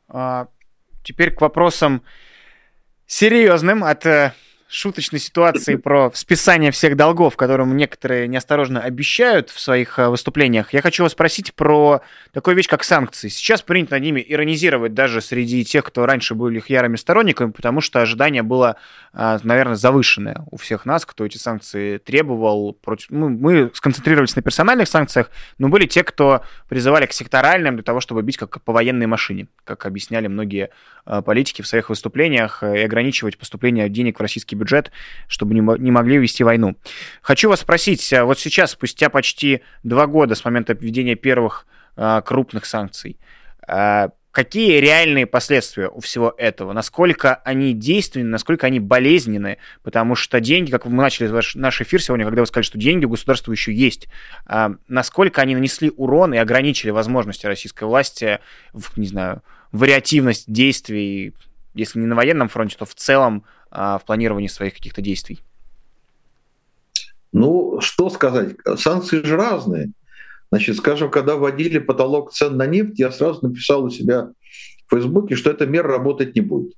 А, 0.07 0.47
теперь 1.03 1.31
к 1.31 1.41
вопросам 1.41 2.01
серьезным 3.05 3.83
от 3.83 4.05
э, 4.05 4.33
шуточной 4.69 5.19
ситуации 5.19 5.75
про 5.75 6.11
списание 6.13 6.71
всех 6.71 6.95
долгов, 6.97 7.37
которым 7.37 7.75
некоторые 7.77 8.27
неосторожно 8.27 8.81
обещают 8.81 9.49
в 9.49 9.59
своих 9.59 9.97
э, 9.97 10.09
выступлениях, 10.09 10.73
я 10.73 10.81
хочу 10.81 11.03
вас 11.03 11.13
спросить 11.13 11.53
про 11.53 12.01
такую 12.33 12.55
вещь, 12.55 12.67
как 12.67 12.83
санкции. 12.83 13.29
Сейчас 13.29 13.61
принято 13.61 13.95
над 13.95 14.03
ними 14.03 14.23
иронизировать 14.27 14.93
даже 14.93 15.21
среди 15.21 15.63
тех, 15.63 15.85
кто 15.85 16.05
раньше 16.05 16.35
были 16.35 16.57
их 16.57 16.69
ярыми 16.69 16.97
сторонниками, 16.97 17.51
потому 17.51 17.81
что 17.81 18.01
ожидание 18.01 18.43
было, 18.43 18.75
э, 19.13 19.39
наверное, 19.43 19.75
завышенное 19.75 20.43
у 20.51 20.57
всех 20.57 20.85
нас, 20.85 21.05
кто 21.05 21.25
эти 21.25 21.37
санкции 21.37 21.97
требовал. 21.97 22.77
Ну, 23.09 23.29
мы 23.29 23.71
сконцентрировались 23.73 24.35
на 24.35 24.41
персональных 24.41 24.89
санкциях, 24.89 25.31
но 25.57 25.69
были 25.69 25.85
те, 25.85 26.03
кто 26.03 26.41
призывали 26.67 27.05
к 27.05 27.13
секторальным 27.13 27.75
для 27.75 27.83
того, 27.83 28.01
чтобы 28.01 28.21
бить 28.21 28.37
как 28.37 28.61
по 28.61 28.73
военной 28.73 29.07
машине, 29.07 29.47
как 29.63 29.85
объясняли 29.85 30.27
многие 30.27 30.71
э, 31.05 31.21
политики 31.21 31.61
в 31.61 31.67
своих 31.67 31.89
выступлениях, 31.89 32.63
и 32.63 32.79
ограничивать 32.79 33.37
поступление 33.37 33.87
денег 33.87 34.19
в 34.19 34.21
российский 34.21 34.56
бюджет, 34.57 34.91
чтобы 35.27 35.53
не, 35.53 35.61
не 35.79 35.91
могли 35.91 36.17
вести 36.17 36.43
войну. 36.43 36.75
Хочу 37.21 37.49
вас 37.49 37.61
спросить, 37.61 38.11
а 38.13 38.25
вот 38.25 38.39
сейчас, 38.39 38.71
спустя 38.71 39.09
почти 39.09 39.61
два 39.83 40.07
года 40.07 40.35
с 40.35 40.43
момента 40.43 40.73
введения 40.73 41.15
первых 41.15 41.65
а, 41.95 42.21
крупных 42.21 42.65
санкций, 42.65 43.17
а, 43.67 44.09
какие 44.37 44.77
реальные 44.77 45.25
последствия 45.25 45.89
у 45.89 45.99
всего 45.99 46.31
этого? 46.37 46.71
Насколько 46.71 47.35
они 47.35 47.73
действенны, 47.73 48.29
насколько 48.29 48.67
они 48.67 48.79
болезненны? 48.79 49.57
Потому 49.81 50.13
что 50.13 50.39
деньги, 50.39 50.69
как 50.69 50.85
мы 50.85 51.01
начали 51.01 51.27
ваш, 51.27 51.55
наш 51.55 51.81
эфир 51.81 52.03
сегодня, 52.03 52.23
когда 52.23 52.41
вы 52.41 52.45
сказали, 52.45 52.65
что 52.65 52.77
деньги 52.77 53.05
у 53.05 53.09
государства 53.09 53.51
еще 53.51 53.73
есть, 53.73 54.07
а, 54.45 54.73
насколько 54.87 55.41
они 55.41 55.55
нанесли 55.55 55.91
урон 55.97 56.35
и 56.35 56.37
ограничили 56.37 56.91
возможности 56.91 57.47
российской 57.47 57.85
власти 57.85 58.39
в, 58.73 58.95
не 58.99 59.07
знаю, 59.07 59.41
вариативность 59.71 60.51
действий, 60.51 61.33
если 61.77 61.99
не 61.99 62.05
на 62.05 62.15
военном 62.15 62.49
фронте, 62.49 62.75
то 62.77 62.85
в 62.85 62.95
целом 62.95 63.43
а, 63.71 63.97
в 63.97 64.05
планировании 64.05 64.47
своих 64.47 64.73
каких-то 64.73 65.01
действий? 65.01 65.39
Ну, 67.31 67.79
что 67.81 68.09
сказать, 68.09 68.55
санкции 68.77 69.21
же 69.23 69.35
разные. 69.35 69.91
Значит, 70.49 70.77
скажем, 70.77 71.11
когда 71.11 71.35
вводили 71.35 71.77
потолок 71.77 72.31
цен 72.31 72.57
на 72.57 72.65
нефть, 72.65 72.99
я 72.99 73.11
сразу 73.11 73.47
написал 73.47 73.83
у 73.83 73.89
себя 73.89 74.29
в 74.87 74.95
Фейсбуке, 74.95 75.35
что 75.35 75.51
эта 75.51 75.65
мера 75.65 75.89
работать 75.89 76.35
не 76.35 76.41
будет. 76.41 76.73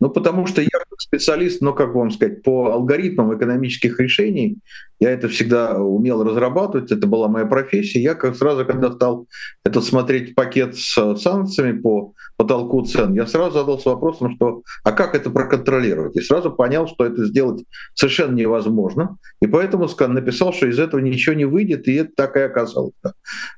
Ну, 0.00 0.10
потому 0.10 0.46
что 0.46 0.60
я 0.60 0.68
специалист, 1.02 1.60
ну, 1.60 1.74
как 1.74 1.94
вам 1.94 2.10
сказать, 2.10 2.42
по 2.42 2.72
алгоритмам 2.72 3.36
экономических 3.36 3.98
решений, 4.00 4.58
я 4.98 5.10
это 5.10 5.28
всегда 5.28 5.78
умел 5.78 6.22
разрабатывать, 6.24 6.90
это 6.90 7.06
была 7.06 7.28
моя 7.28 7.44
профессия. 7.44 8.00
Я 8.00 8.14
как 8.14 8.36
сразу, 8.36 8.64
когда 8.64 8.90
стал 8.92 9.26
этот 9.64 9.84
смотреть 9.84 10.34
пакет 10.34 10.76
с 10.76 11.16
санкциями 11.16 11.78
по 11.78 12.14
потолку 12.36 12.84
цен, 12.84 13.14
я 13.14 13.26
сразу 13.26 13.58
задался 13.58 13.90
вопросом, 13.90 14.36
что 14.36 14.62
а 14.84 14.92
как 14.92 15.14
это 15.14 15.28
проконтролировать? 15.30 16.16
И 16.16 16.20
сразу 16.20 16.52
понял, 16.52 16.86
что 16.86 17.04
это 17.04 17.26
сделать 17.26 17.64
совершенно 17.94 18.34
невозможно. 18.34 19.16
И 19.40 19.46
поэтому 19.46 19.88
написал, 20.08 20.52
что 20.52 20.66
из 20.66 20.78
этого 20.78 21.00
ничего 21.00 21.34
не 21.34 21.44
выйдет, 21.44 21.88
и 21.88 21.94
это 21.94 22.10
так 22.16 22.36
и 22.36 22.40
оказалось. 22.40 22.94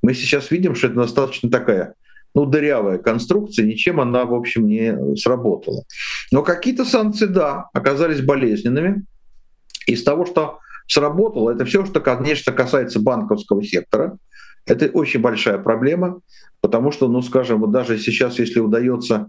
Мы 0.02 0.14
сейчас 0.14 0.50
видим, 0.50 0.74
что 0.74 0.88
это 0.88 0.96
достаточно 0.96 1.50
такая 1.50 1.94
ну, 2.34 2.46
дырявая 2.46 2.98
конструкция, 2.98 3.64
ничем 3.64 4.00
она, 4.00 4.24
в 4.24 4.34
общем, 4.34 4.66
не 4.66 5.16
сработала. 5.16 5.84
Но 6.32 6.42
какие-то 6.42 6.84
санкции, 6.84 7.26
да, 7.26 7.68
оказались 7.72 8.20
болезненными. 8.20 9.04
Из 9.86 10.02
того, 10.02 10.26
что 10.26 10.58
сработало, 10.86 11.50
это 11.50 11.64
все, 11.64 11.84
что, 11.84 12.00
конечно, 12.00 12.52
касается 12.52 13.00
банковского 13.00 13.62
сектора. 13.62 14.18
Это 14.66 14.86
очень 14.86 15.20
большая 15.20 15.58
проблема, 15.58 16.20
потому 16.60 16.90
что, 16.90 17.08
ну, 17.08 17.20
скажем, 17.22 17.60
вот 17.60 17.70
даже 17.70 17.98
сейчас, 17.98 18.38
если 18.38 18.60
удается 18.60 19.28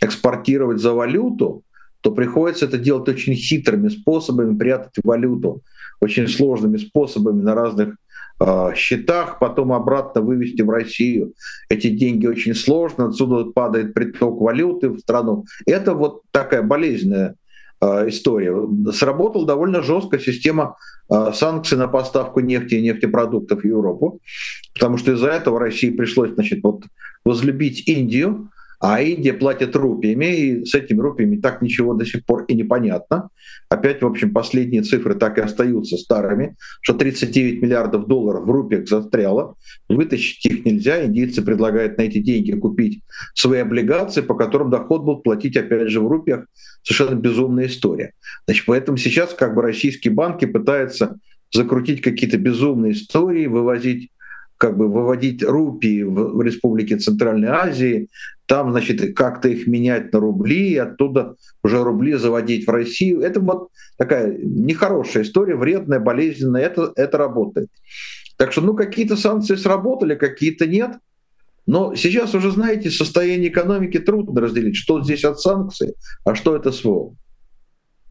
экспортировать 0.00 0.80
за 0.80 0.92
валюту, 0.92 1.62
то 2.00 2.10
приходится 2.10 2.64
это 2.64 2.78
делать 2.78 3.08
очень 3.08 3.34
хитрыми 3.34 3.88
способами, 3.88 4.58
прятать 4.58 4.94
валюту 5.04 5.62
очень 6.00 6.26
сложными 6.26 6.78
способами 6.78 7.42
на 7.42 7.54
разных 7.54 7.94
счетах, 8.74 9.38
потом 9.38 9.72
обратно 9.72 10.20
вывести 10.20 10.62
в 10.62 10.70
Россию. 10.70 11.32
Эти 11.68 11.88
деньги 11.88 12.26
очень 12.26 12.54
сложно, 12.54 13.08
отсюда 13.08 13.50
падает 13.50 13.94
приток 13.94 14.40
валюты 14.40 14.88
в 14.88 14.98
страну. 14.98 15.44
Это 15.66 15.94
вот 15.94 16.22
такая 16.30 16.62
болезненная 16.62 17.36
э, 17.80 18.08
история. 18.08 18.54
Сработала 18.92 19.46
довольно 19.46 19.82
жестко 19.82 20.18
система 20.18 20.76
э, 21.10 21.32
санкций 21.34 21.78
на 21.78 21.88
поставку 21.88 22.40
нефти 22.40 22.74
и 22.74 22.82
нефтепродуктов 22.82 23.62
в 23.62 23.66
Европу, 23.66 24.20
потому 24.74 24.96
что 24.96 25.12
из-за 25.12 25.28
этого 25.28 25.60
России 25.60 25.90
пришлось 25.90 26.30
значит, 26.30 26.60
вот, 26.62 26.84
возлюбить 27.24 27.88
Индию, 27.88 28.48
а 28.82 29.00
Индия 29.00 29.32
платит 29.32 29.76
рупиями, 29.76 30.36
и 30.36 30.64
с 30.64 30.74
этими 30.74 30.98
рупиями 30.98 31.36
так 31.36 31.62
ничего 31.62 31.94
до 31.94 32.04
сих 32.04 32.24
пор 32.24 32.42
и 32.48 32.54
непонятно. 32.54 33.28
Опять, 33.68 34.02
в 34.02 34.06
общем, 34.06 34.32
последние 34.32 34.82
цифры 34.82 35.14
так 35.14 35.38
и 35.38 35.40
остаются 35.40 35.96
старыми, 35.96 36.56
что 36.80 36.94
39 36.94 37.62
миллиардов 37.62 38.08
долларов 38.08 38.44
в 38.44 38.50
рупиях 38.50 38.88
застряло. 38.88 39.54
Вытащить 39.88 40.44
их 40.46 40.64
нельзя. 40.64 41.04
Индийцы 41.04 41.42
предлагают 41.42 41.96
на 41.96 42.02
эти 42.02 42.18
деньги 42.18 42.50
купить 42.52 43.04
свои 43.34 43.60
облигации, 43.60 44.20
по 44.20 44.34
которым 44.34 44.70
доход 44.70 45.04
будут 45.04 45.22
платить, 45.22 45.56
опять 45.56 45.88
же, 45.88 46.00
в 46.00 46.08
рупиях. 46.08 46.46
Совершенно 46.82 47.14
безумная 47.14 47.66
история. 47.66 48.14
Значит, 48.48 48.64
поэтому 48.66 48.98
сейчас 48.98 49.32
как 49.32 49.54
бы 49.54 49.62
российские 49.62 50.12
банки 50.12 50.44
пытаются 50.44 51.20
закрутить 51.54 52.00
какие-то 52.00 52.36
безумные 52.36 52.94
истории, 52.94 53.46
вывозить 53.46 54.10
как 54.62 54.76
бы 54.76 54.86
выводить 54.86 55.42
рупии 55.42 56.04
в 56.04 56.40
Республике 56.40 56.96
Центральной 56.96 57.48
Азии, 57.48 58.08
там, 58.46 58.72
значит, 58.72 59.16
как-то 59.16 59.48
их 59.48 59.66
менять 59.66 60.12
на 60.12 60.20
рубли, 60.20 60.76
оттуда 60.76 61.36
уже 61.62 61.82
рубли 61.82 62.14
заводить 62.14 62.66
в 62.66 62.70
Россию. 62.70 63.20
Это 63.20 63.40
вот 63.40 63.68
такая 63.96 64.36
нехорошая 64.38 65.22
история, 65.22 65.56
вредная, 65.56 66.00
болезненная, 66.00 66.62
это, 66.62 66.92
это 66.96 67.18
работает. 67.18 67.68
Так 68.36 68.52
что, 68.52 68.60
ну, 68.60 68.74
какие-то 68.74 69.16
санкции 69.16 69.54
сработали, 69.54 70.14
какие-то 70.14 70.66
нет. 70.66 70.92
Но 71.66 71.94
сейчас 71.94 72.34
уже, 72.34 72.50
знаете, 72.50 72.90
состояние 72.90 73.48
экономики 73.50 73.98
трудно 73.98 74.40
разделить, 74.40 74.76
что 74.76 75.02
здесь 75.02 75.24
от 75.24 75.40
санкций, 75.40 75.94
а 76.24 76.34
что 76.34 76.56
это 76.56 76.72
СВО. 76.72 77.14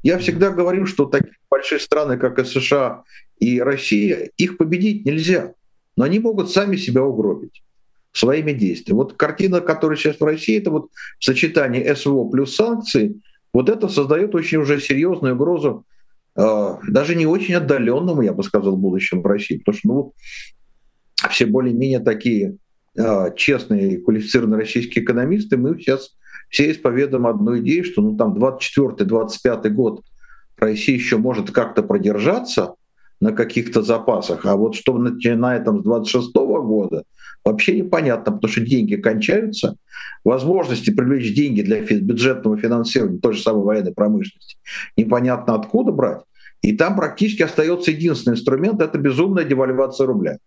Я 0.04 0.18
всегда 0.18 0.50
говорю, 0.50 0.86
что 0.86 1.06
такие 1.06 1.36
большие 1.50 1.80
страны, 1.80 2.18
как 2.18 2.40
и 2.40 2.46
США 2.46 3.04
и 3.40 3.62
Россия, 3.62 4.32
их 4.38 4.58
победить 4.58 5.06
нельзя 5.06 5.54
но 6.02 6.06
они 6.06 6.20
могут 6.20 6.50
сами 6.50 6.76
себя 6.78 7.04
угробить 7.04 7.64
своими 8.12 8.51
действиями. 8.51 8.97
Вот 8.97 9.14
картина, 9.14 9.62
которая 9.62 9.97
сейчас 9.97 10.20
в 10.20 10.24
России, 10.24 10.57
это 10.57 10.72
вот 10.72 10.89
сочетание 11.20 11.95
СВО 11.95 12.30
плюс 12.30 12.55
санкции, 12.55 13.22
вот 13.53 13.70
это 13.70 13.88
создает 13.88 14.36
очень 14.36 14.59
уже 14.59 14.80
серьезную 14.80 15.36
угрозу, 15.36 15.86
э, 16.36 16.76
даже 16.88 17.16
не 17.16 17.26
очень 17.26 17.55
отдаленному, 17.55 18.22
я 18.22 18.34
бы 18.34 18.43
сказал, 18.43 18.76
будущем 18.76 19.22
в 19.22 19.26
России, 19.26 19.57
потому 19.57 19.78
что 19.78 19.88
ну, 19.88 20.14
все 21.30 21.45
более-менее 21.45 21.99
такие 21.99 22.57
э, 22.97 23.36
честные 23.36 23.93
и 23.93 23.97
квалифицированные 23.97 24.59
российские 24.59 25.03
экономисты, 25.03 25.57
мы 25.57 25.78
сейчас 25.80 26.16
все 26.49 26.72
исповедуем 26.72 27.28
одну 27.28 27.57
идею, 27.59 27.86
что 27.86 28.01
ну, 28.01 28.18
там 28.18 28.34
24-25 28.34 29.70
год 29.70 30.03
Россия 30.57 30.95
еще 30.95 31.18
может 31.18 31.51
как-то 31.51 31.82
продержаться, 31.82 32.76
на 33.22 33.32
каких-то 33.32 33.84
запасах. 33.84 34.45
А 34.45 34.57
вот 34.57 34.76
что 34.76 34.97
начиная 34.97 35.64
там 35.64 35.80
с 35.80 35.84
26 35.84 36.34
года, 36.34 37.03
вообще 37.44 37.76
непонятно, 37.76 38.34
потому 38.34 38.52
что 38.52 38.62
деньги 38.62 38.96
кончаются, 38.96 39.76
возможности 40.24 40.92
привлечь 40.92 41.34
деньги 41.34 41.62
для 41.62 41.82
бюджетного 41.82 42.58
финансирования 42.58 43.20
той 43.20 43.34
же 43.34 43.42
самой 43.42 43.64
военной 43.64 43.94
промышленности 43.94 44.58
непонятно 44.98 45.56
откуда 45.56 45.92
брать. 45.92 46.22
И 46.62 46.76
там 46.76 46.96
практически 46.96 47.42
остается 47.42 47.92
единственный 47.92 48.34
инструмент– 48.34 48.82
это 48.84 48.98
безумная 49.00 49.44
девальвация 49.44 50.06
рубля. 50.06 50.38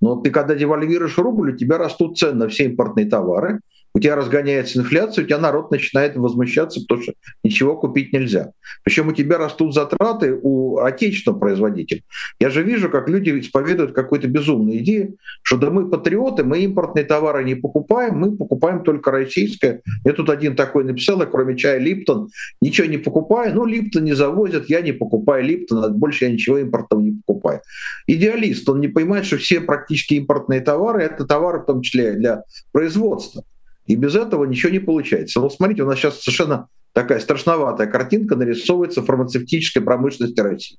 Но 0.00 0.16
ты 0.16 0.30
когда 0.30 0.54
девальвируешь 0.54 1.18
рубль, 1.18 1.52
у 1.52 1.56
тебя 1.56 1.78
растут 1.78 2.18
цены 2.18 2.34
на 2.34 2.48
все 2.48 2.64
импортные 2.64 3.06
товары, 3.06 3.60
у 3.94 4.00
тебя 4.00 4.16
разгоняется 4.16 4.80
инфляция, 4.80 5.24
у 5.24 5.26
тебя 5.26 5.38
народ 5.38 5.70
начинает 5.70 6.16
возмущаться, 6.16 6.80
потому 6.80 7.02
что 7.02 7.12
ничего 7.44 7.76
купить 7.76 8.12
нельзя. 8.12 8.50
Причем 8.82 9.08
у 9.08 9.12
тебя 9.12 9.38
растут 9.38 9.72
затраты 9.72 10.36
у 10.42 10.78
отечественного 10.78 11.38
производителя. 11.38 12.02
Я 12.40 12.50
же 12.50 12.64
вижу, 12.64 12.90
как 12.90 13.08
люди 13.08 13.38
исповедуют 13.38 13.92
какую-то 13.92 14.26
безумную 14.26 14.78
идею, 14.78 15.16
что 15.42 15.56
да 15.58 15.70
мы 15.70 15.88
патриоты, 15.88 16.42
мы 16.42 16.58
импортные 16.60 17.04
товары 17.04 17.44
не 17.44 17.54
покупаем, 17.54 18.16
мы 18.16 18.36
покупаем 18.36 18.82
только 18.82 19.12
российское. 19.12 19.80
Я 20.04 20.12
тут 20.12 20.28
один 20.28 20.56
такой 20.56 20.82
написал, 20.82 21.20
я 21.20 21.26
кроме 21.26 21.56
чая 21.56 21.78
Липтон 21.78 22.30
ничего 22.60 22.88
не 22.88 22.98
покупаю. 22.98 23.54
Ну, 23.54 23.64
Липтон 23.64 24.04
не 24.04 24.14
завозят, 24.14 24.68
я 24.68 24.80
не 24.80 24.92
покупаю 24.92 25.44
Липтон, 25.44 25.84
а 25.84 25.88
больше 25.88 26.24
я 26.24 26.32
ничего 26.32 26.58
импортного 26.58 27.00
не 27.00 27.12
покупаю. 27.24 27.60
Идеалист, 28.08 28.68
он 28.68 28.80
не 28.80 28.88
понимает, 28.88 29.24
что 29.24 29.38
все 29.38 29.60
практически 29.60 30.14
импортные 30.14 30.60
товары– 30.60 31.02
это 31.04 31.24
товары 31.24 31.60
в 31.60 31.66
том 31.66 31.82
числе 31.82 32.14
для 32.14 32.42
производства. 32.72 33.44
И 33.86 33.96
без 33.96 34.14
этого 34.14 34.44
ничего 34.44 34.72
не 34.72 34.78
получается. 34.78 35.40
Вот 35.40 35.52
смотрите, 35.52 35.82
у 35.82 35.86
нас 35.86 35.98
сейчас 35.98 36.20
совершенно 36.20 36.68
такая 36.92 37.20
страшноватая 37.20 37.86
картинка 37.86 38.36
нарисовывается 38.36 39.02
фармацевтической 39.02 39.82
промышленности 39.82 40.40
России. 40.40 40.78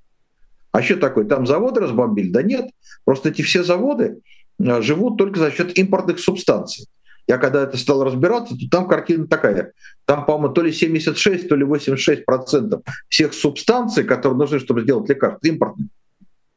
А 0.71 0.81
что 0.81 0.97
такое? 0.97 1.25
Там 1.25 1.45
заводы 1.45 1.81
разбомбили? 1.81 2.29
Да 2.29 2.41
нет. 2.41 2.69
Просто 3.05 3.29
эти 3.29 3.41
все 3.41 3.63
заводы 3.63 4.19
э, 4.59 4.81
живут 4.81 5.17
только 5.17 5.39
за 5.39 5.51
счет 5.51 5.77
импортных 5.77 6.19
субстанций. 6.19 6.87
Я 7.27 7.37
когда 7.37 7.63
это 7.63 7.77
стал 7.77 8.03
разбираться, 8.03 8.55
то 8.55 8.69
там 8.69 8.87
картина 8.87 9.27
такая. 9.27 9.71
Там, 10.05 10.25
по-моему, 10.25 10.53
то 10.53 10.61
ли 10.61 10.71
76, 10.71 11.47
то 11.47 11.55
ли 11.55 11.63
86 11.63 12.25
процентов 12.25 12.81
всех 13.09 13.33
субстанций, 13.33 14.03
которые 14.03 14.37
нужны, 14.37 14.59
чтобы 14.59 14.81
сделать 14.81 15.09
лекарства, 15.09 15.47
импортные. 15.47 15.89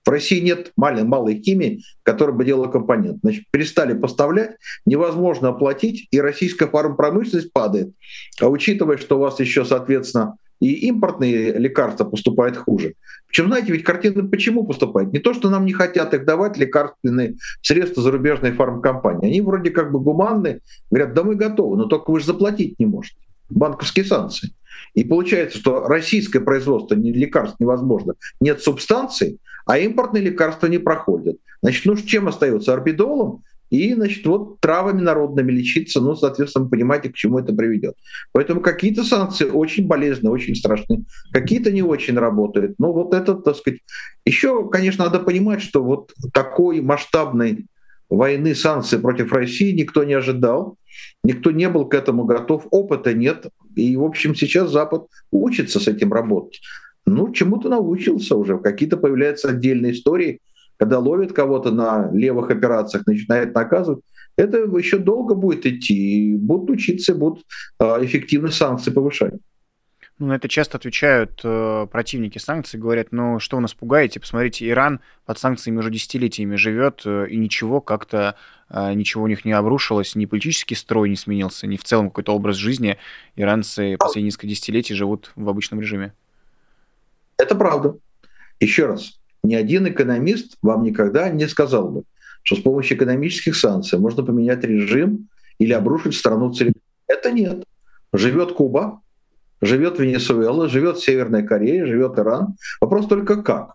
В 0.09 0.11
России 0.11 0.41
нет 0.41 0.73
малой, 0.75 1.05
малой 1.05 1.39
химии, 1.39 1.83
которая 2.03 2.35
бы 2.35 2.43
делала 2.43 2.69
компонент. 2.69 3.19
Значит, 3.21 3.45
перестали 3.51 3.93
поставлять, 3.93 4.53
невозможно 4.87 5.51
оплатить, 5.51 6.09
и 6.11 6.19
российская 6.19 6.67
фармпромышленность 6.67 7.53
падает. 7.53 7.93
А 8.41 8.49
учитывая, 8.49 8.97
что 8.97 9.19
у 9.19 9.21
вас 9.21 9.39
еще, 9.39 9.67
соответственно, 9.67 10.37
и 10.61 10.73
импортные 10.89 11.53
лекарства 11.59 12.05
поступают 12.05 12.57
хуже. 12.57 12.95
Причем, 13.27 13.49
знаете, 13.49 13.71
ведь 13.71 13.85
картина 13.85 14.27
почему 14.27 14.65
поступает? 14.65 15.13
Не 15.13 15.19
то, 15.19 15.35
что 15.35 15.51
нам 15.51 15.67
не 15.67 15.75
хотят 15.75 16.15
их 16.15 16.25
давать 16.25 16.57
лекарственные 16.57 17.37
средства 17.61 18.03
зарубежной 18.03 18.53
фармкомпании. 18.53 19.29
Они 19.29 19.43
вроде 19.43 19.69
как 19.69 19.93
бы 19.93 20.01
гуманные, 20.01 20.61
говорят, 20.91 21.13
да 21.13 21.23
мы 21.23 21.35
готовы, 21.35 21.77
но 21.77 21.85
только 21.85 22.13
вы 22.13 22.21
же 22.21 22.25
заплатить 22.25 22.79
не 22.79 22.87
можете. 22.87 23.19
Банковские 23.51 24.07
санкции. 24.07 24.53
И 24.95 25.05
получается, 25.05 25.59
что 25.59 25.87
российское 25.87 26.41
производство 26.41 26.95
лекарств 26.95 27.61
невозможно. 27.61 28.15
Нет 28.41 28.63
субстанций, 28.63 29.39
а 29.69 29.79
импортные 29.79 30.23
лекарства 30.23 30.66
не 30.66 30.79
проходят. 30.79 31.37
Значит, 31.62 31.85
ну 31.85 31.95
чем 31.95 32.27
остается? 32.27 32.73
Орбидолом 32.73 33.43
и, 33.69 33.93
значит, 33.93 34.25
вот 34.25 34.61
травами 34.61 35.03
народными 35.03 35.53
лечиться, 35.53 36.01
ну, 36.01 36.16
соответственно, 36.16 36.64
вы 36.64 36.71
понимаете, 36.71 37.11
к 37.11 37.14
чему 37.14 37.39
это 37.39 37.53
приведет. 37.53 37.95
Поэтому 38.33 38.62
какие-то 38.62 39.05
санкции 39.05 39.45
очень 39.45 39.87
болезненные, 39.87 40.33
очень 40.33 40.55
страшные, 40.55 41.03
какие-то 41.33 41.71
не 41.71 41.83
очень 41.83 42.19
работают. 42.19 42.77
Но 42.79 42.95
вот 42.95 43.12
это, 43.12 43.35
так 43.35 43.57
сказать, 43.57 43.81
еще, 44.25 44.66
конечно, 44.71 45.05
надо 45.05 45.21
понимать, 45.21 45.61
что 45.61 45.85
вот 45.85 46.14
такой 46.33 46.81
масштабной 46.81 47.66
войны, 48.09 48.55
санкции 48.55 48.97
против 48.97 49.33
России 49.33 49.73
никто 49.73 50.03
не 50.03 50.14
ожидал, 50.14 50.79
никто 51.23 51.51
не 51.51 51.69
был 51.69 51.85
к 51.85 51.95
этому 51.95 52.25
готов, 52.25 52.66
опыта 52.71 53.12
нет. 53.12 53.49
И, 53.77 53.95
в 53.99 54.05
общем, 54.05 54.35
сейчас 54.35 54.71
Запад 54.71 55.09
учится 55.31 55.79
с 55.79 55.89
этим 55.89 56.11
работать 56.11 56.62
ну, 57.09 57.33
чему-то 57.33 57.69
научился 57.69 58.37
уже. 58.37 58.59
Какие-то 58.59 58.97
появляются 58.97 59.49
отдельные 59.49 59.93
истории, 59.93 60.41
когда 60.77 60.99
ловят 60.99 61.33
кого-то 61.33 61.71
на 61.71 62.11
левых 62.13 62.51
операциях, 62.51 63.07
начинает 63.07 63.55
наказывать. 63.55 64.05
Это 64.37 64.59
еще 64.59 64.99
долго 64.99 65.35
будет 65.35 65.67
идти, 65.67 66.35
и 66.35 66.37
будут 66.37 66.71
учиться, 66.71 67.15
будут 67.15 67.45
а, 67.81 67.99
эффективность 68.05 68.57
санкций 68.57 68.93
повышать. 68.93 69.35
Ну, 70.19 70.27
на 70.27 70.35
это 70.35 70.49
часто 70.49 70.79
отвечают 70.79 71.41
э, 71.45 71.87
противники 71.91 72.39
санкций, 72.39 72.81
говорят, 72.81 73.09
ну, 73.13 73.39
что 73.39 73.57
вы 73.57 73.63
нас 73.63 73.73
пугаете, 73.73 74.19
посмотрите, 74.19 74.69
Иран 74.69 75.01
под 75.25 75.39
санкциями 75.39 75.79
уже 75.79 75.93
десятилетиями 75.93 76.57
живет, 76.57 77.03
э, 77.05 77.29
и 77.31 77.37
ничего 77.37 77.81
как-то, 77.81 78.35
э, 78.69 78.95
ничего 78.95 79.25
у 79.25 79.27
них 79.29 79.45
не 79.45 79.53
обрушилось, 79.53 80.17
ни 80.17 80.27
политический 80.27 80.75
строй 80.75 81.09
не 81.09 81.15
сменился, 81.15 81.69
ни 81.69 81.77
в 81.77 81.85
целом 81.85 82.09
какой-то 82.09 82.35
образ 82.35 82.57
жизни. 82.57 82.99
Иранцы 83.37 83.97
последние 83.97 84.27
несколько 84.27 84.49
десятилетий 84.49 84.95
живут 84.95 85.31
в 85.37 85.49
обычном 85.49 85.81
режиме. 85.81 86.13
Это 87.39 87.55
правда. 87.55 87.97
Еще 88.61 88.86
раз, 88.86 89.20
ни 89.43 89.55
один 89.55 89.86
экономист 89.89 90.57
вам 90.61 90.82
никогда 90.82 91.28
не 91.28 91.47
сказал 91.49 91.89
бы, 91.89 92.03
что 92.43 92.57
с 92.57 92.61
помощью 92.61 92.97
экономических 92.97 93.57
санкций 93.57 93.99
можно 93.99 94.24
поменять 94.24 94.64
режим 94.64 95.28
или 95.59 95.72
обрушить 95.72 96.16
страну 96.16 96.53
целиком. 96.53 96.82
Это 97.07 97.30
нет. 97.30 97.64
Живет 98.12 98.53
Куба, 98.53 99.01
живет 99.61 99.99
Венесуэла, 99.99 100.68
живет 100.68 100.99
Северная 100.99 101.43
Корея, 101.43 101.86
живет 101.86 102.18
Иран. 102.18 102.57
Вопрос 102.80 103.07
только 103.07 103.43
как. 103.43 103.74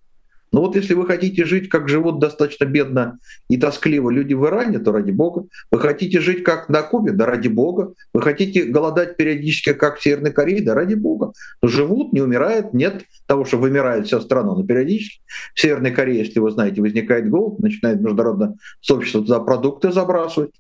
Но 0.54 0.62
вот 0.62 0.76
если 0.76 0.94
вы 0.94 1.08
хотите 1.08 1.46
жить, 1.46 1.68
как 1.68 1.90
живут 1.90 2.20
достаточно 2.20 2.66
бедно 2.66 3.18
и 3.50 3.58
тоскливо 3.58 4.12
люди 4.12 4.36
в 4.36 4.46
Иране, 4.46 4.78
то 4.78 4.92
ради 4.92 5.10
бога. 5.10 5.48
Вы 5.72 5.80
хотите 5.80 6.22
жить 6.22 6.44
как 6.44 6.70
на 6.70 6.84
Кубе, 6.84 7.12
да 7.12 7.26
ради 7.26 7.48
бога. 7.48 7.94
Вы 8.14 8.22
хотите 8.22 8.64
голодать 8.64 9.18
периодически, 9.18 9.74
как 9.74 9.98
в 9.98 10.04
Северной 10.04 10.32
Корее, 10.32 10.62
да 10.62 10.76
ради 10.76 10.94
бога. 10.94 11.34
Живут, 11.64 12.14
не 12.14 12.22
умирают, 12.22 12.72
нет 12.72 13.04
того, 13.26 13.46
что 13.46 13.58
вымирает 13.58 14.06
вся 14.06 14.22
страна, 14.22 14.54
но 14.54 14.64
периодически. 14.64 15.22
В 15.56 15.60
Северной 15.60 15.92
Корее, 15.92 16.20
если 16.20 16.40
вы 16.40 16.52
знаете, 16.52 16.82
возникает 16.82 17.30
голод, 17.30 17.58
начинает 17.60 18.00
международное 18.00 18.56
сообщество 18.80 19.22
туда 19.22 19.40
продукты 19.40 19.92
забрасывать. 19.92 20.52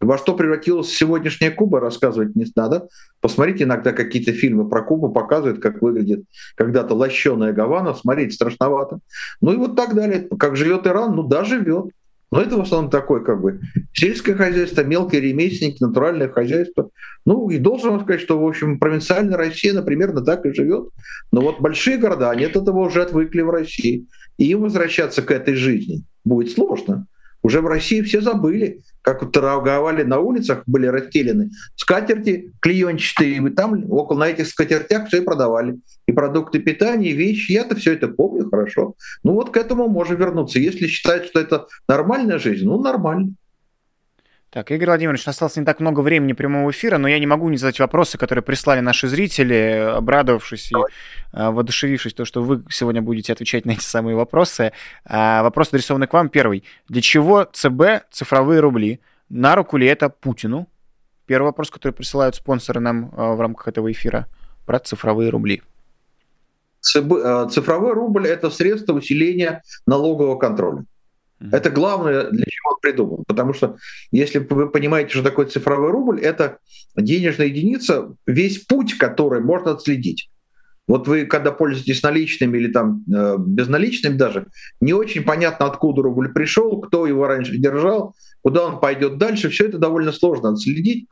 Во 0.00 0.18
что 0.18 0.34
превратилась 0.34 0.88
сегодняшняя 0.88 1.50
Куба, 1.50 1.80
рассказывать 1.80 2.36
не 2.36 2.44
надо. 2.54 2.88
Посмотрите 3.20 3.64
иногда 3.64 3.92
какие-то 3.92 4.32
фильмы 4.32 4.68
про 4.68 4.82
Кубу, 4.82 5.10
показывают, 5.10 5.60
как 5.60 5.80
выглядит 5.80 6.24
когда-то 6.54 6.94
лощеная 6.94 7.52
Гавана. 7.52 7.94
Смотреть 7.94 8.34
страшновато. 8.34 8.98
Ну 9.40 9.52
и 9.52 9.56
вот 9.56 9.74
так 9.74 9.94
далее. 9.94 10.28
Как 10.38 10.56
живет 10.56 10.86
Иран? 10.86 11.16
Ну 11.16 11.22
да, 11.22 11.44
живет. 11.44 11.86
Но 12.30 12.42
это 12.42 12.56
в 12.56 12.60
основном 12.60 12.90
такое 12.90 13.20
как 13.20 13.40
бы 13.40 13.60
сельское 13.94 14.34
хозяйство, 14.34 14.82
мелкие 14.82 15.20
ремесленники, 15.20 15.82
натуральное 15.82 16.28
хозяйство. 16.28 16.90
Ну 17.24 17.48
и 17.48 17.58
должен 17.58 17.90
вам 17.90 18.00
сказать, 18.02 18.20
что, 18.20 18.38
в 18.38 18.46
общем, 18.46 18.78
провинциальная 18.78 19.38
Россия, 19.38 19.72
например, 19.72 20.12
так 20.22 20.44
и 20.44 20.52
живет. 20.52 20.88
Но 21.32 21.40
вот 21.40 21.60
большие 21.60 21.98
города, 21.98 22.30
они 22.30 22.44
от 22.44 22.56
этого 22.56 22.80
уже 22.80 23.02
отвыкли 23.02 23.42
в 23.42 23.50
России. 23.50 24.06
И 24.38 24.50
им 24.50 24.62
возвращаться 24.62 25.22
к 25.22 25.30
этой 25.30 25.54
жизни 25.54 26.02
будет 26.24 26.50
сложно. 26.50 27.06
Уже 27.42 27.60
в 27.60 27.66
России 27.68 28.02
все 28.02 28.20
забыли, 28.20 28.82
как 29.06 29.30
торговали 29.30 30.02
на 30.02 30.18
улицах, 30.18 30.64
были 30.66 30.86
расстелены 30.86 31.50
скатерти 31.76 32.52
клеенчатые, 32.60 33.36
и 33.36 33.50
там 33.50 33.88
около 33.88 34.18
на 34.18 34.28
этих 34.28 34.48
скатертях 34.48 35.06
все 35.06 35.18
и 35.18 35.24
продавали. 35.24 35.78
И 36.08 36.12
продукты 36.12 36.58
питания, 36.58 37.10
и 37.10 37.12
вещи. 37.12 37.52
Я-то 37.52 37.76
все 37.76 37.92
это 37.92 38.08
помню 38.08 38.50
хорошо. 38.50 38.94
Ну 39.22 39.34
вот 39.34 39.50
к 39.50 39.56
этому 39.56 39.88
можно 39.88 40.14
вернуться. 40.14 40.58
Если 40.58 40.88
считать, 40.88 41.26
что 41.26 41.38
это 41.38 41.66
нормальная 41.88 42.40
жизнь, 42.40 42.64
ну 42.64 42.82
нормально. 42.82 43.34
Так, 44.56 44.70
Игорь 44.70 44.86
Владимирович, 44.86 45.28
осталось 45.28 45.56
не 45.56 45.66
так 45.66 45.80
много 45.80 46.00
времени 46.00 46.32
прямого 46.32 46.70
эфира, 46.70 46.96
но 46.96 47.08
я 47.08 47.18
не 47.18 47.26
могу 47.26 47.50
не 47.50 47.58
задать 47.58 47.78
вопросы, 47.78 48.16
которые 48.16 48.42
прислали 48.42 48.80
наши 48.80 49.06
зрители, 49.06 49.92
обрадовавшись 49.96 50.72
и 50.72 50.74
а, 51.32 51.50
воодушевившись, 51.50 52.14
то, 52.14 52.24
что 52.24 52.42
вы 52.42 52.64
сегодня 52.70 53.02
будете 53.02 53.34
отвечать 53.34 53.66
на 53.66 53.72
эти 53.72 53.82
самые 53.82 54.16
вопросы. 54.16 54.72
А, 55.04 55.42
вопрос 55.42 55.68
адресованный 55.68 56.06
к 56.06 56.14
вам. 56.14 56.30
Первый. 56.30 56.64
Для 56.88 57.02
чего 57.02 57.44
ЦБ 57.44 58.08
цифровые 58.10 58.60
рубли? 58.60 59.00
На 59.28 59.56
руку 59.56 59.76
ли 59.76 59.86
это 59.86 60.08
Путину? 60.08 60.68
Первый 61.26 61.48
вопрос, 61.48 61.70
который 61.70 61.92
присылают 61.92 62.36
спонсоры 62.36 62.80
нам 62.80 63.12
а, 63.14 63.34
в 63.34 63.40
рамках 63.42 63.68
этого 63.68 63.92
эфира 63.92 64.26
про 64.64 64.78
цифровые 64.78 65.28
рубли. 65.28 65.62
Цифровой 66.80 67.92
рубль– 67.92 68.26
это 68.26 68.48
средство 68.48 68.94
усиления 68.94 69.62
налогового 69.86 70.38
контроля. 70.38 70.86
Это 71.38 71.70
главное, 71.70 72.30
для 72.30 72.44
чего 72.44 72.70
он 72.70 72.80
придуман. 72.80 73.24
Потому 73.26 73.52
что 73.52 73.76
если 74.10 74.38
вы 74.38 74.70
понимаете, 74.70 75.10
что 75.10 75.22
такое 75.22 75.46
цифровой 75.46 75.90
рубль, 75.90 76.20
это 76.20 76.58
денежная 76.96 77.48
единица, 77.48 78.14
весь 78.26 78.58
путь, 78.58 78.96
который 78.96 79.40
можно 79.40 79.72
отследить. 79.72 80.30
Вот 80.88 81.08
вы, 81.08 81.26
когда 81.26 81.50
пользуетесь 81.50 82.02
наличными 82.02 82.58
или 82.58 82.72
там 82.72 83.02
э, 83.12 83.36
безналичными 83.38 84.16
даже, 84.16 84.46
не 84.80 84.92
очень 84.92 85.24
понятно, 85.24 85.66
откуда 85.66 86.02
рубль 86.02 86.32
пришел, 86.32 86.80
кто 86.80 87.06
его 87.06 87.26
раньше 87.26 87.58
держал, 87.58 88.14
куда 88.42 88.66
он 88.66 88.78
пойдет 88.78 89.18
дальше. 89.18 89.50
Все 89.50 89.66
это 89.66 89.78
довольно 89.78 90.12
сложно 90.12 90.50
отследить. 90.50 91.08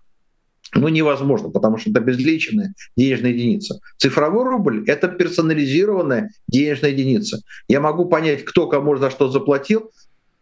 Ну, 0.76 0.88
невозможно, 0.88 1.50
потому 1.50 1.76
что 1.76 1.90
это 1.90 2.00
безличная 2.00 2.74
денежная 2.96 3.30
единица. 3.30 3.80
Цифровой 3.96 4.44
рубль— 4.44 4.84
это 4.86 5.08
персонализированная 5.08 6.30
денежная 6.48 6.90
единица. 6.90 7.42
Я 7.68 7.80
могу 7.80 8.06
понять, 8.06 8.44
кто 8.44 8.66
кому 8.66 8.96
за 8.96 9.10
что 9.10 9.28
заплатил, 9.28 9.90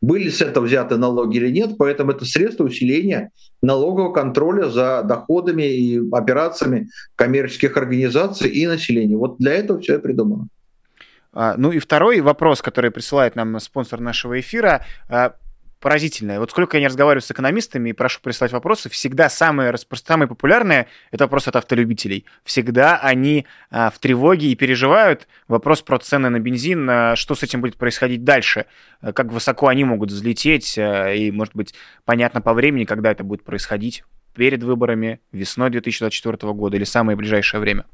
были 0.03 0.29
с 0.29 0.43
этого 0.43 0.67
взяты 0.67 0.99
налоги 0.99 1.39
или 1.39 1.49
нет, 1.49 1.77
поэтому 1.79 2.11
это 2.11 2.27
средство 2.27 2.65
усиления 2.65 3.31
налогового 3.63 4.13
контроля 4.13 4.69
за 4.69 5.03
доходами 5.05 5.63
и 5.63 6.01
операциями 6.11 6.89
коммерческих 7.15 7.77
организаций 7.77 8.51
и 8.51 8.67
населения. 8.67 9.17
Вот 9.17 9.39
для 9.39 9.53
этого 9.53 9.81
все 9.81 9.97
и 9.97 9.99
придумано. 9.99 10.49
А, 11.33 11.55
ну 11.57 11.71
и 11.71 11.79
второй 11.79 12.21
вопрос, 12.21 12.61
который 12.61 12.91
присылает 12.91 13.37
нам 13.37 13.59
спонсор 13.61 14.01
нашего 14.01 14.39
эфира. 14.39 14.85
Поразительное. 15.83 16.39
Вот 16.39 16.53
сколько 16.53 16.77
я 16.77 16.81
не 16.81 16.87
разговариваю 16.87 17.23
с 17.23 17.31
экономистами 17.33 17.91
и 17.91 17.93
прошу 17.93 18.21
прислать 18.21 18.53
вопросы, 18.53 18.89
всегда 18.89 19.29
самые, 19.29 19.75
самые 20.05 20.29
популярные— 20.29 20.87
это 21.11 21.25
вопрос 21.25 21.49
от 21.49 21.57
автолюбителей. 21.57 22.25
Всегда 22.45 22.99
они 22.99 23.47
а, 23.69 23.91
в 23.91 23.99
тревоге 23.99 24.47
и 24.47 24.55
переживают. 24.55 25.27
Вопрос 25.49 25.83
про 25.83 25.99
цены 25.99 26.29
на 26.29 26.39
бензин, 26.39 26.89
а, 26.89 27.17
что 27.17 27.35
с 27.35 27.43
этим 27.43 27.61
будет 27.61 27.79
происходить 27.79 28.23
дальше, 28.23 28.67
а, 29.01 29.13
как 29.13 29.33
высоко 29.33 29.67
они 29.67 29.83
могут 29.83 30.13
взлететь, 30.13 30.79
а, 30.79 31.13
и, 31.13 31.33
может 31.33 31.57
быть, 31.57 31.75
понятно 32.05 32.41
по 32.41 32.55
времени, 32.55 32.85
когда 32.85 33.11
это 33.11 33.25
будет 33.25 33.43
происходить, 33.43 34.05
перед 34.37 34.63
выборами, 34.63 35.21
весной 35.33 35.71
2024 35.71 36.53
года 36.53 36.77
или 36.77 36.85
самое 36.85 37.17
ближайшее 37.17 37.61
время. 37.61 37.87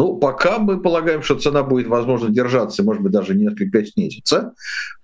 Ну, 0.00 0.16
пока 0.16 0.58
мы 0.58 0.80
полагаем, 0.80 1.22
что 1.22 1.34
цена 1.34 1.62
будет, 1.62 1.86
возможно, 1.86 2.30
держаться, 2.30 2.82
может 2.82 3.02
быть, 3.02 3.12
даже 3.12 3.34
несколько 3.34 3.84
снизиться, 3.84 4.54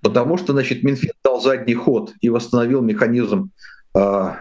потому 0.01 0.39
что, 0.39 0.55
значит, 0.55 0.83
Минфин 0.83 1.13
дал 1.23 1.39
задний 1.39 1.75
ход 1.75 2.15
и 2.23 2.31
восстановил 2.31 2.81
механизм 2.81 3.51
э, 3.95 4.33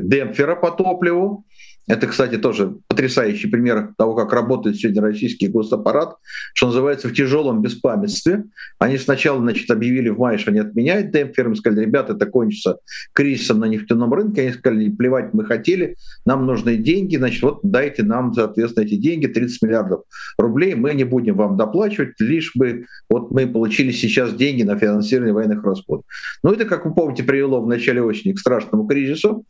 демпфера 0.00 0.56
по 0.56 0.72
топливу. 0.72 1.44
Это, 1.86 2.06
кстати, 2.06 2.36
тоже 2.36 2.76
потрясающий 2.86 3.48
пример 3.48 3.94
того, 3.96 4.14
как 4.14 4.32
работает 4.32 4.76
сегодня 4.76 5.02
российский 5.02 5.48
госаппарат, 5.48 6.16
что 6.54 6.66
называется 6.66 7.08
в 7.08 7.14
тяжелом 7.14 7.62
беспамятстве. 7.62 8.44
Они 8.78 8.96
сначала 8.98 9.40
значит, 9.40 9.70
объявили 9.70 10.08
в 10.08 10.18
мае, 10.18 10.38
что 10.38 10.50
они 10.50 10.60
отменяют 10.60 11.10
демпфер, 11.10 11.46
им 11.46 11.56
сказали, 11.56 11.86
ребята, 11.86 12.12
это 12.12 12.26
кончится 12.26 12.78
кризисом 13.12 13.60
на 13.60 13.64
нефтяном 13.64 14.12
рынке. 14.12 14.42
Они 14.42 14.52
сказали, 14.52 14.90
плевать 14.90 15.34
мы 15.34 15.44
хотели, 15.44 15.96
нам 16.24 16.46
нужны 16.46 16.76
деньги, 16.76 17.16
значит, 17.16 17.42
вот 17.42 17.60
дайте 17.62 18.02
нам, 18.02 18.34
соответственно, 18.34 18.84
эти 18.84 18.94
деньги, 18.94 19.26
30 19.26 19.62
миллиардов 19.62 20.02
рублей, 20.38 20.74
мы 20.74 20.94
не 20.94 21.04
будем 21.04 21.36
вам 21.36 21.56
доплачивать, 21.56 22.20
лишь 22.20 22.52
бы 22.54 22.86
вот 23.08 23.30
мы 23.30 23.46
получили 23.46 23.90
сейчас 23.90 24.32
деньги 24.34 24.62
на 24.62 24.78
финансирование 24.78 25.34
военных 25.34 25.64
расходов. 25.64 26.04
Ну, 26.42 26.52
это, 26.52 26.66
как 26.66 26.86
вы 26.86 26.94
помните, 26.94 27.24
привело 27.24 27.60
в 27.60 27.66
начале 27.66 28.02
осени 28.02 28.32
к 28.32 28.38
страшному 28.38 28.86
кризису, 28.86 29.44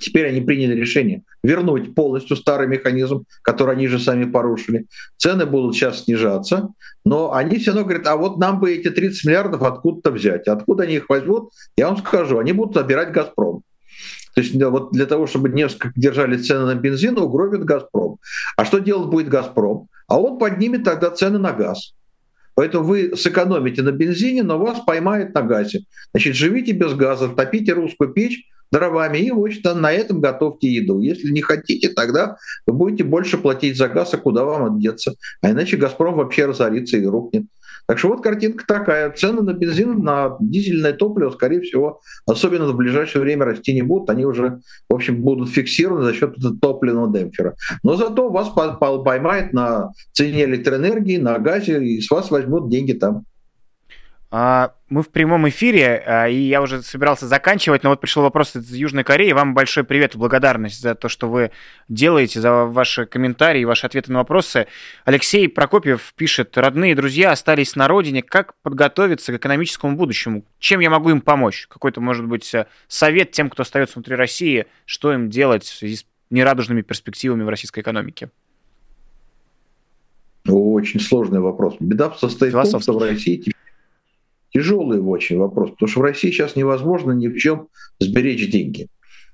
Теперь 0.00 0.28
они 0.28 0.40
приняли 0.40 0.74
решение 0.74 1.22
вернуть 1.42 1.94
полностью 1.94 2.36
старый 2.36 2.68
механизм, 2.68 3.24
который 3.42 3.74
они 3.74 3.88
же 3.88 3.98
сами 3.98 4.24
порушили. 4.24 4.86
Цены 5.16 5.46
будут 5.46 5.74
сейчас 5.74 6.04
снижаться, 6.04 6.68
но 7.04 7.32
они 7.32 7.58
все 7.58 7.72
равно 7.72 7.84
говорят, 7.84 8.06
а 8.06 8.16
вот 8.16 8.38
нам 8.38 8.60
бы 8.60 8.72
эти 8.72 8.90
30 8.90 9.24
миллиардов 9.24 9.62
откуда-то 9.62 10.10
взять. 10.12 10.46
Откуда 10.46 10.84
они 10.84 10.96
их 10.96 11.08
возьмут, 11.08 11.50
я 11.76 11.88
вам 11.88 11.98
скажу, 11.98 12.38
они 12.38 12.52
будут 12.52 12.74
забирать 12.74 13.12
«Газпром». 13.12 13.62
То 14.34 14.40
есть 14.40 14.54
вот 14.54 14.92
для 14.92 15.06
того, 15.06 15.26
чтобы 15.26 15.50
несколько 15.50 15.92
держали 15.94 16.36
цены 16.38 16.64
на 16.64 16.74
бензин, 16.74 17.18
угробит 17.18 17.64
«Газпром». 17.64 18.18
А 18.56 18.64
что 18.64 18.78
делать 18.78 19.10
будет 19.10 19.28
«Газпром»? 19.28 19.88
А 20.06 20.20
он 20.20 20.38
поднимет 20.38 20.84
тогда 20.84 21.10
цены 21.10 21.38
на 21.38 21.52
газ. 21.52 21.94
Поэтому 22.54 22.84
вы 22.84 23.16
сэкономите 23.16 23.82
на 23.82 23.92
бензине, 23.92 24.42
но 24.42 24.58
вас 24.58 24.80
поймают 24.80 25.34
на 25.34 25.42
газе. 25.42 25.84
Значит, 26.12 26.34
живите 26.34 26.72
без 26.72 26.94
газа, 26.94 27.28
топите 27.28 27.72
русскую 27.72 28.12
печь, 28.12 28.44
дровами, 28.72 29.18
и 29.18 29.30
вот 29.30 29.52
что 29.52 29.74
на 29.74 29.92
этом 29.92 30.20
готовьте 30.20 30.68
еду. 30.68 31.00
Если 31.00 31.30
не 31.30 31.42
хотите, 31.42 31.90
тогда 31.90 32.36
вы 32.66 32.72
будете 32.72 33.04
больше 33.04 33.38
платить 33.38 33.76
за 33.76 33.88
газ, 33.88 34.14
а 34.14 34.18
куда 34.18 34.44
вам 34.44 34.74
отдеться? 34.76 35.14
А 35.42 35.50
иначе 35.50 35.76
«Газпром» 35.76 36.16
вообще 36.16 36.46
разорится 36.46 36.96
и 36.96 37.04
рухнет. 37.06 37.44
Так 37.86 37.98
что 37.98 38.08
вот 38.08 38.22
картинка 38.22 38.64
такая. 38.66 39.10
Цены 39.10 39.42
на 39.42 39.52
бензин, 39.54 40.02
на 40.02 40.36
дизельное 40.40 40.92
топливо, 40.92 41.30
скорее 41.30 41.60
всего, 41.60 42.00
особенно 42.26 42.68
в 42.68 42.76
ближайшее 42.76 43.22
время 43.22 43.44
расти 43.44 43.74
не 43.74 43.82
будут. 43.82 44.08
Они 44.08 44.24
уже, 44.24 44.60
в 44.88 44.94
общем, 44.94 45.20
будут 45.20 45.50
фиксированы 45.50 46.04
за 46.04 46.14
счет 46.14 46.36
топливного 46.60 47.12
демпфера. 47.12 47.56
Но 47.82 47.96
зато 47.96 48.30
вас 48.30 48.50
поймают 48.50 49.52
на 49.52 49.90
цене 50.12 50.44
электроэнергии, 50.44 51.16
на 51.16 51.38
газе, 51.38 51.84
и 51.84 52.00
с 52.00 52.10
вас 52.10 52.30
возьмут 52.30 52.70
деньги 52.70 52.92
там. 52.92 53.24
А, 54.34 54.72
мы 54.88 55.02
в 55.02 55.10
прямом 55.10 55.46
эфире, 55.50 56.02
а, 56.06 56.26
и 56.26 56.36
я 56.36 56.62
уже 56.62 56.82
собирался 56.82 57.28
заканчивать, 57.28 57.82
но 57.82 57.90
вот 57.90 58.00
пришел 58.00 58.22
вопрос 58.22 58.56
из 58.56 58.72
Южной 58.72 59.04
Кореи. 59.04 59.32
Вам 59.32 59.52
большой 59.52 59.84
привет 59.84 60.14
и 60.14 60.18
благодарность 60.18 60.80
за 60.80 60.94
то, 60.94 61.10
что 61.10 61.28
вы 61.28 61.50
делаете, 61.90 62.40
за 62.40 62.64
ваши 62.64 63.04
комментарии, 63.04 63.62
ваши 63.64 63.84
ответы 63.84 64.10
на 64.10 64.20
вопросы. 64.20 64.68
Алексей 65.04 65.50
Прокопьев 65.50 66.14
пишет, 66.16 66.56
родные 66.56 66.94
друзья 66.94 67.32
остались 67.32 67.76
на 67.76 67.88
родине, 67.88 68.22
как 68.22 68.54
подготовиться 68.62 69.34
к 69.34 69.36
экономическому 69.36 69.98
будущему? 69.98 70.46
Чем 70.58 70.80
я 70.80 70.88
могу 70.88 71.10
им 71.10 71.20
помочь? 71.20 71.66
Какой-то, 71.68 72.00
может 72.00 72.26
быть, 72.26 72.54
совет 72.88 73.32
тем, 73.32 73.50
кто 73.50 73.64
остается 73.64 73.96
внутри 73.96 74.16
России, 74.16 74.64
что 74.86 75.12
им 75.12 75.28
делать 75.28 75.64
в 75.64 75.76
связи 75.76 75.96
с 75.96 76.06
нерадужными 76.30 76.80
перспективами 76.80 77.42
в 77.42 77.50
российской 77.50 77.80
экономике? 77.80 78.30
Очень 80.48 81.00
сложный 81.00 81.40
вопрос. 81.40 81.76
Беда 81.80 82.10
состоит 82.12 82.54
в 82.54 82.70
том, 82.70 82.80
что 82.80 82.94
в 82.94 83.02
России 83.02 83.52
тяжелый 84.52 85.00
очень 85.00 85.38
вопрос, 85.38 85.70
потому 85.70 85.88
что 85.88 86.00
в 86.00 86.02
России 86.02 86.30
сейчас 86.30 86.56
невозможно 86.56 87.12
ни 87.12 87.28
в 87.28 87.36
чем 87.38 87.68
сберечь 87.98 88.50
деньги. 88.50 88.88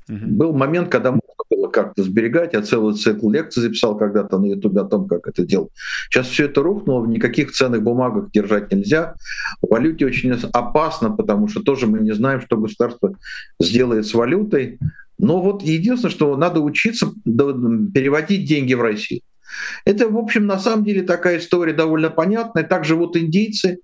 Угу. 0.08 0.18
Был 0.20 0.52
момент, 0.52 0.88
когда 0.88 1.10
можно 1.10 1.22
было 1.50 1.68
как-то 1.68 2.02
сберегать, 2.02 2.54
я 2.54 2.62
целый 2.62 2.94
цикл 2.94 3.30
лекций 3.30 3.62
записал 3.62 3.96
когда-то 3.96 4.38
на 4.38 4.46
Ютубе 4.46 4.80
о 4.80 4.84
том, 4.84 5.06
как 5.06 5.26
это 5.26 5.44
делать. 5.44 5.70
Сейчас 6.10 6.28
все 6.28 6.46
это 6.46 6.62
рухнуло, 6.62 7.00
в 7.00 7.08
никаких 7.08 7.52
ценных 7.52 7.82
бумагах 7.82 8.30
держать 8.30 8.72
нельзя. 8.72 9.14
В 9.62 9.70
валюте 9.70 10.06
очень 10.06 10.32
опасно, 10.52 11.10
потому 11.10 11.48
что 11.48 11.62
тоже 11.62 11.86
мы 11.86 12.00
не 12.00 12.12
знаем, 12.12 12.40
что 12.40 12.56
государство 12.56 13.14
сделает 13.60 14.06
с 14.06 14.14
валютой. 14.14 14.78
Но 15.18 15.42
вот 15.42 15.62
единственное, 15.62 16.12
что 16.12 16.36
надо 16.36 16.60
учиться 16.60 17.12
переводить 17.24 18.48
деньги 18.48 18.74
в 18.74 18.82
Россию. 18.82 19.22
Это, 19.84 20.08
в 20.08 20.16
общем, 20.16 20.46
на 20.46 20.58
самом 20.58 20.84
деле 20.84 21.02
такая 21.02 21.38
история 21.38 21.72
довольно 21.72 22.10
понятная. 22.10 22.64
Так 22.64 22.84
живут 22.84 23.16
индийцы, 23.16 23.78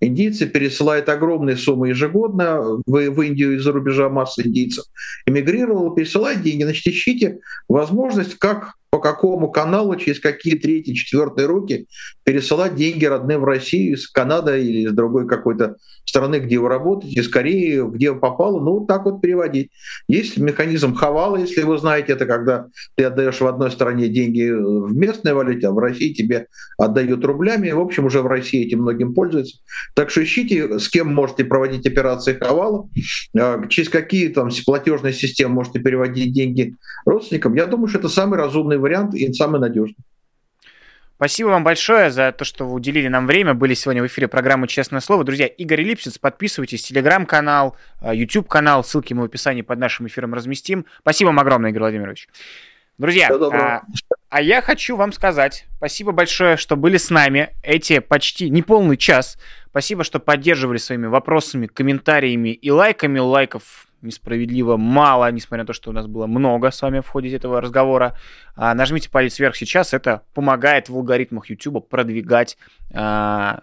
Индийцы 0.00 0.46
пересылают 0.46 1.08
огромные 1.08 1.56
суммы 1.56 1.88
ежегодно 1.90 2.80
в, 2.86 3.10
в 3.10 3.22
Индию 3.22 3.56
из-за 3.56 3.72
рубежа 3.72 4.08
масса 4.08 4.42
индийцев. 4.42 4.84
Эмигрировала, 5.26 5.94
пересылают 5.94 6.42
деньги. 6.42 6.64
Значит, 6.64 6.86
ищите 6.86 7.40
возможность, 7.68 8.36
как 8.38 8.74
по 8.90 8.98
какому 8.98 9.50
каналу, 9.50 9.94
через 9.96 10.18
какие 10.18 10.58
третьи, 10.58 10.94
четвертые 10.94 11.46
руки 11.46 11.86
пересылать 12.24 12.74
деньги 12.74 13.04
родным 13.04 13.42
в 13.42 13.44
Россию 13.44 13.94
из 13.94 14.08
Канады 14.08 14.62
или 14.62 14.86
из 14.86 14.92
другой 14.92 15.28
какой-то 15.28 15.76
страны, 16.04 16.40
где 16.40 16.58
вы 16.58 16.68
работаете, 16.68 17.20
из 17.20 17.28
Кореи, 17.28 17.88
где 17.88 18.12
попало, 18.14 18.60
ну, 18.60 18.84
так 18.84 19.04
вот 19.04 19.20
переводить. 19.20 19.70
Есть 20.08 20.38
механизм 20.38 20.94
хавала, 20.94 21.36
если 21.36 21.62
вы 21.62 21.78
знаете, 21.78 22.12
это 22.12 22.26
когда 22.26 22.66
ты 22.96 23.04
отдаешь 23.04 23.40
в 23.40 23.46
одной 23.46 23.70
стране 23.70 24.08
деньги 24.08 24.50
в 24.50 24.92
местной 24.94 25.34
валюте, 25.34 25.68
а 25.68 25.72
в 25.72 25.78
России 25.78 26.12
тебе 26.12 26.46
отдают 26.78 27.24
рублями. 27.24 27.70
В 27.70 27.80
общем, 27.80 28.06
уже 28.06 28.22
в 28.22 28.26
России 28.26 28.66
этим 28.66 28.80
многим 28.80 29.14
пользуются. 29.14 29.58
Так 29.94 30.10
что 30.10 30.24
ищите, 30.24 30.80
с 30.80 30.88
кем 30.88 31.14
можете 31.14 31.44
проводить 31.44 31.86
операции 31.86 32.34
хавала, 32.34 32.88
а, 33.38 33.66
через 33.68 33.88
какие 33.88 34.28
там 34.28 34.50
платежные 34.66 35.12
системы 35.12 35.54
можете 35.54 35.78
переводить 35.78 36.32
деньги 36.32 36.74
родственникам. 37.04 37.54
Я 37.54 37.66
думаю, 37.66 37.86
что 37.86 37.98
это 37.98 38.08
самый 38.08 38.38
разумный 38.38 38.78
вариант 38.80 39.14
и 39.14 39.32
самый 39.32 39.60
надежный. 39.60 39.96
Спасибо 41.16 41.48
вам 41.48 41.64
большое 41.64 42.10
за 42.10 42.32
то, 42.32 42.46
что 42.46 42.66
вы 42.66 42.72
уделили 42.72 43.08
нам 43.08 43.26
время. 43.26 43.52
Были 43.52 43.74
сегодня 43.74 44.02
в 44.02 44.06
эфире 44.06 44.26
программы 44.26 44.66
«Честное 44.68 45.00
слово». 45.00 45.22
Друзья, 45.22 45.46
Игорь 45.46 45.82
Липсиц, 45.82 46.16
подписывайтесь, 46.16 46.82
телеграм-канал, 46.82 47.76
YouTube-канал, 48.00 48.82
ссылки 48.82 49.12
мы 49.12 49.22
в 49.22 49.24
описании 49.26 49.60
под 49.60 49.78
нашим 49.78 50.06
эфиром 50.06 50.32
разместим. 50.32 50.86
Спасибо 51.00 51.28
вам 51.28 51.40
огромное, 51.40 51.72
Игорь 51.72 51.82
Владимирович. 51.82 52.26
Друзья, 52.96 53.30
а, 53.30 53.82
а 54.30 54.42
я 54.42 54.62
хочу 54.62 54.96
вам 54.96 55.12
сказать, 55.12 55.66
спасибо 55.76 56.12
большое, 56.12 56.56
что 56.56 56.76
были 56.76 56.96
с 56.96 57.10
нами 57.10 57.48
эти 57.62 57.98
почти 57.98 58.48
неполный 58.48 58.96
час. 58.96 59.38
Спасибо, 59.70 60.04
что 60.04 60.20
поддерживали 60.20 60.78
своими 60.78 61.06
вопросами, 61.06 61.66
комментариями 61.66 62.50
и 62.50 62.70
лайками. 62.70 63.18
Лайков 63.18 63.88
несправедливо 64.02 64.76
мало, 64.76 65.30
несмотря 65.30 65.64
на 65.64 65.66
то, 65.66 65.72
что 65.72 65.90
у 65.90 65.92
нас 65.92 66.06
было 66.06 66.26
много 66.26 66.70
с 66.70 66.82
вами 66.82 67.00
в 67.00 67.08
ходе 67.08 67.34
этого 67.34 67.60
разговора. 67.60 68.16
А, 68.56 68.74
нажмите 68.74 69.10
палец 69.10 69.38
вверх 69.38 69.56
сейчас, 69.56 69.94
это 69.94 70.22
помогает 70.34 70.88
в 70.88 70.96
алгоритмах 70.96 71.50
YouTube 71.50 71.88
продвигать 71.88 72.56
а, 72.92 73.62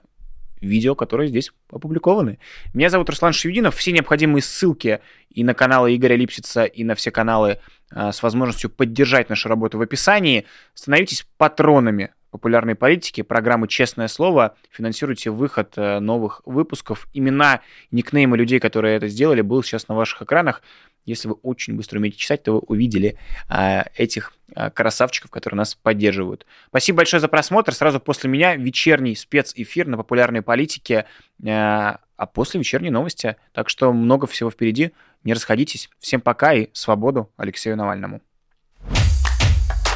видео, 0.62 0.96
которые 0.96 1.30
здесь 1.30 1.52
опубликованы. 1.72 2.40
Меня 2.74 2.90
зовут 2.90 3.10
Руслан 3.10 3.34
Шевединов. 3.34 3.76
Все 3.76 3.92
необходимые 3.92 4.42
ссылки 4.42 5.00
и 5.30 5.44
на 5.44 5.54
каналы 5.54 5.96
Игоря 5.96 6.16
Липсица, 6.16 6.66
и 6.66 6.84
на 6.84 6.96
все 6.96 7.12
каналы 7.12 7.60
а, 7.92 8.12
с 8.12 8.24
возможностью 8.24 8.70
поддержать 8.70 9.30
нашу 9.30 9.50
работу 9.50 9.78
в 9.78 9.82
описании. 9.82 10.46
Становитесь 10.74 11.28
патронами 11.38 12.12
популярной 12.32 12.76
политики, 12.76 13.22
программы 13.22 13.68
«Честное 13.68 14.08
слово». 14.08 14.56
Финансируйте 14.72 15.30
выход 15.30 15.74
э, 15.78 16.00
новых 16.00 16.42
выпусков. 16.46 17.08
Имена, 17.14 17.62
никнеймы 17.92 18.38
людей, 18.38 18.60
которые 18.60 18.98
это 18.98 19.08
сделали, 19.08 19.42
будут 19.42 19.66
сейчас 19.66 19.88
на 19.88 19.96
ваших 19.96 20.22
экранах. 20.22 20.62
Если 21.08 21.30
вы 21.30 21.36
очень 21.36 21.76
быстро 21.76 22.00
умеете 22.00 22.18
читать, 22.18 22.44
то 22.44 22.54
вы 22.54 22.60
увидели 22.60 23.18
а, 23.48 23.86
этих 23.96 24.34
а, 24.54 24.70
красавчиков, 24.70 25.32
которые 25.32 25.58
нас 25.58 25.74
поддерживают. 25.74 26.46
Спасибо 26.68 26.98
большое 26.98 27.22
за 27.22 27.30
просмотр. 27.30 27.74
Сразу 27.74 28.02
после 28.02 28.30
меня 28.30 28.58
вечерний 28.58 29.16
спецэфир 29.16 29.88
на 29.88 29.96
популярной 29.96 30.42
политике, 30.42 31.06
а, 31.48 32.00
а 32.18 32.26
после 32.26 32.60
вечерней 32.60 32.90
новости. 32.90 33.38
Так 33.54 33.70
что 33.70 33.94
много 33.94 34.28
всего 34.28 34.52
впереди. 34.52 34.92
Не 35.24 35.34
расходитесь. 35.34 35.90
Всем 36.00 36.20
пока 36.20 36.54
и 36.54 36.68
свободу 36.74 37.32
Алексею 37.38 37.78
Навальному. 37.78 38.22